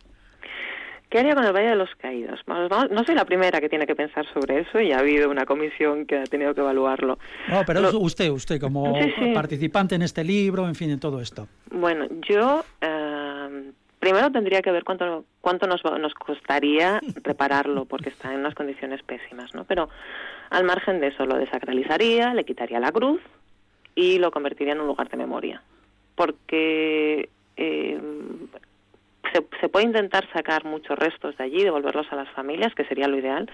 ¿Qué 1.13 1.19
haría 1.19 1.35
con 1.35 1.45
el 1.45 1.53
Valle 1.53 1.69
de 1.69 1.77
los 1.77 1.95
Caídos? 1.97 2.41
no 2.47 3.05
soy 3.05 3.15
la 3.15 3.27
primera 3.27 3.61
que 3.61 3.69
tiene 3.69 3.87
que 3.87 3.95
pensar 3.95 4.25
sobre 4.33 4.61
eso 4.61 4.81
y 4.81 4.93
ha 4.93 5.01
habido 5.01 5.29
una 5.29 5.45
comisión 5.45 6.07
que 6.07 6.17
ha 6.17 6.25
tenido 6.25 6.55
que 6.55 6.63
evaluarlo. 6.63 7.19
No, 7.51 7.65
pero 7.67 7.83
usted, 7.99 8.31
usted 8.31 8.59
como 8.59 8.95
participante 9.35 9.95
en 9.95 10.01
este 10.01 10.25
libro, 10.25 10.67
en 10.67 10.75
fin, 10.75 10.91
en 10.91 10.99
todo 10.99 11.21
esto. 11.21 11.49
Bueno, 11.71 12.07
yo 12.27 12.65
eh, 12.81 13.73
primero 13.99 14.33
tendría 14.33 14.63
que 14.63 14.71
ver 14.71 14.85
cuánto, 14.85 15.27
cuánto 15.43 15.67
nos, 15.67 15.85
nos 15.85 16.15
costaría 16.15 16.99
repararlo, 17.23 17.85
porque 17.85 18.09
está 18.09 18.33
en 18.33 18.41
unas 18.41 18.55
condiciones 18.55 19.03
pésimas, 19.03 19.55
¿no? 19.55 19.65
Pero 19.65 19.91
al 20.49 20.65
margen 20.65 20.99
de 21.01 21.09
eso, 21.09 21.27
lo 21.27 21.37
desacralizaría, 21.37 22.33
le 22.33 22.45
quitaría 22.45 22.81
la 22.81 22.91
cruz 22.91 23.21
y 23.95 24.19
lo 24.19 24.31
convertiría 24.31 24.73
en 24.73 24.81
un 24.81 24.87
lugar 24.87 25.11
de 25.11 25.19
memoria. 25.19 25.63
Porque 26.15 27.29
eh, 27.59 28.01
se, 29.33 29.45
se 29.61 29.69
puede 29.69 29.87
intentar 29.87 30.29
sacar 30.33 30.65
muchos 30.65 30.99
restos 30.99 31.37
de 31.37 31.45
allí, 31.45 31.63
devolverlos 31.63 32.07
a 32.11 32.17
las 32.17 32.29
familias, 32.31 32.75
que 32.75 32.85
sería 32.85 33.09
lo 33.09 33.19
ideal, 33.19 33.51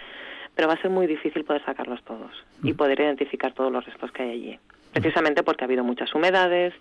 pero 0.55 0.68
va 0.68 0.74
a 0.74 0.83
ser 0.83 0.91
muy 0.91 1.07
difícil 1.07 1.45
poder 1.45 1.64
sacarlos 1.64 2.03
todos 2.03 2.33
y 2.62 2.72
poder 2.72 3.01
identificar 3.01 3.53
todos 3.53 3.72
los 3.72 3.85
restos 3.85 4.11
que 4.11 4.22
hay 4.22 4.31
allí. 4.31 4.59
Precisamente 4.93 5.43
porque 5.43 5.64
ha 5.64 5.66
habido 5.66 5.85
muchas 5.85 6.12
humedades, 6.14 6.74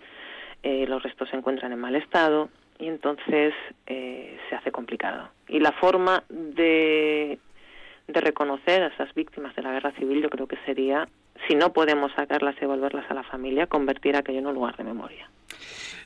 eh, 0.62 0.86
los 0.88 1.02
restos 1.02 1.28
se 1.28 1.36
encuentran 1.36 1.72
en 1.72 1.78
mal 1.78 1.94
estado 1.94 2.48
y 2.78 2.88
entonces 2.88 3.54
eh, 3.86 4.36
se 4.48 4.56
hace 4.56 4.72
complicado. 4.72 5.28
Y 5.48 5.60
la 5.60 5.72
forma 5.72 6.24
de, 6.28 7.38
de 8.08 8.20
reconocer 8.20 8.82
a 8.82 8.86
esas 8.88 9.14
víctimas 9.14 9.54
de 9.54 9.62
la 9.62 9.72
guerra 9.72 9.92
civil 9.92 10.22
yo 10.22 10.30
creo 10.30 10.48
que 10.48 10.58
sería, 10.66 11.08
si 11.46 11.54
no 11.54 11.72
podemos 11.72 12.10
sacarlas 12.16 12.56
y 12.56 12.60
devolverlas 12.60 13.08
a 13.10 13.14
la 13.14 13.22
familia, 13.22 13.66
convertir 13.66 14.16
aquello 14.16 14.40
en 14.40 14.46
un 14.48 14.54
lugar 14.54 14.76
de 14.76 14.84
memoria. 14.84 15.30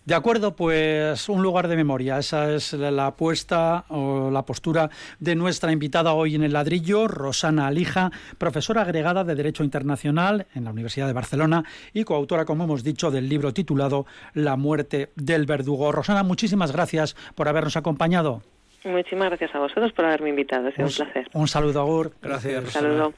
De 0.05 0.17
acuerdo, 0.17 0.57
pues 0.57 1.29
un 1.29 1.43
lugar 1.43 1.69
de 1.69 1.77
memoria. 1.77 2.19
Esa 2.19 2.53
es 2.53 2.73
la 2.73 3.07
apuesta 3.07 3.85
o 3.89 4.33
la 4.33 4.45
postura 4.45 4.91
de 5.21 5.37
nuestra 5.37 5.71
invitada 5.71 6.13
hoy 6.13 6.35
en 6.35 6.43
el 6.43 6.55
ladrillo, 6.55 7.07
Rosana 7.07 7.69
Alija, 7.69 8.11
profesora 8.37 8.83
agregada 8.83 9.23
de 9.23 9.37
Derecho 9.37 9.63
Internacional 9.63 10.47
en 10.57 10.65
la 10.65 10.71
Universidad 10.71 11.07
de 11.07 11.13
Barcelona 11.13 11.63
y 11.93 12.03
coautora, 12.03 12.45
como 12.45 12.65
hemos 12.65 12.83
dicho, 12.83 13.13
del 13.13 13.29
libro 13.29 13.55
titulado 13.55 14.07
La 14.35 14.57
muerte 14.57 15.11
del 15.15 15.47
verdugo. 15.47 15.93
Rosana, 15.93 16.25
muchísimas 16.25 16.73
gracias 16.73 17.15
por 17.37 17.47
habernos 17.47 17.77
acompañado. 17.77 18.43
Muchísimas 18.85 19.29
gracias 19.29 19.55
a 19.55 19.61
vosotros 19.61 19.93
por 19.93 20.05
haberme 20.05 20.31
invitado. 20.31 20.67
Ha 20.67 20.73
sido 20.73 20.89
un, 20.89 20.93
placer. 20.93 21.29
Un 21.33 21.47
saludo, 21.47 21.81
Agur. 21.81 22.13
Gracias. 22.21 22.65
Un 22.65 22.71
saludo. 22.71 23.13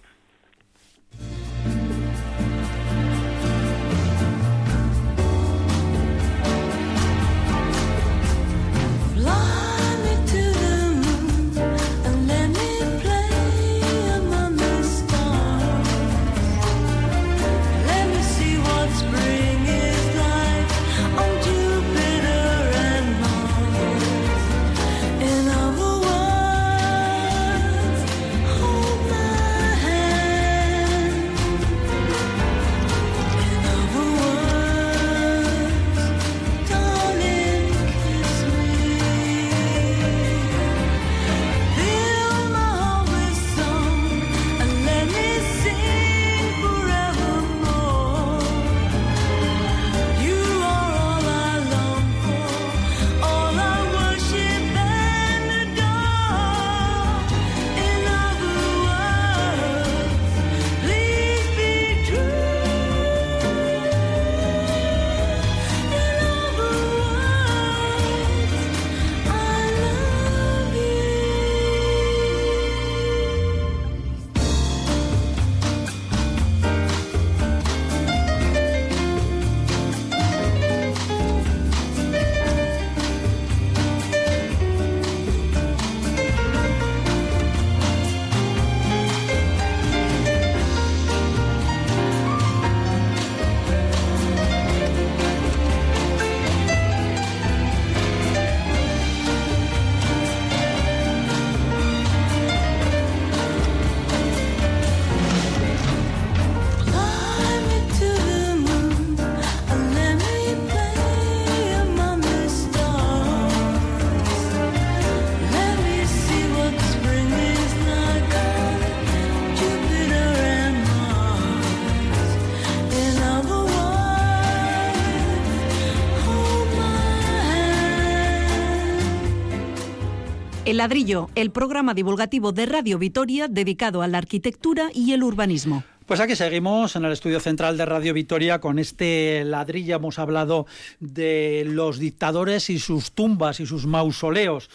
Ladrillo, 130.76 131.30
el 131.36 131.52
programa 131.52 131.94
divulgativo 131.94 132.50
de 132.50 132.66
Radio 132.66 132.98
Vitoria 132.98 133.46
dedicado 133.46 134.02
a 134.02 134.08
la 134.08 134.18
arquitectura 134.18 134.90
y 134.92 135.12
el 135.12 135.22
urbanismo. 135.22 135.84
Pues 136.06 136.20
aquí 136.20 136.34
seguimos 136.34 136.96
en 136.96 137.04
el 137.04 137.12
estudio 137.12 137.38
central 137.38 137.76
de 137.76 137.86
Radio 137.86 138.12
Vitoria 138.12 138.60
con 138.60 138.78
este 138.78 139.44
ladrillo. 139.44 139.96
Hemos 139.96 140.18
hablado 140.18 140.66
de 140.98 141.64
los 141.66 141.98
dictadores 141.98 142.70
y 142.70 142.78
sus 142.78 143.12
tumbas 143.12 143.60
y 143.60 143.66
sus 143.66 143.86
mausoleos. 143.86 144.68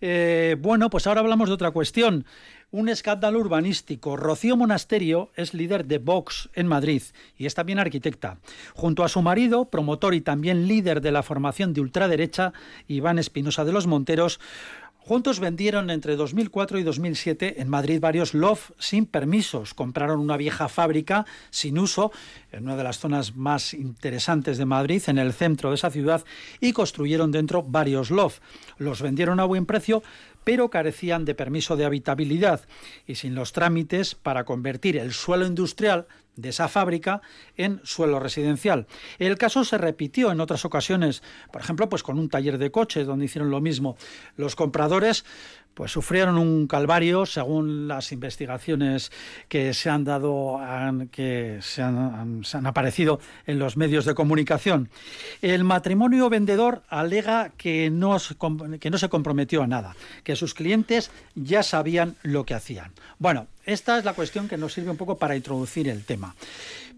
Eh, 0.00 0.56
bueno, 0.60 0.90
pues 0.90 1.06
ahora 1.06 1.20
hablamos 1.20 1.48
de 1.48 1.54
otra 1.54 1.70
cuestión. 1.70 2.26
Un 2.72 2.88
escándalo 2.88 3.38
urbanístico. 3.38 4.16
Rocío 4.16 4.56
Monasterio 4.56 5.30
es 5.36 5.54
líder 5.54 5.86
de 5.86 5.98
Vox 5.98 6.50
en 6.54 6.66
Madrid 6.66 7.02
y 7.38 7.46
es 7.46 7.54
también 7.54 7.78
arquitecta. 7.78 8.38
Junto 8.74 9.04
a 9.04 9.08
su 9.08 9.22
marido, 9.22 9.66
promotor 9.70 10.14
y 10.14 10.20
también 10.20 10.66
líder 10.66 11.00
de 11.00 11.12
la 11.12 11.22
formación 11.22 11.72
de 11.72 11.80
ultraderecha, 11.80 12.52
Iván 12.88 13.20
Espinosa 13.20 13.64
de 13.64 13.72
los 13.72 13.86
Monteros, 13.86 14.40
Juntos 15.06 15.38
vendieron 15.38 15.90
entre 15.90 16.16
2004 16.16 16.80
y 16.80 16.82
2007 16.82 17.62
en 17.62 17.68
Madrid 17.68 18.00
varios 18.00 18.34
loft 18.34 18.72
sin 18.80 19.06
permisos. 19.06 19.72
Compraron 19.72 20.18
una 20.18 20.36
vieja 20.36 20.68
fábrica 20.68 21.26
sin 21.50 21.78
uso 21.78 22.10
en 22.50 22.64
una 22.64 22.74
de 22.74 22.82
las 22.82 22.98
zonas 22.98 23.36
más 23.36 23.72
interesantes 23.72 24.58
de 24.58 24.64
Madrid, 24.64 25.00
en 25.06 25.18
el 25.18 25.32
centro 25.32 25.68
de 25.68 25.76
esa 25.76 25.92
ciudad, 25.92 26.24
y 26.60 26.72
construyeron 26.72 27.30
dentro 27.30 27.62
varios 27.62 28.10
loft. 28.10 28.40
Los 28.78 29.00
vendieron 29.00 29.38
a 29.38 29.44
buen 29.44 29.64
precio, 29.64 30.02
pero 30.46 30.70
carecían 30.70 31.24
de 31.24 31.34
permiso 31.34 31.74
de 31.74 31.84
habitabilidad 31.84 32.60
y 33.04 33.16
sin 33.16 33.34
los 33.34 33.52
trámites 33.52 34.14
para 34.14 34.44
convertir 34.44 34.96
el 34.96 35.12
suelo 35.12 35.44
industrial 35.44 36.06
de 36.36 36.50
esa 36.50 36.68
fábrica 36.68 37.20
en 37.56 37.80
suelo 37.82 38.20
residencial. 38.20 38.86
El 39.18 39.38
caso 39.38 39.64
se 39.64 39.76
repitió 39.76 40.30
en 40.30 40.40
otras 40.40 40.64
ocasiones, 40.64 41.24
por 41.50 41.62
ejemplo, 41.62 41.88
pues 41.88 42.04
con 42.04 42.16
un 42.20 42.28
taller 42.28 42.58
de 42.58 42.70
coches 42.70 43.08
donde 43.08 43.24
hicieron 43.24 43.50
lo 43.50 43.60
mismo. 43.60 43.96
Los 44.36 44.54
compradores 44.54 45.24
pues 45.76 45.92
sufrieron 45.92 46.38
un 46.38 46.66
calvario 46.66 47.26
según 47.26 47.86
las 47.86 48.10
investigaciones 48.10 49.12
que 49.46 49.74
se 49.74 49.90
han 49.90 50.04
dado 50.04 50.58
que 51.12 51.58
se 51.60 51.82
han, 51.82 52.42
aparecido 52.64 53.20
en 53.46 53.58
los 53.58 53.76
medios 53.76 54.06
de 54.06 54.14
comunicación. 54.14 54.88
El 55.42 55.64
matrimonio 55.64 56.30
vendedor 56.30 56.82
alega 56.88 57.50
que 57.58 57.90
no, 57.90 58.16
que 58.80 58.90
no 58.90 58.96
se 58.96 59.08
comprometió 59.10 59.62
a 59.62 59.66
nada, 59.66 59.94
que 60.24 60.34
sus 60.34 60.54
clientes 60.54 61.10
ya 61.34 61.62
sabían 61.62 62.16
lo 62.22 62.46
que 62.46 62.54
hacían. 62.54 62.92
Bueno, 63.18 63.46
esta 63.66 63.98
es 63.98 64.06
la 64.06 64.14
cuestión 64.14 64.48
que 64.48 64.56
nos 64.56 64.72
sirve 64.72 64.90
un 64.90 64.96
poco 64.96 65.18
para 65.18 65.36
introducir 65.36 65.88
el 65.88 66.06
tema. 66.06 66.34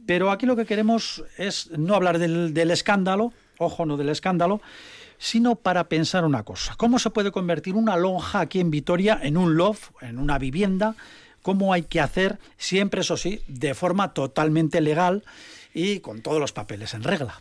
Pero 0.06 0.30
aquí 0.30 0.46
lo 0.46 0.54
que 0.54 0.66
queremos 0.66 1.24
es 1.36 1.68
no 1.76 1.96
hablar 1.96 2.20
del 2.20 2.70
escándalo, 2.70 3.32
ojo, 3.58 3.86
no 3.86 3.96
del 3.96 4.10
escándalo, 4.10 4.60
sino 5.18 5.56
para 5.56 5.88
pensar 5.88 6.24
una 6.24 6.44
cosa. 6.44 6.74
¿Cómo 6.76 6.98
se 6.98 7.10
puede 7.10 7.32
convertir 7.32 7.74
una 7.74 7.96
lonja 7.96 8.40
aquí 8.40 8.60
en 8.60 8.70
Vitoria 8.70 9.18
en 9.22 9.36
un 9.36 9.56
loft, 9.56 9.90
en 10.00 10.18
una 10.18 10.38
vivienda? 10.38 10.94
¿Cómo 11.42 11.72
hay 11.72 11.82
que 11.82 12.00
hacer, 12.00 12.38
siempre 12.56 13.00
eso 13.00 13.16
sí, 13.16 13.40
de 13.48 13.74
forma 13.74 14.12
totalmente 14.14 14.80
legal 14.80 15.24
y 15.74 16.00
con 16.00 16.22
todos 16.22 16.40
los 16.40 16.52
papeles 16.52 16.94
en 16.94 17.02
regla? 17.04 17.40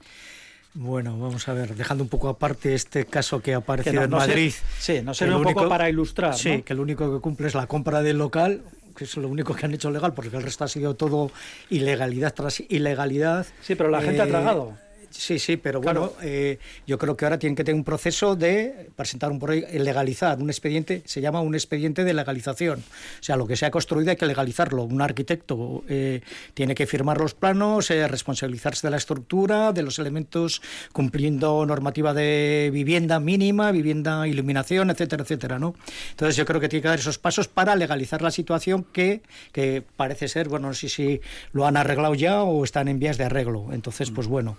Bueno, 0.73 1.17
vamos 1.17 1.47
a 1.47 1.53
ver, 1.53 1.75
dejando 1.75 2.03
un 2.03 2.09
poco 2.09 2.29
aparte 2.29 2.75
este 2.75 3.05
caso 3.05 3.41
que 3.41 3.55
ha 3.55 3.57
aparecido 3.57 4.03
en 4.03 4.11
Madrid. 4.11 4.53
sí, 4.77 5.01
no 5.01 5.13
sirve 5.13 5.35
un 5.35 5.43
poco 5.43 5.67
para 5.67 5.89
ilustrar. 5.89 6.35
Sí, 6.35 6.61
que 6.61 6.75
lo 6.75 6.83
único 6.83 7.11
que 7.13 7.19
cumple 7.19 7.47
es 7.47 7.55
la 7.55 7.65
compra 7.65 8.03
del 8.03 8.19
local, 8.19 8.61
que 8.95 9.05
es 9.05 9.17
lo 9.17 9.27
único 9.27 9.55
que 9.55 9.65
han 9.65 9.73
hecho 9.73 9.89
legal, 9.89 10.13
porque 10.13 10.35
el 10.35 10.43
resto 10.43 10.63
ha 10.63 10.67
sido 10.67 10.95
todo 10.95 11.31
ilegalidad 11.69 12.33
tras 12.33 12.59
ilegalidad. 12.59 13.47
Sí, 13.61 13.73
pero 13.73 13.89
la 13.89 14.01
gente 14.01 14.21
ha 14.21 14.27
tragado. 14.27 14.77
Sí, 15.09 15.39
sí, 15.39 15.57
pero 15.57 15.81
bueno, 15.81 16.13
eh, 16.21 16.59
yo 16.85 16.97
creo 16.97 17.15
que 17.15 17.25
ahora 17.25 17.39
tienen 17.39 17.55
que 17.55 17.63
tener 17.63 17.77
un 17.77 17.83
proceso 17.83 18.35
de 18.35 18.89
presentar 18.95 19.31
un 19.31 19.39
legalizar 19.47 20.39
un 20.39 20.49
expediente, 20.49 21.01
se 21.05 21.21
llama 21.21 21.41
un 21.41 21.55
expediente 21.55 22.03
de 22.03 22.13
legalización. 22.13 22.79
O 22.79 23.23
sea, 23.23 23.37
lo 23.37 23.47
que 23.47 23.55
se 23.55 23.65
ha 23.65 23.71
construido 23.71 24.11
hay 24.11 24.17
que 24.17 24.25
legalizarlo. 24.25 24.83
Un 24.83 25.01
arquitecto 25.01 25.83
eh, 25.87 26.21
tiene 26.53 26.75
que 26.75 26.85
firmar 26.85 27.19
los 27.19 27.33
planos, 27.33 27.89
eh, 27.91 28.07
responsabilizarse 28.07 28.87
de 28.87 28.91
la 28.91 28.97
estructura, 28.97 29.71
de 29.71 29.83
los 29.83 29.99
elementos, 29.99 30.61
cumpliendo 30.91 31.65
normativa 31.65 32.13
de 32.13 32.69
vivienda 32.73 33.19
mínima, 33.19 33.71
vivienda, 33.71 34.27
iluminación, 34.27 34.89
etcétera, 34.89 35.23
etcétera, 35.23 35.59
¿no? 35.59 35.75
Entonces 36.11 36.35
yo 36.35 36.45
creo 36.45 36.59
que 36.59 36.69
tiene 36.69 36.81
que 36.81 36.89
dar 36.89 36.99
esos 36.99 37.17
pasos 37.17 37.47
para 37.47 37.75
legalizar 37.75 38.21
la 38.21 38.31
situación 38.31 38.85
que, 38.91 39.21
que 39.51 39.83
parece 39.95 40.27
ser, 40.27 40.49
bueno, 40.49 40.67
no 40.67 40.73
sé 40.73 40.89
si 40.89 41.21
lo 41.53 41.65
han 41.65 41.77
arreglado 41.77 42.15
ya 42.15 42.43
o 42.43 42.63
están 42.63 42.87
en 42.87 42.99
vías 42.99 43.17
de 43.17 43.25
arreglo. 43.25 43.67
Entonces, 43.71 44.11
pues 44.11 44.27
bueno. 44.27 44.57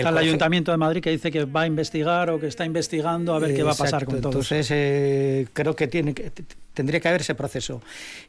El, 0.00 0.06
el 0.06 0.18
Ayuntamiento 0.18 0.70
de 0.70 0.76
Madrid 0.76 1.00
que 1.02 1.10
dice 1.10 1.30
que 1.30 1.44
va 1.44 1.62
a 1.62 1.66
investigar 1.66 2.30
o 2.30 2.38
que 2.38 2.46
está 2.46 2.64
investigando 2.64 3.34
a 3.34 3.38
ver 3.38 3.54
qué 3.54 3.62
va 3.62 3.72
a 3.72 3.76
pasar 3.76 4.04
con 4.04 4.20
todo 4.20 4.32
Entonces, 4.32 4.68
eh, 4.70 5.46
creo 5.52 5.74
que 5.74 5.88
tiene 5.88 6.14
que 6.14 6.30
tendría 6.76 7.00
que 7.00 7.08
haber 7.08 7.22
ese 7.22 7.34
proceso. 7.34 7.80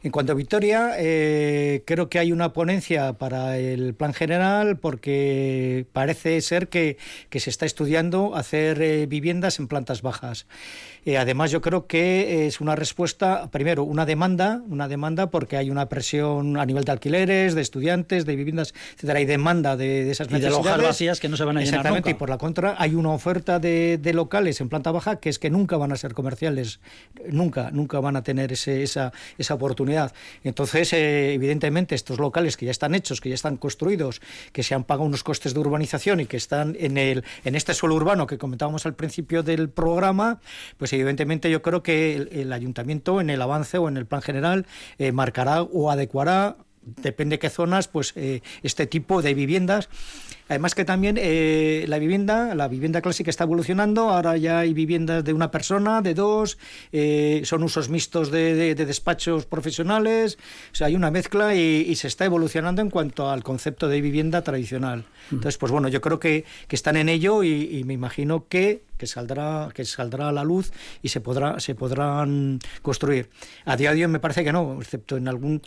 En 0.02 0.10
cuanto 0.10 0.32
a 0.32 0.34
Victoria, 0.34 0.94
eh, 0.96 1.82
creo 1.84 2.08
que 2.08 2.18
hay 2.18 2.32
una 2.32 2.54
ponencia 2.54 3.12
para 3.12 3.58
el 3.58 3.94
plan 3.94 4.14
general 4.14 4.78
porque 4.78 5.86
parece 5.92 6.40
ser 6.40 6.68
que, 6.68 6.96
se 7.30 7.50
está 7.50 7.66
estudiando 7.66 8.34
hacer 8.34 8.82
eh, 8.82 9.06
viviendas 9.06 9.60
en 9.60 9.68
plantas 9.68 10.02
bajas. 10.02 10.46
Eh, 11.04 11.16
además, 11.16 11.50
yo 11.50 11.60
creo 11.60 11.86
que 11.86 12.46
es 12.46 12.60
una 12.60 12.74
respuesta, 12.74 13.48
primero, 13.50 13.84
una 13.84 14.04
demanda, 14.04 14.60
una 14.68 14.88
demanda 14.88 15.30
porque 15.30 15.56
hay 15.56 15.70
una 15.70 15.88
presión 15.88 16.58
a 16.58 16.66
nivel 16.66 16.84
de 16.84 16.92
alquileres, 16.92 17.54
de 17.54 17.62
estudiantes, 17.62 18.26
de 18.26 18.34
viviendas, 18.34 18.74
etcétera, 18.94 19.20
hay 19.20 19.24
demanda 19.24 19.76
de, 19.76 20.10
esas 20.10 20.30
necesidades. 20.30 20.76
Y 20.76 20.80
de 20.80 20.86
vacías 20.86 21.20
que 21.20 21.28
no 21.28 21.36
se 21.36 21.44
van 21.44 21.58
a 21.58 21.60
llenar 21.60 21.74
Exactamente, 21.74 22.10
y 22.10 22.14
por 22.14 22.28
la 22.28 22.38
contra 22.38 22.74
hay 22.78 22.94
una 22.94 23.10
oferta 23.10 23.58
de, 23.58 23.98
de 23.98 24.12
locales 24.12 24.60
en 24.60 24.68
planta 24.68 24.90
baja 24.90 25.16
que 25.16 25.28
es 25.28 25.38
que 25.38 25.50
nunca 25.50 25.76
van 25.76 25.92
a 25.92 25.96
ser 25.96 26.14
comerciales, 26.14 26.80
nunca, 27.30 27.70
nunca 27.70 28.00
van 28.00 28.16
a 28.16 28.22
tener 28.22 28.37
esa, 28.38 29.12
esa 29.36 29.54
oportunidad. 29.54 30.12
Entonces, 30.44 30.92
eh, 30.92 31.34
evidentemente, 31.34 31.94
estos 31.94 32.18
locales 32.18 32.56
que 32.56 32.66
ya 32.66 32.70
están 32.70 32.94
hechos, 32.94 33.20
que 33.20 33.28
ya 33.28 33.34
están 33.34 33.56
construidos, 33.56 34.20
que 34.52 34.62
se 34.62 34.74
han 34.74 34.84
pagado 34.84 35.06
unos 35.06 35.24
costes 35.24 35.54
de 35.54 35.60
urbanización 35.60 36.20
y 36.20 36.26
que 36.26 36.36
están 36.36 36.76
en, 36.78 36.98
el, 36.98 37.24
en 37.44 37.54
este 37.54 37.74
suelo 37.74 37.94
urbano 37.94 38.26
que 38.26 38.38
comentábamos 38.38 38.86
al 38.86 38.94
principio 38.94 39.42
del 39.42 39.68
programa, 39.68 40.40
pues 40.76 40.92
evidentemente 40.92 41.50
yo 41.50 41.62
creo 41.62 41.82
que 41.82 42.16
el, 42.16 42.52
ayuntamiento 42.52 43.20
en 43.20 43.30
el 43.30 43.42
avance 43.42 43.78
o 43.78 43.88
en 43.88 43.96
el 43.96 44.06
plan 44.06 44.22
general 44.22 44.66
eh, 44.98 45.12
marcará 45.12 45.62
o 45.62 45.90
adecuará 45.90 46.56
depende 46.96 47.34
de 47.34 47.38
qué 47.38 47.50
zonas, 47.50 47.88
pues 47.88 48.12
eh, 48.16 48.40
este 48.62 48.86
tipo 48.86 49.22
de 49.22 49.34
viviendas 49.34 49.88
Además 50.48 50.74
que 50.74 50.84
también 50.84 51.16
eh, 51.20 51.84
la 51.88 51.98
vivienda, 51.98 52.54
la 52.54 52.68
vivienda 52.68 53.02
clásica 53.02 53.28
está 53.28 53.44
evolucionando, 53.44 54.08
ahora 54.08 54.36
ya 54.38 54.60
hay 54.60 54.72
viviendas 54.72 55.22
de 55.22 55.34
una 55.34 55.50
persona, 55.50 56.00
de 56.00 56.14
dos, 56.14 56.56
eh, 56.90 57.42
son 57.44 57.62
usos 57.62 57.90
mixtos 57.90 58.30
de, 58.30 58.74
despachos 58.74 59.44
profesionales, 59.44 60.38
o 60.72 60.74
sea, 60.74 60.86
hay 60.86 60.96
una 60.96 61.10
mezcla 61.10 61.54
y, 61.54 61.94
se 61.98 62.06
está 62.06 62.24
evolucionando 62.24 62.80
en 62.80 62.90
cuanto 62.90 63.28
al 63.28 63.42
concepto 63.42 63.88
de 63.88 64.00
vivienda 64.00 64.42
tradicional. 64.42 65.04
Entonces, 65.32 65.58
pues 65.58 65.72
bueno, 65.72 65.88
yo 65.88 66.00
creo 66.00 66.20
que, 66.20 66.44
están 66.70 66.96
en 66.96 67.08
ello 67.08 67.42
y, 67.42 67.82
me 67.84 67.92
imagino 67.94 68.46
que, 68.48 68.84
que, 68.96 69.06
saldrá, 69.06 69.68
que 69.74 69.84
saldrá 69.84 70.28
a 70.28 70.32
la 70.32 70.44
luz 70.44 70.72
y 71.02 71.08
se, 71.08 71.20
podrá, 71.20 71.58
se 71.58 71.74
podrán 71.74 72.60
construir. 72.82 73.28
A 73.64 73.76
día 73.76 73.92
de 73.92 74.02
hoy 74.02 74.08
me 74.08 74.20
parece 74.20 74.44
que 74.44 74.52
no, 74.52 74.78
excepto 74.80 75.16
en 75.16 75.26
algún 75.26 75.60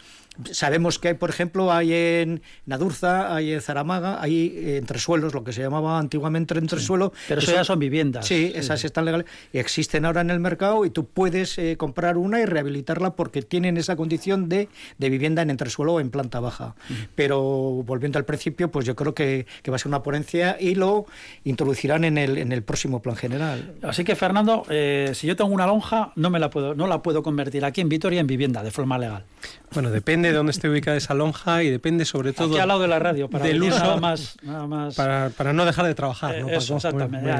Sabemos 0.51 0.99
que, 0.99 1.15
por 1.15 1.29
ejemplo, 1.29 1.71
hay 1.71 1.93
en 1.93 2.41
Nadurza, 2.65 3.35
hay 3.35 3.53
en 3.53 3.61
Zaramaga, 3.61 4.21
hay 4.21 4.77
entresuelos, 4.77 5.33
lo 5.33 5.43
que 5.43 5.53
se 5.53 5.61
llamaba 5.61 5.99
antiguamente 5.99 6.57
entresuelo. 6.57 7.13
pero 7.27 7.41
eso 7.41 7.51
ya 7.51 7.63
son 7.63 7.79
viviendas. 7.79 8.25
Sí, 8.25 8.51
esas 8.55 8.83
están 8.83 9.05
legales 9.05 9.27
y 9.53 9.59
existen 9.59 10.05
ahora 10.05 10.21
en 10.21 10.29
el 10.29 10.39
mercado 10.39 10.85
y 10.85 10.89
tú 10.89 11.05
puedes 11.05 11.57
eh, 11.57 11.75
comprar 11.77 12.17
una 12.17 12.39
y 12.39 12.45
rehabilitarla 12.45 13.15
porque 13.15 13.41
tienen 13.41 13.77
esa 13.77 13.95
condición 13.95 14.49
de, 14.49 14.69
de 14.97 15.09
vivienda 15.09 15.41
en 15.41 15.49
entresuelo 15.49 15.93
o 15.93 15.99
en 15.99 16.09
planta 16.09 16.39
baja. 16.39 16.75
Pero 17.15 17.41
volviendo 17.41 18.19
al 18.19 18.25
principio, 18.25 18.71
pues 18.71 18.85
yo 18.85 18.95
creo 18.95 19.13
que, 19.13 19.45
que, 19.63 19.71
va 19.71 19.75
a 19.75 19.79
ser 19.79 19.87
una 19.87 20.03
ponencia 20.03 20.57
y 20.59 20.75
lo 20.75 21.05
introducirán 21.43 22.03
en 22.03 22.17
el, 22.17 22.37
en 22.37 22.51
el 22.51 22.63
próximo 22.63 23.01
plan 23.01 23.15
general. 23.15 23.75
Así 23.81 24.03
que, 24.03 24.15
Fernando, 24.15 24.65
eh, 24.69 25.11
si 25.13 25.27
yo 25.27 25.35
tengo 25.35 25.51
una 25.51 25.67
lonja, 25.67 26.11
no, 26.15 26.29
me 26.29 26.39
la 26.39 26.49
puedo, 26.49 26.75
no 26.75 26.87
la 26.87 27.01
puedo 27.01 27.23
convertir 27.23 27.65
aquí 27.65 27.81
en 27.81 27.89
Vitoria 27.89 28.19
en 28.19 28.27
vivienda 28.27 28.63
de 28.63 28.71
forma 28.71 28.97
legal. 28.97 29.25
Bueno, 29.73 29.89
depende 29.89 30.29
de 30.29 30.35
dónde 30.35 30.51
esté 30.51 30.69
ubicada 30.69 30.97
esa 30.97 31.13
lonja 31.13 31.63
y 31.63 31.69
depende 31.69 32.05
sobre 32.05 32.33
todo... 32.33 32.49
Aquí 32.49 32.59
al 32.59 32.67
lado 32.67 32.81
de 32.81 32.87
la 32.87 32.99
radio, 32.99 33.29
para 33.29 33.45
del 33.45 33.63
uso, 33.63 33.79
nada 33.79 33.97
más, 33.97 34.37
nada 34.41 34.67
más... 34.67 34.95
Para, 34.95 35.29
para, 35.29 35.53
no 35.53 35.65
dejar 35.65 35.85
de 35.85 35.95
trabajar. 35.95 36.39
¿no? 36.39 36.49
Eh, 36.49 36.57
eso, 36.57 36.75
exactamente. 36.75 37.31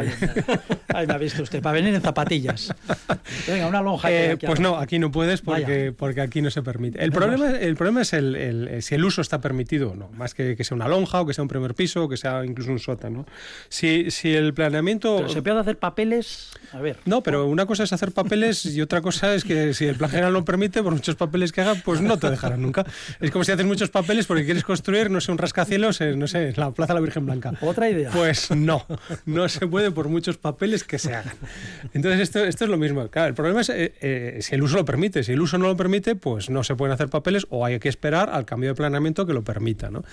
Ahí, 0.87 1.07
me 1.07 1.13
ha 1.13 1.17
visto 1.17 1.43
usted, 1.43 1.61
para 1.61 1.73
venir 1.73 1.93
en 1.93 2.01
zapatillas. 2.01 2.73
Venga, 3.47 3.67
una 3.67 3.81
lonja. 3.81 4.11
Eh, 4.11 4.37
pues 4.37 4.59
no, 4.59 4.77
aquí 4.77 4.99
no 4.99 5.11
puedes 5.11 5.41
porque, 5.41 5.93
porque 5.97 6.21
aquí 6.21 6.41
no 6.41 6.51
se 6.51 6.61
permite. 6.61 7.03
El 7.03 7.11
problema, 7.11 7.51
el 7.51 7.75
problema 7.75 8.01
es 8.01 8.13
el, 8.13 8.35
el, 8.35 8.81
si 8.81 8.95
el 8.95 9.03
uso 9.03 9.21
está 9.21 9.41
permitido 9.41 9.91
o 9.91 9.95
no, 9.95 10.09
más 10.09 10.33
que 10.33 10.55
que 10.55 10.63
sea 10.63 10.75
una 10.75 10.87
lonja 10.87 11.21
o 11.21 11.25
que 11.25 11.33
sea 11.33 11.41
un 11.41 11.47
primer 11.47 11.75
piso 11.75 12.03
o 12.03 12.09
que 12.09 12.17
sea 12.17 12.45
incluso 12.45 12.71
un 12.71 12.79
sótano. 12.79 13.25
Si, 13.69 14.11
si 14.11 14.33
el 14.33 14.53
planeamiento... 14.53 15.17
Pero 15.17 15.29
se 15.29 15.41
puede 15.41 15.59
hacer 15.59 15.77
papeles... 15.77 16.51
A 16.71 16.79
ver. 16.79 16.97
No, 17.05 17.21
pero 17.21 17.47
una 17.47 17.65
cosa 17.65 17.83
es 17.83 17.93
hacer 17.93 18.11
papeles 18.11 18.65
y 18.65 18.81
otra 18.81 19.01
cosa 19.01 19.33
es 19.33 19.43
que 19.43 19.73
si 19.73 19.85
el 19.85 19.95
plan 19.95 20.09
general 20.09 20.33
lo 20.33 20.45
permite, 20.45 20.81
por 20.83 20.93
muchos 20.93 21.15
papeles 21.15 21.51
que 21.51 21.61
haga, 21.61 21.75
pues 21.83 21.99
no 21.99 22.17
te 22.21 22.29
dejarán 22.29 22.61
nunca. 22.61 22.85
Es 23.19 23.31
como 23.31 23.43
si 23.43 23.51
haces 23.51 23.65
muchos 23.65 23.89
papeles 23.89 24.25
porque 24.25 24.45
quieres 24.45 24.63
construir, 24.63 25.11
no 25.11 25.19
sé, 25.19 25.31
un 25.31 25.37
rascacielos, 25.37 25.99
en, 25.99 26.17
no 26.17 26.27
sé, 26.27 26.53
la 26.55 26.71
Plaza 26.71 26.93
de 26.93 26.99
la 26.99 27.03
Virgen 27.03 27.25
Blanca. 27.25 27.53
Otra 27.61 27.89
idea. 27.89 28.11
Pues 28.11 28.51
no, 28.51 28.85
no 29.25 29.49
se 29.49 29.67
puede 29.67 29.91
por 29.91 30.07
muchos 30.07 30.37
papeles 30.37 30.83
que 30.83 30.97
se 30.99 31.13
hagan. 31.13 31.35
Entonces 31.93 32.21
esto, 32.21 32.43
esto 32.43 32.63
es 32.63 32.69
lo 32.69 32.77
mismo. 32.77 33.07
Claro, 33.09 33.27
el 33.27 33.33
problema 33.33 33.61
es 33.61 33.69
eh, 33.69 33.93
eh, 34.01 34.39
si 34.41 34.55
el 34.55 34.63
uso 34.63 34.77
lo 34.77 34.85
permite. 34.85 35.23
Si 35.23 35.33
el 35.33 35.41
uso 35.41 35.57
no 35.57 35.67
lo 35.67 35.75
permite, 35.75 36.15
pues 36.15 36.49
no 36.49 36.63
se 36.63 36.75
pueden 36.75 36.93
hacer 36.93 37.09
papeles 37.09 37.45
o 37.49 37.65
hay 37.65 37.79
que 37.79 37.89
esperar 37.89 38.29
al 38.29 38.45
cambio 38.45 38.69
de 38.69 38.75
planeamiento 38.75 39.25
que 39.25 39.33
lo 39.33 39.43
permita. 39.43 39.89
¿no? 39.89 40.03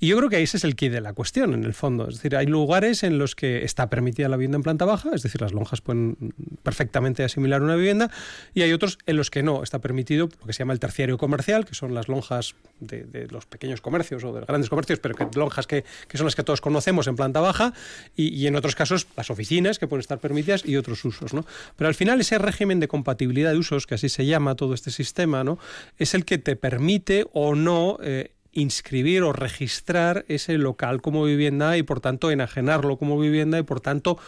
Y 0.00 0.08
yo 0.08 0.16
creo 0.16 0.30
que 0.30 0.42
ese 0.42 0.56
es 0.56 0.64
el 0.64 0.76
quid 0.76 0.92
de 0.92 1.00
la 1.00 1.12
cuestión, 1.12 1.54
en 1.54 1.64
el 1.64 1.74
fondo. 1.74 2.08
Es 2.08 2.16
decir, 2.16 2.36
hay 2.36 2.46
lugares 2.46 3.02
en 3.02 3.18
los 3.18 3.34
que 3.34 3.64
está 3.64 3.88
permitida 3.88 4.28
la 4.28 4.36
vivienda 4.36 4.56
en 4.56 4.62
planta 4.62 4.84
baja, 4.84 5.10
es 5.14 5.22
decir, 5.22 5.40
las 5.40 5.52
lonjas 5.52 5.80
pueden 5.80 6.16
perfectamente 6.62 7.24
asimilar 7.24 7.62
una 7.62 7.74
vivienda, 7.76 8.10
y 8.54 8.62
hay 8.62 8.72
otros 8.72 8.98
en 9.06 9.16
los 9.16 9.30
que 9.30 9.42
no 9.42 9.62
está 9.62 9.80
permitido 9.80 10.28
lo 10.40 10.46
que 10.46 10.52
se 10.52 10.60
llama 10.60 10.72
el 10.72 10.80
terciario 10.80 11.18
comercial, 11.18 11.55
que 11.64 11.74
son 11.74 11.94
las 11.94 12.08
lonjas 12.08 12.54
de, 12.80 13.26
los 13.30 13.46
pequeños 13.46 13.80
comercios 13.80 14.22
o 14.24 14.32
de 14.32 14.40
los 14.40 14.46
grandes 14.46 14.68
comercios, 14.68 14.98
pero 14.98 15.14
que 15.14 15.26
lonjas 15.34 15.66
que, 15.66 15.84
son 16.14 16.26
las 16.26 16.34
que 16.34 16.42
todos 16.42 16.60
conocemos 16.60 17.06
en 17.06 17.16
planta 17.16 17.40
baja, 17.40 17.72
y, 18.14 18.46
en 18.46 18.56
otros 18.56 18.74
casos 18.74 19.06
las 19.16 19.30
oficinas 19.30 19.78
que 19.78 19.86
pueden 19.86 20.00
estar 20.00 20.18
permitidas 20.18 20.64
y 20.64 20.76
otros 20.76 21.04
usos. 21.04 21.32
¿no? 21.34 21.44
Pero 21.76 21.88
al 21.88 21.94
final 21.94 22.20
ese 22.20 22.38
régimen 22.38 22.80
de 22.80 22.88
compatibilidad 22.88 23.52
de 23.52 23.58
usos, 23.58 23.86
que 23.86 23.94
así 23.94 24.08
se 24.08 24.26
llama 24.26 24.54
todo 24.54 24.74
este 24.74 24.90
sistema, 24.90 25.44
¿no? 25.44 25.58
es 25.98 26.14
el 26.14 26.24
que 26.24 26.38
te 26.38 26.56
permite 26.56 27.26
o 27.32 27.54
no 27.54 27.98
eh, 28.02 28.32
inscribir 28.52 29.22
o 29.22 29.32
registrar 29.32 30.24
ese 30.28 30.58
local 30.58 31.02
como 31.02 31.24
vivienda 31.24 31.76
y 31.76 31.82
por 31.82 32.00
tanto 32.00 32.30
enajenarlo 32.30 32.96
como 32.96 33.18
vivienda 33.18 33.58
y 33.58 33.62
por 33.62 33.80
tanto 33.80 34.18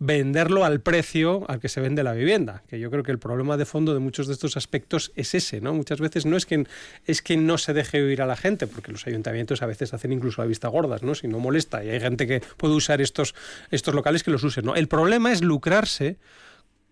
venderlo 0.00 0.64
al 0.64 0.80
precio 0.80 1.44
al 1.48 1.58
que 1.58 1.68
se 1.68 1.80
vende 1.80 2.04
la 2.04 2.12
vivienda, 2.12 2.62
que 2.68 2.78
yo 2.78 2.90
creo 2.90 3.02
que 3.02 3.10
el 3.10 3.18
problema 3.18 3.56
de 3.56 3.64
fondo 3.64 3.94
de 3.94 4.00
muchos 4.00 4.28
de 4.28 4.32
estos 4.32 4.56
aspectos 4.56 5.12
es 5.16 5.34
ese, 5.34 5.60
¿no? 5.60 5.74
Muchas 5.74 6.00
veces 6.00 6.24
no 6.24 6.36
es 6.36 6.46
que 6.46 6.66
es 7.04 7.20
que 7.20 7.36
no 7.36 7.58
se 7.58 7.72
deje 7.72 8.00
vivir 8.00 8.22
a 8.22 8.26
la 8.26 8.36
gente, 8.36 8.66
porque 8.66 8.92
los 8.92 9.06
ayuntamientos 9.06 9.62
a 9.62 9.66
veces 9.66 9.92
hacen 9.94 10.12
incluso 10.12 10.40
la 10.40 10.46
vista 10.46 10.68
gordas, 10.68 11.02
¿no? 11.02 11.14
Si 11.14 11.26
no 11.26 11.40
molesta 11.40 11.84
y 11.84 11.90
hay 11.90 12.00
gente 12.00 12.26
que 12.26 12.42
puede 12.56 12.74
usar 12.74 13.00
estos 13.00 13.34
estos 13.70 13.94
locales 13.94 14.22
que 14.22 14.30
los 14.30 14.44
usen, 14.44 14.66
¿no? 14.66 14.76
El 14.76 14.88
problema 14.88 15.32
es 15.32 15.42
lucrarse 15.42 16.16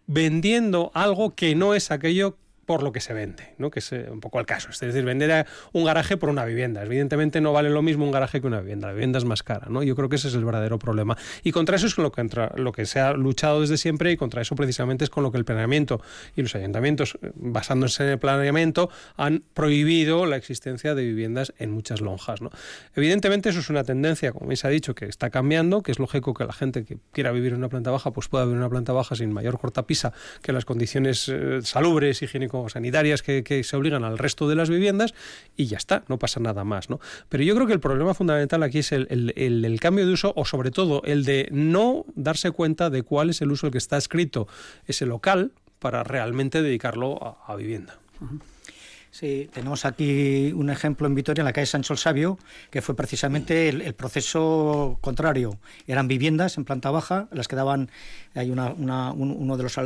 vendiendo 0.08 0.90
algo 0.94 1.34
que 1.34 1.54
no 1.54 1.74
es 1.74 1.90
aquello 1.90 2.36
por 2.66 2.82
lo 2.82 2.92
que 2.92 3.00
se 3.00 3.14
vende, 3.14 3.54
¿no? 3.58 3.70
que 3.70 3.78
es 3.78 3.92
eh, 3.92 4.08
un 4.10 4.20
poco 4.20 4.40
el 4.40 4.46
caso. 4.46 4.70
Es 4.70 4.80
decir, 4.80 5.04
vender 5.04 5.46
un 5.72 5.84
garaje 5.84 6.16
por 6.16 6.28
una 6.28 6.44
vivienda. 6.44 6.82
Evidentemente 6.82 7.40
no 7.40 7.52
vale 7.52 7.70
lo 7.70 7.80
mismo 7.80 8.04
un 8.04 8.10
garaje 8.10 8.40
que 8.40 8.46
una 8.46 8.60
vivienda. 8.60 8.88
La 8.88 8.92
vivienda 8.92 9.18
es 9.18 9.24
más 9.24 9.42
cara. 9.42 9.68
¿no? 9.70 9.82
Yo 9.82 9.94
creo 9.94 10.08
que 10.08 10.16
ese 10.16 10.28
es 10.28 10.34
el 10.34 10.44
verdadero 10.44 10.78
problema. 10.78 11.16
Y 11.44 11.52
contra 11.52 11.76
eso 11.76 11.86
es 11.86 11.94
con 11.94 12.04
lo 12.04 12.12
que, 12.12 12.20
entra, 12.20 12.52
lo 12.56 12.72
que 12.72 12.84
se 12.84 12.98
ha 13.00 13.12
luchado 13.12 13.60
desde 13.60 13.76
siempre 13.76 14.10
y 14.10 14.16
contra 14.16 14.42
eso 14.42 14.56
precisamente 14.56 15.04
es 15.04 15.10
con 15.10 15.22
lo 15.22 15.30
que 15.30 15.38
el 15.38 15.44
planeamiento 15.44 16.02
y 16.34 16.42
los 16.42 16.54
ayuntamientos, 16.56 17.18
eh, 17.22 17.30
basándose 17.36 18.02
en 18.02 18.10
el 18.10 18.18
planeamiento, 18.18 18.90
han 19.16 19.44
prohibido 19.54 20.26
la 20.26 20.36
existencia 20.36 20.94
de 20.94 21.04
viviendas 21.04 21.54
en 21.58 21.70
muchas 21.70 22.00
lonjas. 22.00 22.42
¿no? 22.42 22.50
Evidentemente 22.96 23.50
eso 23.50 23.60
es 23.60 23.70
una 23.70 23.84
tendencia, 23.84 24.32
como 24.32 24.54
se 24.56 24.66
ha 24.66 24.70
dicho, 24.70 24.94
que 24.94 25.06
está 25.06 25.30
cambiando, 25.30 25.82
que 25.82 25.92
es 25.92 26.00
lógico 26.00 26.34
que 26.34 26.44
la 26.44 26.52
gente 26.52 26.84
que 26.84 26.98
quiera 27.12 27.30
vivir 27.30 27.52
en 27.52 27.58
una 27.58 27.68
planta 27.68 27.92
baja 27.92 28.10
pues 28.10 28.28
pueda 28.28 28.44
vivir 28.44 28.56
en 28.56 28.62
una 28.62 28.70
planta 28.70 28.92
baja 28.92 29.14
sin 29.14 29.32
mayor 29.32 29.58
cortapisa 29.58 30.12
que 30.42 30.52
las 30.52 30.64
condiciones 30.64 31.28
eh, 31.28 31.60
salubres, 31.62 32.22
higiénico 32.22 32.55
sanitarias 32.68 33.22
que, 33.22 33.62
se 33.64 33.76
obligan 33.76 34.04
al 34.04 34.18
resto 34.18 34.48
de 34.48 34.54
las 34.54 34.70
viviendas 34.70 35.14
y 35.56 35.66
ya 35.66 35.76
está, 35.76 36.04
no 36.08 36.18
pasa 36.18 36.40
nada 36.40 36.64
más. 36.64 36.90
¿no? 36.90 37.00
Pero 37.28 37.44
yo 37.44 37.54
creo 37.54 37.66
que 37.66 37.72
el 37.72 37.80
problema 37.80 38.14
fundamental 38.14 38.62
aquí 38.62 38.78
es 38.78 38.92
el, 38.92 39.78
cambio 39.80 40.06
de 40.06 40.12
uso 40.12 40.32
o 40.36 40.44
sobre 40.44 40.70
todo 40.70 41.02
el 41.04 41.24
de 41.24 41.48
no 41.52 42.04
darse 42.14 42.50
cuenta 42.50 42.90
de 42.90 43.02
cuál 43.02 43.30
es 43.30 43.40
el 43.42 43.52
uso 43.52 43.66
el 43.66 43.72
que 43.72 43.78
está 43.78 43.96
escrito 43.96 44.48
ese 44.86 45.06
local 45.06 45.52
para 45.78 46.02
realmente 46.04 46.62
dedicarlo 46.62 47.38
a, 47.46 47.54
vivienda. 47.56 47.98
Sí, 49.18 49.48
tenemos 49.50 49.86
aquí 49.86 50.52
un 50.54 50.68
ejemplo 50.68 51.06
en 51.06 51.14
Vitoria, 51.14 51.40
en 51.40 51.46
la 51.46 51.54
calle 51.54 51.64
Sancho 51.64 51.94
el 51.94 51.98
Sabio, 51.98 52.38
que 52.70 52.82
fue 52.82 52.94
precisamente 52.94 53.70
el, 53.70 53.94
proceso 53.94 54.98
contrario. 55.00 55.58
Eran 55.86 56.06
viviendas 56.06 56.58
en 56.58 56.66
planta 56.66 56.90
baja, 56.90 57.26
las 57.32 57.48
que 57.48 57.56
daban, 57.56 57.88
hay 58.34 58.50
una, 58.50 58.74
uno, 58.74 59.56
de 59.56 59.62
los, 59.62 59.78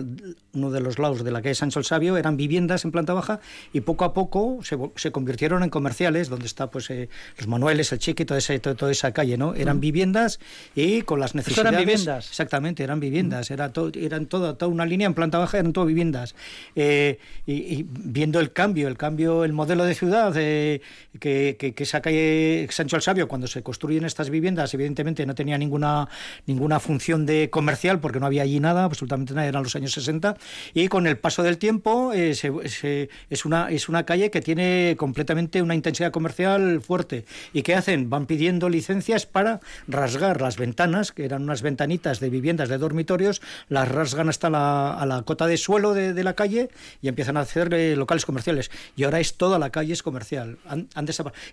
uno 0.53 0.70
de 0.72 0.81
los 0.81 0.99
lados 0.99 1.22
de 1.22 1.31
la 1.31 1.43
calle 1.43 1.55
Sancho 1.55 1.78
el 1.78 1.85
Sabio, 1.85 2.16
eran 2.16 2.37
viviendas 2.37 2.85
en 2.85 2.91
planta 2.91 3.12
baja 3.12 3.39
y 3.72 3.83
poco 3.83 4.05
a 4.05 4.14
poco 4.14 4.59
se, 4.64 4.76
se 4.97 5.12
convirtieron 5.12 5.62
en 5.62 5.70
comerciales, 5.70 6.28
donde 6.28 6.47
está 6.47 6.68
pues 6.68 6.91
eh, 6.91 7.09
los 7.39 7.47
Manueles, 7.47 7.93
el 7.93 8.01
Chiqui, 8.01 8.24
toda 8.24 8.39
esa, 8.39 8.59
toda 8.59 8.91
esa 8.91 9.12
calle, 9.12 9.39
¿no? 9.39 9.55
Eran 9.55 9.78
viviendas 9.78 10.41
y 10.74 11.03
con 11.03 11.20
las 11.20 11.37
necesidades... 11.37 11.72
eran 11.72 11.87
viviendas? 11.87 12.31
Exactamente, 12.31 12.83
eran 12.83 12.99
viviendas, 12.99 13.53
era 13.53 13.70
eran 13.95 14.26
toda, 14.26 14.59
toda 14.59 14.72
una 14.72 14.87
línea 14.87 15.07
en 15.07 15.14
planta 15.14 15.39
baja, 15.39 15.61
eran 15.61 15.72
todo 15.72 15.87
viviendas. 15.87 16.35
Eh, 16.74 17.20
y 17.47 17.87
viendo 17.89 18.41
el 18.41 18.53
cambio, 18.53 18.89
el 18.89 18.97
cambio 18.97 19.20
el 19.45 19.53
modelo 19.53 19.85
de 19.85 19.95
ciudad, 19.95 20.33
que, 20.33 20.81
que, 21.21 21.75
esa 21.77 22.01
calle 22.01 22.66
Sancho 22.71 22.97
el 22.97 23.03
Sabio, 23.03 23.29
cuando 23.29 23.47
se 23.47 23.62
construyen 23.62 24.05
estas 24.05 24.31
viviendas, 24.31 24.73
evidentemente 24.75 25.27
no 25.27 25.35
tenía 25.35 25.59
ninguna, 25.59 26.09
ninguna 26.47 26.81
función 26.81 27.27
de 27.27 27.51
comercial, 27.51 28.01
porque 28.01 28.21
no 28.21 28.27
había 28.27 28.43
allí 28.43 28.61
nada, 28.61 28.85
absolutamente 28.85 29.35
nada, 29.35 29.47
eran 29.47 29.62
los 29.62 29.77
años 29.77 29.93
60, 29.93 30.37
y 30.75 30.89
con 30.89 31.07
el 31.07 31.18
paso 31.18 31.43
del 31.43 31.59
tiempo 31.59 32.12
eh, 32.14 32.31
es, 32.31 33.45
una, 33.45 33.71
es 33.71 33.89
una 33.89 34.05
calle 34.05 34.31
que 34.31 34.41
tiene 34.41 34.95
completamente 34.99 35.62
una 35.62 35.75
intensidad 35.75 36.11
comercial 36.11 36.81
fuerte. 36.81 37.25
¿Y 37.53 37.62
qué 37.62 37.75
hacen? 37.75 38.11
Van 38.11 38.27
pidiendo 38.27 38.68
licencias 38.68 39.27
para 39.27 39.61
rasgar 39.89 40.41
las 40.41 40.57
ventanas, 40.57 41.12
que 41.12 41.25
eran 41.25 41.43
unas 41.43 41.62
ventanitas 41.62 42.21
de 42.21 42.31
viviendas 42.31 42.68
de 42.68 42.79
dormitorios, 42.79 43.41
las 43.68 43.89
rasgan 43.89 44.29
hasta 44.29 44.51
la, 44.51 44.95
a 44.95 45.07
la 45.07 45.23
cota 45.23 45.47
de 45.47 45.57
suelo 45.57 45.95
de, 45.95 46.21
la 46.21 46.35
calle 46.35 46.68
y 47.01 47.09
empiezan 47.09 47.39
a 47.39 47.41
hacer 47.41 47.73
eh, 47.73 47.97
locales 47.97 48.27
comerciales. 48.27 48.71
Y 48.95 49.05
ahora 49.11 49.21
es 49.21 49.35
toda 49.35 49.59
la 49.59 49.71
calle 49.71 49.93
es 49.93 50.03
comercial. 50.03 50.59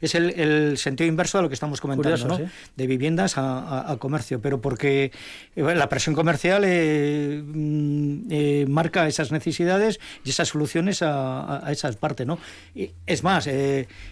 es 0.02 0.16
el, 0.16 0.78
sentido 0.78 1.08
inverso 1.08 1.40
de 1.40 1.42
lo 1.44 1.50
que 1.50 1.56
estamos 1.56 1.82
comentando, 1.82 2.28
¿no? 2.28 2.40
De 2.76 2.88
viviendas 2.88 3.34
a, 3.38 3.96
comercio, 4.00 4.40
pero 4.42 4.62
porque 4.62 5.12
eh, 5.56 5.76
la 5.76 5.90
presión 5.90 6.14
comercial 6.14 6.64
eh, 6.66 7.42
mm, 7.44 8.28
eh, 8.30 8.66
marca 8.70 9.08
esas 9.08 9.32
necesidades 9.32 10.00
y 10.24 10.30
esas 10.30 10.50
soluciones 10.50 11.02
a, 11.02 11.64
esas 11.70 11.96
partes, 11.96 12.28
¿no? 12.28 12.38
es 13.06 13.24
más, 13.24 13.50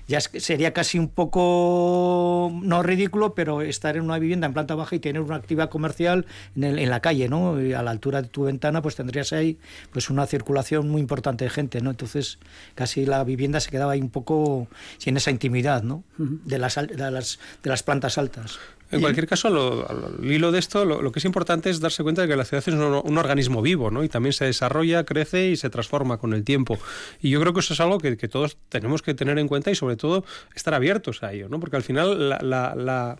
ya 0.07 0.19
sería 0.21 0.73
casi 0.73 0.97
un 0.97 1.09
poco 1.09 2.51
no 2.63 2.81
ridículo, 2.81 3.35
pero 3.35 3.61
estar 3.61 3.95
en 3.95 4.03
una 4.03 4.17
vivienda 4.17 4.47
en 4.47 4.53
planta 4.53 4.75
baja 4.75 4.95
y 4.95 4.99
tener 4.99 5.21
una 5.21 5.35
actividad 5.35 5.69
comercial 5.69 6.25
en, 6.55 6.89
la 6.89 6.99
calle, 6.99 7.29
¿no? 7.29 7.55
a 7.55 7.83
la 7.83 7.91
altura 7.91 8.21
de 8.21 8.27
tu 8.27 8.43
ventana, 8.43 8.81
pues 8.81 8.95
tendrías 8.95 9.33
ahí 9.33 9.57
pues 9.91 10.09
una 10.09 10.25
circulación 10.25 10.89
muy 10.89 11.01
importante 11.01 11.45
de 11.45 11.49
gente, 11.51 11.81
¿no? 11.81 11.91
Entonces, 11.91 12.39
casi 12.73 13.05
la 13.05 13.23
vivienda 13.23 13.34
se 13.59 13.69
quedaba 13.69 13.93
ahí 13.93 14.01
un 14.01 14.09
poco 14.09 14.67
sin 14.97 15.17
esa 15.17 15.31
intimidad 15.31 15.83
¿no? 15.83 16.03
de, 16.17 16.57
las, 16.57 16.75
de, 16.75 17.11
las, 17.11 17.39
de 17.63 17.69
las 17.69 17.83
plantas 17.83 18.17
altas. 18.17 18.59
En 18.91 19.01
cualquier 19.01 19.27
caso, 19.27 19.85
al 19.89 20.31
hilo 20.31 20.51
de 20.51 20.59
esto, 20.59 20.85
lo, 20.85 21.11
que 21.11 21.19
es 21.19 21.25
importante 21.25 21.69
es 21.69 21.79
darse 21.79 22.03
cuenta 22.03 22.21
de 22.21 22.27
que 22.27 22.35
la 22.35 22.45
ciudad 22.45 22.63
es 22.65 22.73
un, 22.73 23.17
organismo 23.17 23.61
vivo, 23.61 23.89
¿no? 23.89 24.03
Y 24.03 24.09
también 24.09 24.31
se 24.31 24.45
desarrolla, 24.45 25.03
crece 25.03 25.47
y 25.49 25.57
se 25.57 25.69
transforma 25.69 26.17
con 26.17 26.33
el 26.33 26.43
tiempo. 26.43 26.77
Y 27.19 27.31
yo 27.31 27.41
creo 27.41 27.53
que 27.53 27.61
eso 27.61 27.73
es 27.73 27.79
algo 27.79 27.97
que, 27.97 28.15
todos 28.27 28.57
tenemos 28.69 29.01
que 29.01 29.13
tener 29.13 29.39
en 29.39 29.47
cuenta 29.47 29.71
y 29.71 29.75
sobre 29.75 29.95
todo 29.95 30.23
estar 30.55 30.73
abiertos 30.73 31.23
a 31.23 31.33
ello, 31.33 31.49
¿no? 31.49 31.59
Porque 31.59 31.77
al 31.77 31.83
final 31.83 32.29
la 32.29 32.39
la 32.75 33.17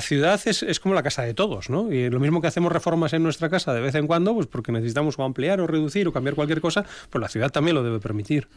ciudad 0.00 0.40
es, 0.44 0.62
es, 0.62 0.80
como 0.80 0.94
la 0.94 1.02
casa 1.02 1.22
de 1.22 1.34
todos, 1.34 1.70
¿no? 1.70 1.92
Y 1.92 2.10
lo 2.10 2.20
mismo 2.20 2.40
que 2.40 2.46
hacemos 2.46 2.72
reformas 2.72 3.12
en 3.12 3.22
nuestra 3.22 3.48
casa 3.48 3.72
de 3.72 3.80
vez 3.80 3.94
en 3.94 4.06
cuando, 4.06 4.34
pues 4.34 4.46
porque 4.46 4.72
necesitamos 4.72 5.18
o 5.18 5.24
ampliar 5.24 5.60
o 5.60 5.66
reducir 5.66 6.08
o 6.08 6.12
cambiar 6.12 6.34
cualquier 6.34 6.60
cosa, 6.60 6.84
pues 7.10 7.20
la 7.20 7.28
ciudad 7.28 7.50
también 7.50 7.74
lo 7.74 7.82
debe 7.82 8.00
permitir. 8.00 8.48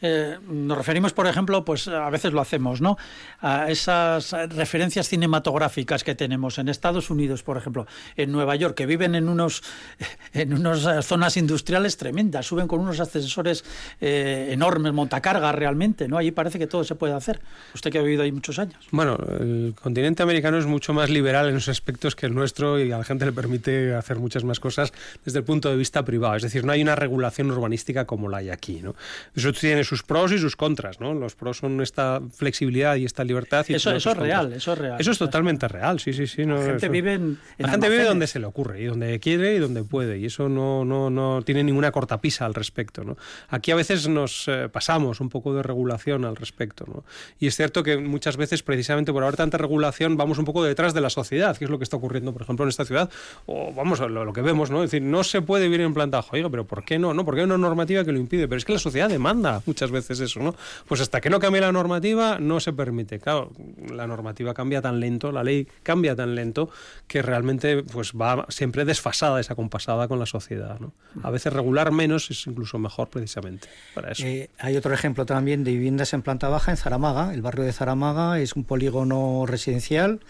Eh, 0.00 0.38
nos 0.48 0.78
referimos, 0.78 1.12
por 1.12 1.26
ejemplo, 1.26 1.64
pues 1.64 1.88
a 1.88 2.10
veces 2.10 2.32
lo 2.32 2.40
hacemos, 2.40 2.80
¿no? 2.80 2.96
A 3.40 3.70
esas 3.70 4.32
referencias 4.50 5.08
cinematográficas 5.08 6.04
que 6.04 6.14
tenemos 6.14 6.58
en 6.58 6.68
Estados 6.68 7.10
Unidos, 7.10 7.42
por 7.42 7.56
ejemplo, 7.56 7.86
en 8.16 8.32
Nueva 8.32 8.56
York, 8.56 8.74
que 8.74 8.86
viven 8.86 9.14
en 9.14 9.28
unos 9.28 9.62
en 10.32 10.54
unas 10.54 11.04
zonas 11.04 11.36
industriales 11.36 11.96
tremendas, 11.96 12.46
suben 12.46 12.66
con 12.66 12.80
unos 12.80 13.00
ascensores 13.00 13.64
eh, 14.00 14.48
enormes, 14.50 14.92
montacargas 14.92 15.54
realmente, 15.54 16.08
¿no? 16.08 16.18
Allí 16.18 16.30
parece 16.30 16.58
que 16.58 16.66
todo 16.66 16.84
se 16.84 16.94
puede 16.94 17.14
hacer. 17.14 17.40
Usted 17.74 17.90
que 17.90 17.98
ha 17.98 18.02
vivido 18.02 18.22
ahí 18.22 18.32
muchos 18.32 18.58
años. 18.58 18.86
Bueno, 18.90 19.16
el 19.40 19.74
continente 19.80 20.22
americano 20.22 20.58
es 20.58 20.61
mucho 20.66 20.92
más 20.92 21.10
liberal 21.10 21.48
en 21.48 21.56
esos 21.56 21.68
aspectos 21.68 22.14
que 22.16 22.26
el 22.26 22.34
nuestro 22.34 22.80
y 22.80 22.92
a 22.92 22.98
la 22.98 23.04
gente 23.04 23.24
le 23.24 23.32
permite 23.32 23.94
hacer 23.94 24.18
muchas 24.18 24.44
más 24.44 24.60
cosas 24.60 24.92
desde 25.24 25.38
el 25.38 25.44
punto 25.44 25.70
de 25.70 25.76
vista 25.76 26.04
privado. 26.04 26.36
Es 26.36 26.42
decir, 26.42 26.64
no 26.64 26.72
hay 26.72 26.82
una 26.82 26.96
regulación 26.96 27.50
urbanística 27.50 28.06
como 28.06 28.28
la 28.28 28.38
hay 28.38 28.50
aquí. 28.50 28.80
¿no? 28.82 28.94
Eso 29.34 29.52
tiene 29.52 29.84
sus 29.84 30.02
pros 30.02 30.32
y 30.32 30.38
sus 30.38 30.56
contras. 30.56 31.00
¿no? 31.00 31.14
Los 31.14 31.34
pros 31.34 31.58
son 31.58 31.80
esta 31.80 32.20
flexibilidad 32.34 32.96
y 32.96 33.04
esta 33.04 33.24
libertad. 33.24 33.64
Y 33.68 33.74
eso, 33.74 33.92
eso 33.92 34.10
es 34.10 34.16
real, 34.16 34.52
eso 34.52 34.72
es 34.72 34.78
real. 34.78 34.96
Eso 35.00 35.10
es 35.10 35.18
totalmente 35.18 35.68
real, 35.68 36.00
sí, 36.00 36.12
sí, 36.12 36.26
sí. 36.26 36.46
No, 36.46 36.56
la 36.56 36.64
gente 36.64 36.88
vive 36.88 37.14
en, 37.14 37.38
La 37.58 37.68
gente 37.68 37.88
vive 37.88 38.04
donde 38.04 38.26
se 38.26 38.38
le 38.38 38.46
ocurre 38.46 38.82
y 38.82 38.86
donde 38.86 39.18
quiere 39.20 39.54
y 39.54 39.58
donde 39.58 39.84
puede. 39.84 40.18
Y 40.18 40.26
eso 40.26 40.48
no, 40.48 40.84
no, 40.84 41.10
no 41.10 41.42
tiene 41.42 41.64
ninguna 41.64 41.92
cortapisa 41.92 42.46
al 42.46 42.54
respecto. 42.54 43.04
¿no? 43.04 43.16
Aquí 43.48 43.70
a 43.70 43.76
veces 43.76 44.08
nos 44.08 44.48
eh, 44.48 44.68
pasamos 44.70 45.20
un 45.20 45.28
poco 45.28 45.54
de 45.54 45.62
regulación 45.62 46.24
al 46.24 46.36
respecto. 46.36 46.84
¿no? 46.86 47.04
Y 47.38 47.46
es 47.46 47.56
cierto 47.56 47.82
que 47.82 47.98
muchas 47.98 48.36
veces, 48.36 48.62
precisamente 48.62 49.12
por 49.12 49.22
haber 49.22 49.36
tanta 49.36 49.58
regulación, 49.58 50.16
vamos 50.16 50.38
un 50.38 50.44
poco 50.44 50.51
detrás 50.60 50.92
de 50.92 51.00
la 51.00 51.10
sociedad, 51.10 51.56
que 51.56 51.64
es 51.64 51.70
lo 51.70 51.78
que 51.78 51.84
está 51.84 51.96
ocurriendo, 51.96 52.32
por 52.32 52.42
ejemplo, 52.42 52.64
en 52.64 52.68
esta 52.68 52.84
ciudad, 52.84 53.08
o 53.46 53.72
vamos, 53.72 54.00
a 54.00 54.08
lo, 54.08 54.32
que 54.32 54.42
vemos, 54.42 54.70
¿no? 54.70 54.82
Es 54.82 54.90
decir, 54.90 55.06
no 55.06 55.22
se 55.24 55.42
puede 55.42 55.64
vivir 55.64 55.82
en 55.82 55.94
planta 55.94 56.24
oiga, 56.30 56.48
pero 56.50 56.66
¿por 56.66 56.84
qué 56.84 56.98
no? 56.98 57.14
No, 57.14 57.24
porque 57.24 57.40
hay 57.40 57.44
una 57.44 57.58
normativa 57.58 58.04
que 58.04 58.12
lo 58.12 58.18
impide, 58.18 58.48
pero 58.48 58.58
es 58.58 58.64
que 58.64 58.72
la 58.72 58.78
sociedad 58.78 59.08
demanda 59.08 59.62
muchas 59.66 59.90
veces 59.90 60.20
eso, 60.20 60.40
¿no? 60.40 60.54
Pues 60.86 61.00
hasta 61.00 61.20
que 61.20 61.30
no 61.30 61.38
cambie 61.38 61.60
la 61.60 61.72
normativa, 61.72 62.38
no 62.38 62.60
se 62.60 62.72
permite. 62.72 63.18
Claro, 63.18 63.52
la 63.90 64.06
normativa 64.06 64.54
cambia 64.54 64.82
tan 64.82 65.00
lento, 65.00 65.32
la 65.32 65.44
ley 65.44 65.68
cambia 65.82 66.16
tan 66.16 66.34
lento, 66.34 66.70
que 67.06 67.22
realmente 67.22 67.82
pues 67.82 68.12
va 68.12 68.46
siempre 68.48 68.84
desfasada, 68.84 69.40
esa 69.40 69.54
compasada 69.54 70.08
con 70.08 70.18
la 70.18 70.26
sociedad, 70.26 70.78
¿no? 70.80 70.92
A 71.22 71.30
veces 71.30 71.52
regular 71.52 71.92
menos 71.92 72.30
es 72.30 72.46
incluso 72.46 72.78
mejor 72.78 73.08
precisamente 73.08 73.68
para 73.94 74.12
eso. 74.12 74.24
Eh, 74.26 74.50
hay 74.58 74.76
otro 74.76 74.94
ejemplo 74.94 75.26
también 75.26 75.64
de 75.64 75.72
viviendas 75.72 76.12
en 76.12 76.22
planta 76.22 76.48
baja 76.48 76.70
en 76.70 76.76
Zaramaga. 76.76 77.34
El 77.34 77.42
barrio 77.42 77.64
de 77.64 77.72
Zaramaga 77.72 78.40
es 78.40 78.54
un 78.54 78.64
polígono 78.64 79.44
residencial 79.46 80.20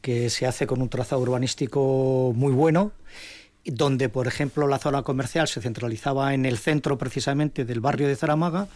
que 0.00 0.30
se 0.30 0.46
hace 0.46 0.66
con 0.66 0.80
un 0.82 0.88
trazado 0.88 1.22
urbanístico 1.22 2.32
muy 2.34 2.52
bueno 2.52 2.92
donde, 3.70 4.08
por 4.08 4.26
ejemplo, 4.26 4.66
la 4.66 4.78
zona 4.78 5.02
comercial 5.02 5.48
se 5.48 5.60
centralizaba 5.60 6.34
en 6.34 6.46
el 6.46 6.58
centro 6.58 6.96
precisamente 6.96 7.64
del 7.64 7.80
barrio 7.80 8.08
de 8.08 8.16
Zaramaga 8.16 8.68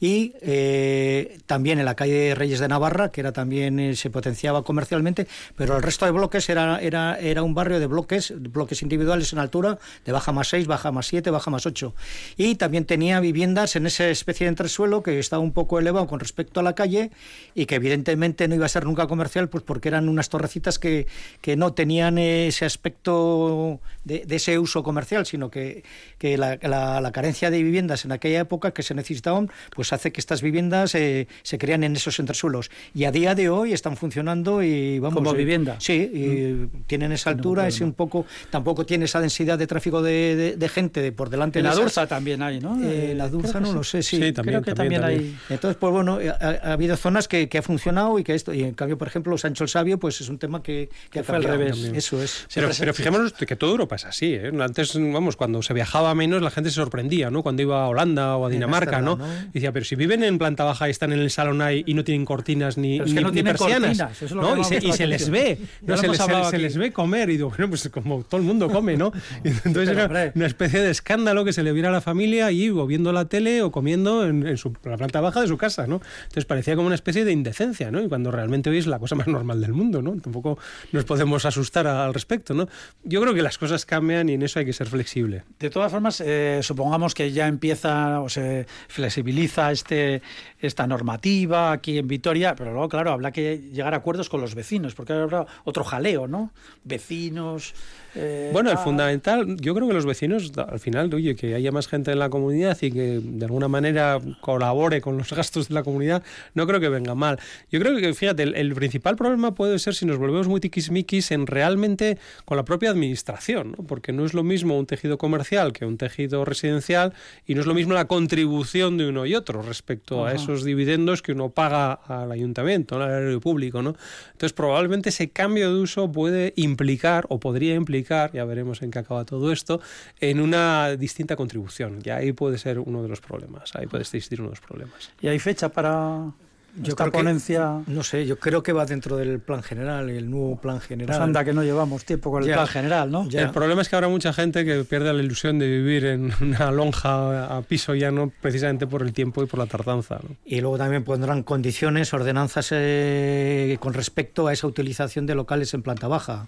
y 0.00 0.34
eh, 0.40 1.38
también 1.46 1.78
en 1.78 1.84
la 1.84 1.94
calle 1.94 2.34
Reyes 2.34 2.58
de 2.58 2.68
Navarra, 2.68 3.10
que 3.10 3.20
era 3.20 3.32
también 3.32 3.78
eh, 3.78 3.94
se 3.94 4.10
potenciaba 4.10 4.64
comercialmente, 4.64 5.28
pero 5.56 5.76
el 5.76 5.82
resto 5.82 6.04
de 6.06 6.12
bloques 6.12 6.48
era, 6.48 6.80
era, 6.80 7.18
era 7.18 7.42
un 7.42 7.54
barrio 7.54 7.78
de 7.78 7.86
bloques, 7.86 8.32
bloques 8.36 8.82
individuales 8.82 9.32
en 9.32 9.38
altura, 9.38 9.78
de 10.04 10.12
baja 10.12 10.32
más 10.32 10.48
6, 10.48 10.66
baja 10.66 10.90
más 10.90 11.06
7, 11.06 11.30
baja 11.30 11.50
más 11.50 11.66
8. 11.66 11.94
Y 12.36 12.56
también 12.56 12.86
tenía 12.86 13.20
viviendas 13.20 13.76
en 13.76 13.86
esa 13.86 14.08
especie 14.08 14.46
de 14.46 14.48
entresuelo 14.48 15.02
que 15.02 15.18
estaba 15.18 15.42
un 15.42 15.52
poco 15.52 15.78
elevado 15.78 16.06
con 16.06 16.18
respecto 16.18 16.60
a 16.60 16.62
la 16.62 16.74
calle 16.74 17.10
y 17.54 17.66
que 17.66 17.76
evidentemente 17.76 18.48
no 18.48 18.54
iba 18.54 18.66
a 18.66 18.70
ser 18.70 18.84
nunca 18.84 19.06
comercial, 19.06 19.48
pues 19.48 19.62
porque 19.62 19.88
eran 19.88 20.08
unas 20.08 20.28
torrecitas 20.28 20.78
que, 20.78 21.06
que 21.40 21.56
no 21.56 21.72
tenían 21.72 22.18
ese 22.18 22.64
aspecto 22.64 23.80
de 24.04 24.39
ese 24.40 24.58
uso 24.58 24.82
comercial, 24.82 25.26
sino 25.26 25.50
que, 25.50 25.84
que 26.18 26.36
la, 26.36 26.56
la, 26.62 27.12
carencia 27.12 27.50
de 27.50 27.62
viviendas 27.62 28.04
en 28.04 28.12
aquella 28.12 28.40
época 28.40 28.72
que 28.72 28.82
se 28.82 28.94
necesitaban, 28.94 29.50
pues 29.74 29.92
hace 29.92 30.12
que 30.12 30.20
estas 30.20 30.42
viviendas 30.42 30.94
eh, 30.94 31.28
se 31.42 31.58
crean 31.58 31.84
en 31.84 31.96
esos 31.96 32.18
entresuelos. 32.18 32.70
Y 32.94 33.04
a 33.04 33.12
día 33.12 33.34
de 33.34 33.48
hoy 33.48 33.72
están 33.72 33.96
funcionando 33.96 34.62
y 34.62 34.98
vamos... 34.98 35.14
Como 35.14 35.34
eh, 35.34 35.38
vivienda. 35.38 35.76
Sí, 35.78 36.10
y 36.12 36.26
mm. 36.26 36.84
tienen 36.86 37.12
esa 37.12 37.30
altura, 37.30 37.68
es 37.68 37.80
un 37.80 37.92
poco... 37.92 38.26
Tampoco 38.50 38.86
tiene 38.86 39.04
esa 39.04 39.20
densidad 39.20 39.58
de 39.58 39.66
tráfico 39.66 40.02
de, 40.02 40.56
de, 40.56 40.68
gente 40.68 41.02
de 41.02 41.12
por 41.12 41.30
delante. 41.30 41.58
En 41.58 41.66
la 41.66 41.74
Durza 41.74 42.06
también 42.06 42.42
hay, 42.42 42.60
¿no? 42.60 42.78
Eh, 42.82 43.14
la 43.14 43.28
Durza 43.28 43.60
no 43.60 43.72
lo 43.72 43.84
sé, 43.84 44.02
sí. 44.02 44.32
también, 44.32 44.60
creo 44.60 44.62
que 44.62 44.74
también, 44.74 45.04
hay... 45.04 45.36
Entonces, 45.48 45.76
pues 45.78 45.92
bueno, 45.92 46.18
ha, 46.40 46.72
habido 46.72 46.96
zonas 46.96 47.28
que, 47.28 47.48
que, 47.48 47.58
ha 47.58 47.62
funcionado 47.62 48.18
y 48.18 48.24
que 48.24 48.34
esto... 48.34 48.54
Y 48.54 48.62
en 48.62 48.74
cambio, 48.74 48.96
por 48.96 49.08
ejemplo, 49.08 49.36
Sancho 49.36 49.64
el 49.64 49.68
Sabio, 49.68 49.98
pues 49.98 50.20
es 50.20 50.28
un 50.28 50.38
tema 50.38 50.62
que, 50.62 50.88
que, 51.10 51.22
fue 51.22 51.36
al 51.36 51.44
revés. 51.44 51.90
Eso 51.94 52.22
es. 52.22 52.46
Pero, 52.54 52.70
pero 52.78 52.94
fijémonos 52.94 53.32
que 53.32 53.56
todo 53.56 53.70
Europa 53.70 53.96
es 53.96 54.04
así, 54.04 54.19
¿eh? 54.26 54.52
Antes, 54.60 54.94
vamos, 54.94 55.36
cuando 55.36 55.62
se 55.62 55.74
viajaba 55.74 56.14
menos, 56.14 56.42
la 56.42 56.50
gente 56.50 56.70
se 56.70 56.76
sorprendía, 56.76 57.30
¿no? 57.30 57.42
Cuando 57.42 57.62
iba 57.62 57.84
a 57.84 57.88
Holanda 57.88 58.36
o 58.36 58.46
a 58.46 58.48
Dinamarca, 58.48 59.00
¿no? 59.00 59.18
Y 59.50 59.54
decía, 59.54 59.72
pero 59.72 59.84
si 59.84 59.96
viven 59.96 60.22
en 60.22 60.38
planta 60.38 60.64
baja 60.64 60.88
y 60.88 60.90
están 60.90 61.12
en 61.12 61.20
el 61.20 61.30
salón 61.30 61.62
ahí 61.62 61.82
y 61.86 61.94
no 61.94 62.04
tienen 62.04 62.24
cortinas 62.24 62.76
ni, 62.76 62.98
ni, 63.00 63.42
persianas, 63.42 63.98
¿no? 64.32 64.58
Y, 64.58 64.64
se, 64.64 65.06
les 65.06 65.30
ve, 65.30 65.58
¿no? 65.82 65.96
Se 65.96 66.58
les, 66.58 66.76
ve 66.76 66.92
comer. 66.92 67.30
Y 67.30 67.36
digo, 67.36 67.48
bueno, 67.50 67.68
pues 67.68 67.88
como 67.88 68.22
todo 68.22 68.40
el 68.40 68.46
mundo 68.46 68.70
come, 68.70 68.96
¿no? 68.96 69.12
entonces 69.44 69.88
era 69.88 70.32
una 70.34 70.46
especie 70.46 70.80
de 70.80 70.90
escándalo 70.90 71.44
que 71.44 71.52
se 71.52 71.62
le 71.62 71.72
viera 71.72 71.88
a 71.88 71.92
la 71.92 72.00
familia 72.00 72.50
y 72.52 72.68
o 72.70 72.86
viendo 72.86 73.12
la 73.12 73.24
tele 73.26 73.62
o 73.62 73.70
comiendo 73.70 74.26
en, 74.26 74.56
su, 74.56 74.76
la 74.84 74.96
planta 74.96 75.20
baja 75.20 75.40
de 75.40 75.48
su 75.48 75.56
casa, 75.56 75.86
¿no? 75.86 76.00
Entonces 76.22 76.44
parecía 76.44 76.76
como 76.76 76.86
una 76.86 76.94
especie 76.94 77.24
de 77.24 77.32
indecencia, 77.32 77.90
¿no? 77.90 78.02
Y 78.02 78.08
cuando 78.08 78.30
realmente 78.30 78.70
hoy 78.70 78.78
es 78.78 78.86
la 78.86 78.98
cosa 78.98 79.14
más 79.14 79.26
normal 79.26 79.60
del 79.60 79.72
mundo, 79.72 80.02
¿no? 80.02 80.12
Tampoco 80.20 80.58
nos 80.92 81.04
podemos 81.04 81.44
asustar 81.44 81.86
al 81.86 82.12
respecto, 82.12 82.54
¿no? 82.54 82.68
Yo 83.04 83.20
creo 83.20 83.34
que 83.34 83.42
las 83.42 83.58
cosas 83.58 83.86
cambian 83.86 84.09
y 84.10 84.34
en 84.34 84.42
eso 84.42 84.58
hay 84.58 84.64
que 84.64 84.72
ser 84.72 84.88
flexible. 84.88 85.44
De 85.58 85.70
todas 85.70 85.90
formas, 85.90 86.20
eh, 86.20 86.60
supongamos 86.62 87.14
que 87.14 87.32
ya 87.32 87.46
empieza 87.46 88.20
o 88.20 88.28
se 88.28 88.66
flexibiliza 88.88 89.70
este 89.70 90.22
esta 90.60 90.86
normativa 90.86 91.72
aquí 91.72 91.98
en 91.98 92.06
Vitoria, 92.06 92.54
pero 92.54 92.72
luego, 92.72 92.88
claro, 92.88 93.12
habrá 93.12 93.32
que 93.32 93.58
llegar 93.72 93.94
a 93.94 93.98
acuerdos 93.98 94.28
con 94.28 94.40
los 94.40 94.54
vecinos, 94.54 94.94
porque 94.94 95.12
habrá 95.12 95.46
otro 95.64 95.84
jaleo, 95.84 96.26
¿no? 96.26 96.52
Vecinos, 96.84 97.74
eh, 98.14 98.50
bueno, 98.52 98.70
el 98.70 98.78
fundamental, 98.78 99.56
yo 99.60 99.74
creo 99.74 99.86
que 99.86 99.94
los 99.94 100.06
vecinos, 100.06 100.52
al 100.56 100.80
final, 100.80 101.12
oye, 101.14 101.36
que 101.36 101.54
haya 101.54 101.70
más 101.70 101.86
gente 101.86 102.10
en 102.10 102.18
la 102.18 102.28
comunidad 102.28 102.76
y 102.80 102.90
que 102.90 103.20
de 103.22 103.44
alguna 103.44 103.68
manera 103.68 104.18
colabore 104.40 105.00
con 105.00 105.16
los 105.16 105.32
gastos 105.34 105.68
de 105.68 105.74
la 105.74 105.82
comunidad, 105.82 106.22
no 106.54 106.66
creo 106.66 106.80
que 106.80 106.88
venga 106.88 107.14
mal. 107.14 107.38
Yo 107.70 107.78
creo 107.80 107.96
que, 107.96 108.12
fíjate, 108.14 108.42
el, 108.42 108.74
principal 108.74 109.16
problema 109.16 109.54
puede 109.54 109.78
ser 109.78 109.94
si 109.94 110.06
nos 110.06 110.18
volvemos 110.18 110.48
muy 110.48 110.60
tiquismiquis 110.60 111.30
en 111.30 111.46
realmente 111.46 112.18
con 112.44 112.56
la 112.56 112.64
propia 112.64 112.90
administración, 112.90 113.74
¿no? 113.76 113.84
porque 113.84 114.12
no 114.12 114.24
es 114.24 114.34
lo 114.34 114.42
mismo 114.42 114.78
un 114.78 114.86
tejido 114.86 115.18
comercial 115.18 115.72
que 115.72 115.84
un 115.84 115.98
tejido 115.98 116.44
residencial 116.44 117.12
y 117.46 117.54
no 117.54 117.60
es 117.60 117.66
lo 117.66 117.74
mismo 117.74 117.92
la 117.92 118.06
contribución 118.06 118.96
de 118.96 119.08
uno 119.08 119.26
y 119.26 119.34
otro 119.34 119.62
respecto 119.62 120.24
a 120.24 120.32
esos 120.32 120.64
dividendos 120.64 121.22
que 121.22 121.32
uno 121.32 121.50
paga 121.50 121.92
al 121.92 122.32
ayuntamiento, 122.32 122.96
al 122.96 123.10
erario 123.10 123.40
público. 123.40 123.82
¿no? 123.82 123.94
Entonces, 124.32 124.52
probablemente 124.52 125.10
ese 125.10 125.30
cambio 125.30 125.72
de 125.74 125.80
uso 125.80 126.10
puede 126.10 126.52
implicar 126.56 127.26
o 127.28 127.38
podría 127.38 127.74
implicar 127.74 127.99
ya 128.02 128.44
veremos 128.44 128.82
en 128.82 128.90
qué 128.90 128.98
acaba 128.98 129.24
todo 129.24 129.52
esto, 129.52 129.80
en 130.20 130.40
una 130.40 130.96
distinta 130.96 131.36
contribución. 131.36 132.00
Y 132.04 132.10
ahí 132.10 132.32
puede 132.32 132.58
ser 132.58 132.78
uno 132.78 133.02
de 133.02 133.08
los 133.08 133.20
problemas, 133.20 133.74
ahí 133.74 133.86
puede 133.86 134.02
existir 134.02 134.40
uno 134.40 134.50
de 134.50 134.56
los 134.56 134.60
problemas. 134.60 135.10
¿Y 135.20 135.28
hay 135.28 135.38
fecha 135.38 135.68
para 135.68 136.32
yo 136.76 136.90
esta 136.90 137.10
ponencia? 137.10 137.82
no 137.86 138.02
sé, 138.02 138.26
yo 138.26 138.38
creo 138.38 138.62
que 138.62 138.72
va 138.72 138.86
dentro 138.86 139.16
del 139.16 139.40
plan 139.40 139.62
general, 139.62 140.08
el 140.08 140.30
nuevo 140.30 140.60
plan 140.60 140.80
general. 140.80 141.16
Pues 141.16 141.20
anda, 141.20 141.44
que 141.44 141.52
no 141.52 141.62
llevamos 141.62 142.04
tiempo 142.04 142.30
con 142.30 142.44
el 142.44 142.52
plan 142.52 142.66
general, 142.66 143.10
¿no? 143.10 143.28
El 143.30 143.50
problema 143.50 143.82
es 143.82 143.88
que 143.88 143.96
habrá 143.96 144.08
mucha 144.08 144.32
gente 144.32 144.64
que 144.64 144.84
pierde 144.84 145.12
la 145.12 145.22
ilusión 145.22 145.58
de 145.58 145.68
vivir 145.68 146.04
en 146.04 146.32
una 146.40 146.70
lonja 146.70 147.56
a 147.56 147.62
piso 147.62 147.94
llano 147.94 148.32
precisamente 148.40 148.86
por 148.86 149.02
el 149.02 149.12
tiempo 149.12 149.42
y 149.42 149.46
por 149.46 149.58
la 149.58 149.66
tardanza. 149.66 150.20
Y 150.44 150.60
luego 150.60 150.78
también 150.78 151.04
pondrán 151.04 151.42
condiciones, 151.42 152.12
ordenanzas 152.14 152.68
eh, 152.70 153.76
con 153.80 153.94
respecto 153.94 154.46
a 154.46 154.52
esa 154.52 154.66
utilización 154.66 155.26
de 155.26 155.34
locales 155.34 155.74
en 155.74 155.82
planta 155.82 156.08
baja 156.08 156.46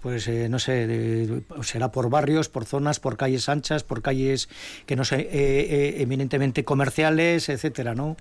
pues 0.00 0.28
eh, 0.28 0.48
no 0.48 0.58
sé, 0.58 1.42
será 1.62 1.90
por 1.90 2.10
barrios, 2.10 2.48
por 2.48 2.64
zonas, 2.64 3.00
por 3.00 3.16
calles 3.16 3.48
anchas, 3.48 3.82
por 3.82 4.02
calles 4.02 4.48
que 4.86 4.96
no 4.96 5.04
sé, 5.04 5.20
eh, 5.20 5.28
eh, 5.32 5.94
eminentemente 6.02 6.64
comerciales, 6.64 7.48
etcétera, 7.48 7.94
¿no? 7.94 8.16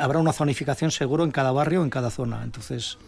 habrá 0.00 0.18
una 0.18 0.34
zonificación 0.34 0.90
seguro 0.90 1.24
en 1.24 1.30
cada 1.30 1.50
barrio, 1.50 1.82
en 1.82 1.88
cada 1.88 2.10
zona. 2.10 2.42
Entonces, 2.44 2.98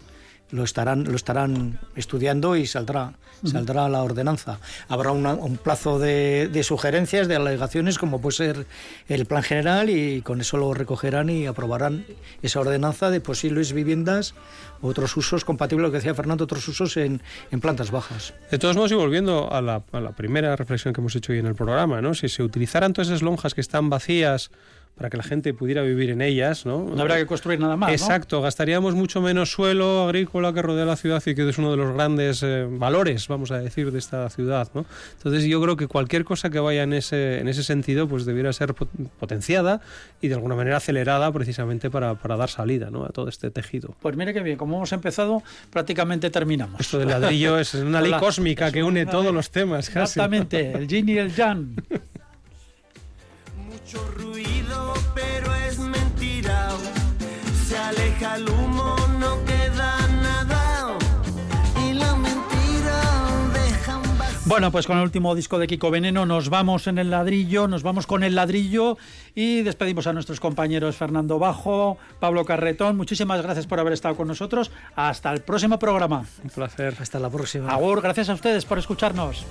lo 0.51 0.63
estarán, 0.63 1.05
lo 1.05 1.15
estarán 1.15 1.79
estudiando 1.95 2.55
y 2.55 2.67
saldrá, 2.67 3.13
saldrá 3.43 3.89
la 3.89 4.03
ordenanza. 4.03 4.59
Habrá 4.87 5.11
un 5.11 5.57
plazo 5.57 5.99
de, 5.99 6.61
sugerencias, 6.63 7.27
de 7.27 7.35
alegaciones, 7.35 7.97
como 7.97 8.21
puede 8.21 8.37
ser 8.37 8.67
el 9.07 9.25
plan 9.25 9.43
general, 9.43 9.89
y 9.89 10.21
con 10.21 10.41
eso 10.41 10.57
lo 10.57 10.73
recogerán 10.73 11.29
y 11.29 11.47
aprobarán 11.47 12.05
esa 12.41 12.59
ordenanza 12.59 13.09
de 13.09 13.21
posibles 13.21 13.73
viviendas, 13.73 14.35
otros 14.81 15.17
usos 15.17 15.45
compatibles, 15.45 15.83
lo 15.83 15.91
que 15.91 15.97
decía 15.97 16.13
Fernando, 16.13 16.43
otros 16.43 16.67
usos 16.67 16.97
en, 16.97 17.21
plantas 17.61 17.89
bajas. 17.89 18.33
De 18.51 18.59
todos 18.59 18.75
modos, 18.75 18.91
y 18.91 18.95
volviendo 18.95 19.51
a 19.51 19.61
la, 19.61 19.83
a 19.91 19.99
la 19.99 20.11
primera 20.11 20.55
reflexión 20.55 20.93
que 20.93 21.01
hemos 21.01 21.15
hecho 21.15 21.31
hoy 21.31 21.39
en 21.39 21.47
el 21.47 21.55
programa, 21.55 22.01
¿no? 22.01 22.13
si 22.13 22.29
se 22.29 22.43
utilizaran 22.43 22.93
todas 22.93 23.07
esas 23.07 23.21
lonjas 23.21 23.53
que 23.53 23.61
están 23.61 23.89
vacías, 23.89 24.51
para 24.95 25.09
que 25.09 25.17
la 25.17 25.23
gente 25.23 25.53
pudiera 25.53 25.81
vivir 25.81 26.09
en 26.09 26.21
ellas. 26.21 26.65
No, 26.65 26.85
no 26.85 27.01
habrá 27.01 27.17
que 27.17 27.25
construir 27.25 27.59
nada 27.59 27.75
más. 27.75 27.91
Exacto, 27.91 28.41
gastaríamos 28.41 28.95
mucho 28.95 29.21
menos 29.21 29.51
suelo 29.51 30.05
agrícola 30.05 30.53
que 30.53 30.61
rodea 30.61 30.85
la 30.85 30.95
ciudad 30.95 31.21
y 31.25 31.35
que 31.35 31.47
es 31.47 31.57
uno 31.57 31.71
de 31.71 31.77
los 31.77 31.93
grandes 31.93 32.41
eh, 32.43 32.65
valores, 32.69 33.27
vamos 33.27 33.51
a 33.51 33.59
decir, 33.59 33.91
de 33.91 33.99
esta 33.99 34.29
ciudad. 34.29 34.69
¿no? 34.73 34.85
Entonces 35.17 35.43
yo 35.43 35.61
creo 35.61 35.75
que 35.75 35.87
cualquier 35.87 36.23
cosa 36.23 36.49
que 36.49 36.59
vaya 36.59 36.83
en 36.83 36.93
ese, 36.93 37.39
en 37.39 37.49
ese 37.49 37.63
sentido 37.63 38.07
pues 38.07 38.25
debiera 38.25 38.53
ser 38.53 38.73
potenciada 38.73 39.81
y 40.21 40.29
de 40.29 40.35
alguna 40.35 40.55
manera 40.55 40.77
acelerada 40.77 41.31
precisamente 41.31 41.89
para, 41.89 42.15
para 42.15 42.37
dar 42.37 42.49
salida 42.49 42.89
¿no? 42.89 43.03
a 43.03 43.09
todo 43.09 43.27
este 43.27 43.51
tejido. 43.51 43.95
Pues 44.01 44.15
mire 44.15 44.33
qué 44.33 44.41
bien, 44.41 44.57
como 44.57 44.77
hemos 44.77 44.93
empezado, 44.93 45.43
prácticamente 45.71 46.29
terminamos. 46.29 46.79
Esto 46.79 46.99
del 46.99 47.09
ladrillo 47.09 47.59
es 47.59 47.73
una 47.73 47.99
ley 47.99 48.13
cósmica 48.19 48.71
que 48.71 48.81
une 48.81 49.05
todos 49.05 49.33
los 49.33 49.51
temas. 49.51 49.87
Exactamente, 49.89 50.71
el 50.71 50.87
yin 50.87 51.09
y 51.09 51.17
el 51.17 51.35
yang. 51.35 51.75
Mucho 53.95 54.11
ruido, 54.11 54.93
pero 55.13 55.55
es 55.55 55.79
mentira. 55.79 56.69
Se 57.65 57.77
aleja 57.77 58.35
el 58.35 58.49
humo, 58.49 58.95
no 59.19 59.43
queda 59.45 59.97
nada. 60.21 60.97
Y 61.81 61.93
la 61.93 62.13
mentira 62.15 63.01
deja 63.53 63.97
un 63.97 64.17
vacío. 64.17 64.39
Bueno, 64.45 64.71
pues 64.71 64.85
con 64.85 64.97
el 64.97 65.03
último 65.03 65.33
disco 65.33 65.59
de 65.59 65.67
Kiko 65.67 65.91
Veneno 65.91 66.25
nos 66.25 66.49
vamos 66.49 66.87
en 66.87 66.97
el 66.97 67.09
ladrillo, 67.09 67.67
nos 67.69 67.83
vamos 67.83 68.05
con 68.05 68.23
el 68.23 68.35
ladrillo 68.35 68.97
y 69.33 69.61
despedimos 69.61 70.07
a 70.07 70.13
nuestros 70.13 70.41
compañeros 70.41 70.97
Fernando 70.97 71.39
Bajo, 71.39 71.97
Pablo 72.19 72.43
Carretón. 72.43 72.97
Muchísimas 72.97 73.41
gracias 73.41 73.65
por 73.65 73.79
haber 73.79 73.93
estado 73.93 74.15
con 74.15 74.27
nosotros. 74.27 74.71
Hasta 74.95 75.31
el 75.31 75.41
próximo 75.41 75.79
programa. 75.79 76.25
Un 76.43 76.49
placer. 76.49 76.95
Hasta 76.99 77.19
la 77.19 77.29
próxima. 77.29 77.69
Agur, 77.69 78.01
gracias 78.01 78.29
a 78.29 78.33
ustedes 78.33 78.65
por 78.65 78.77
escucharnos. 78.77 79.45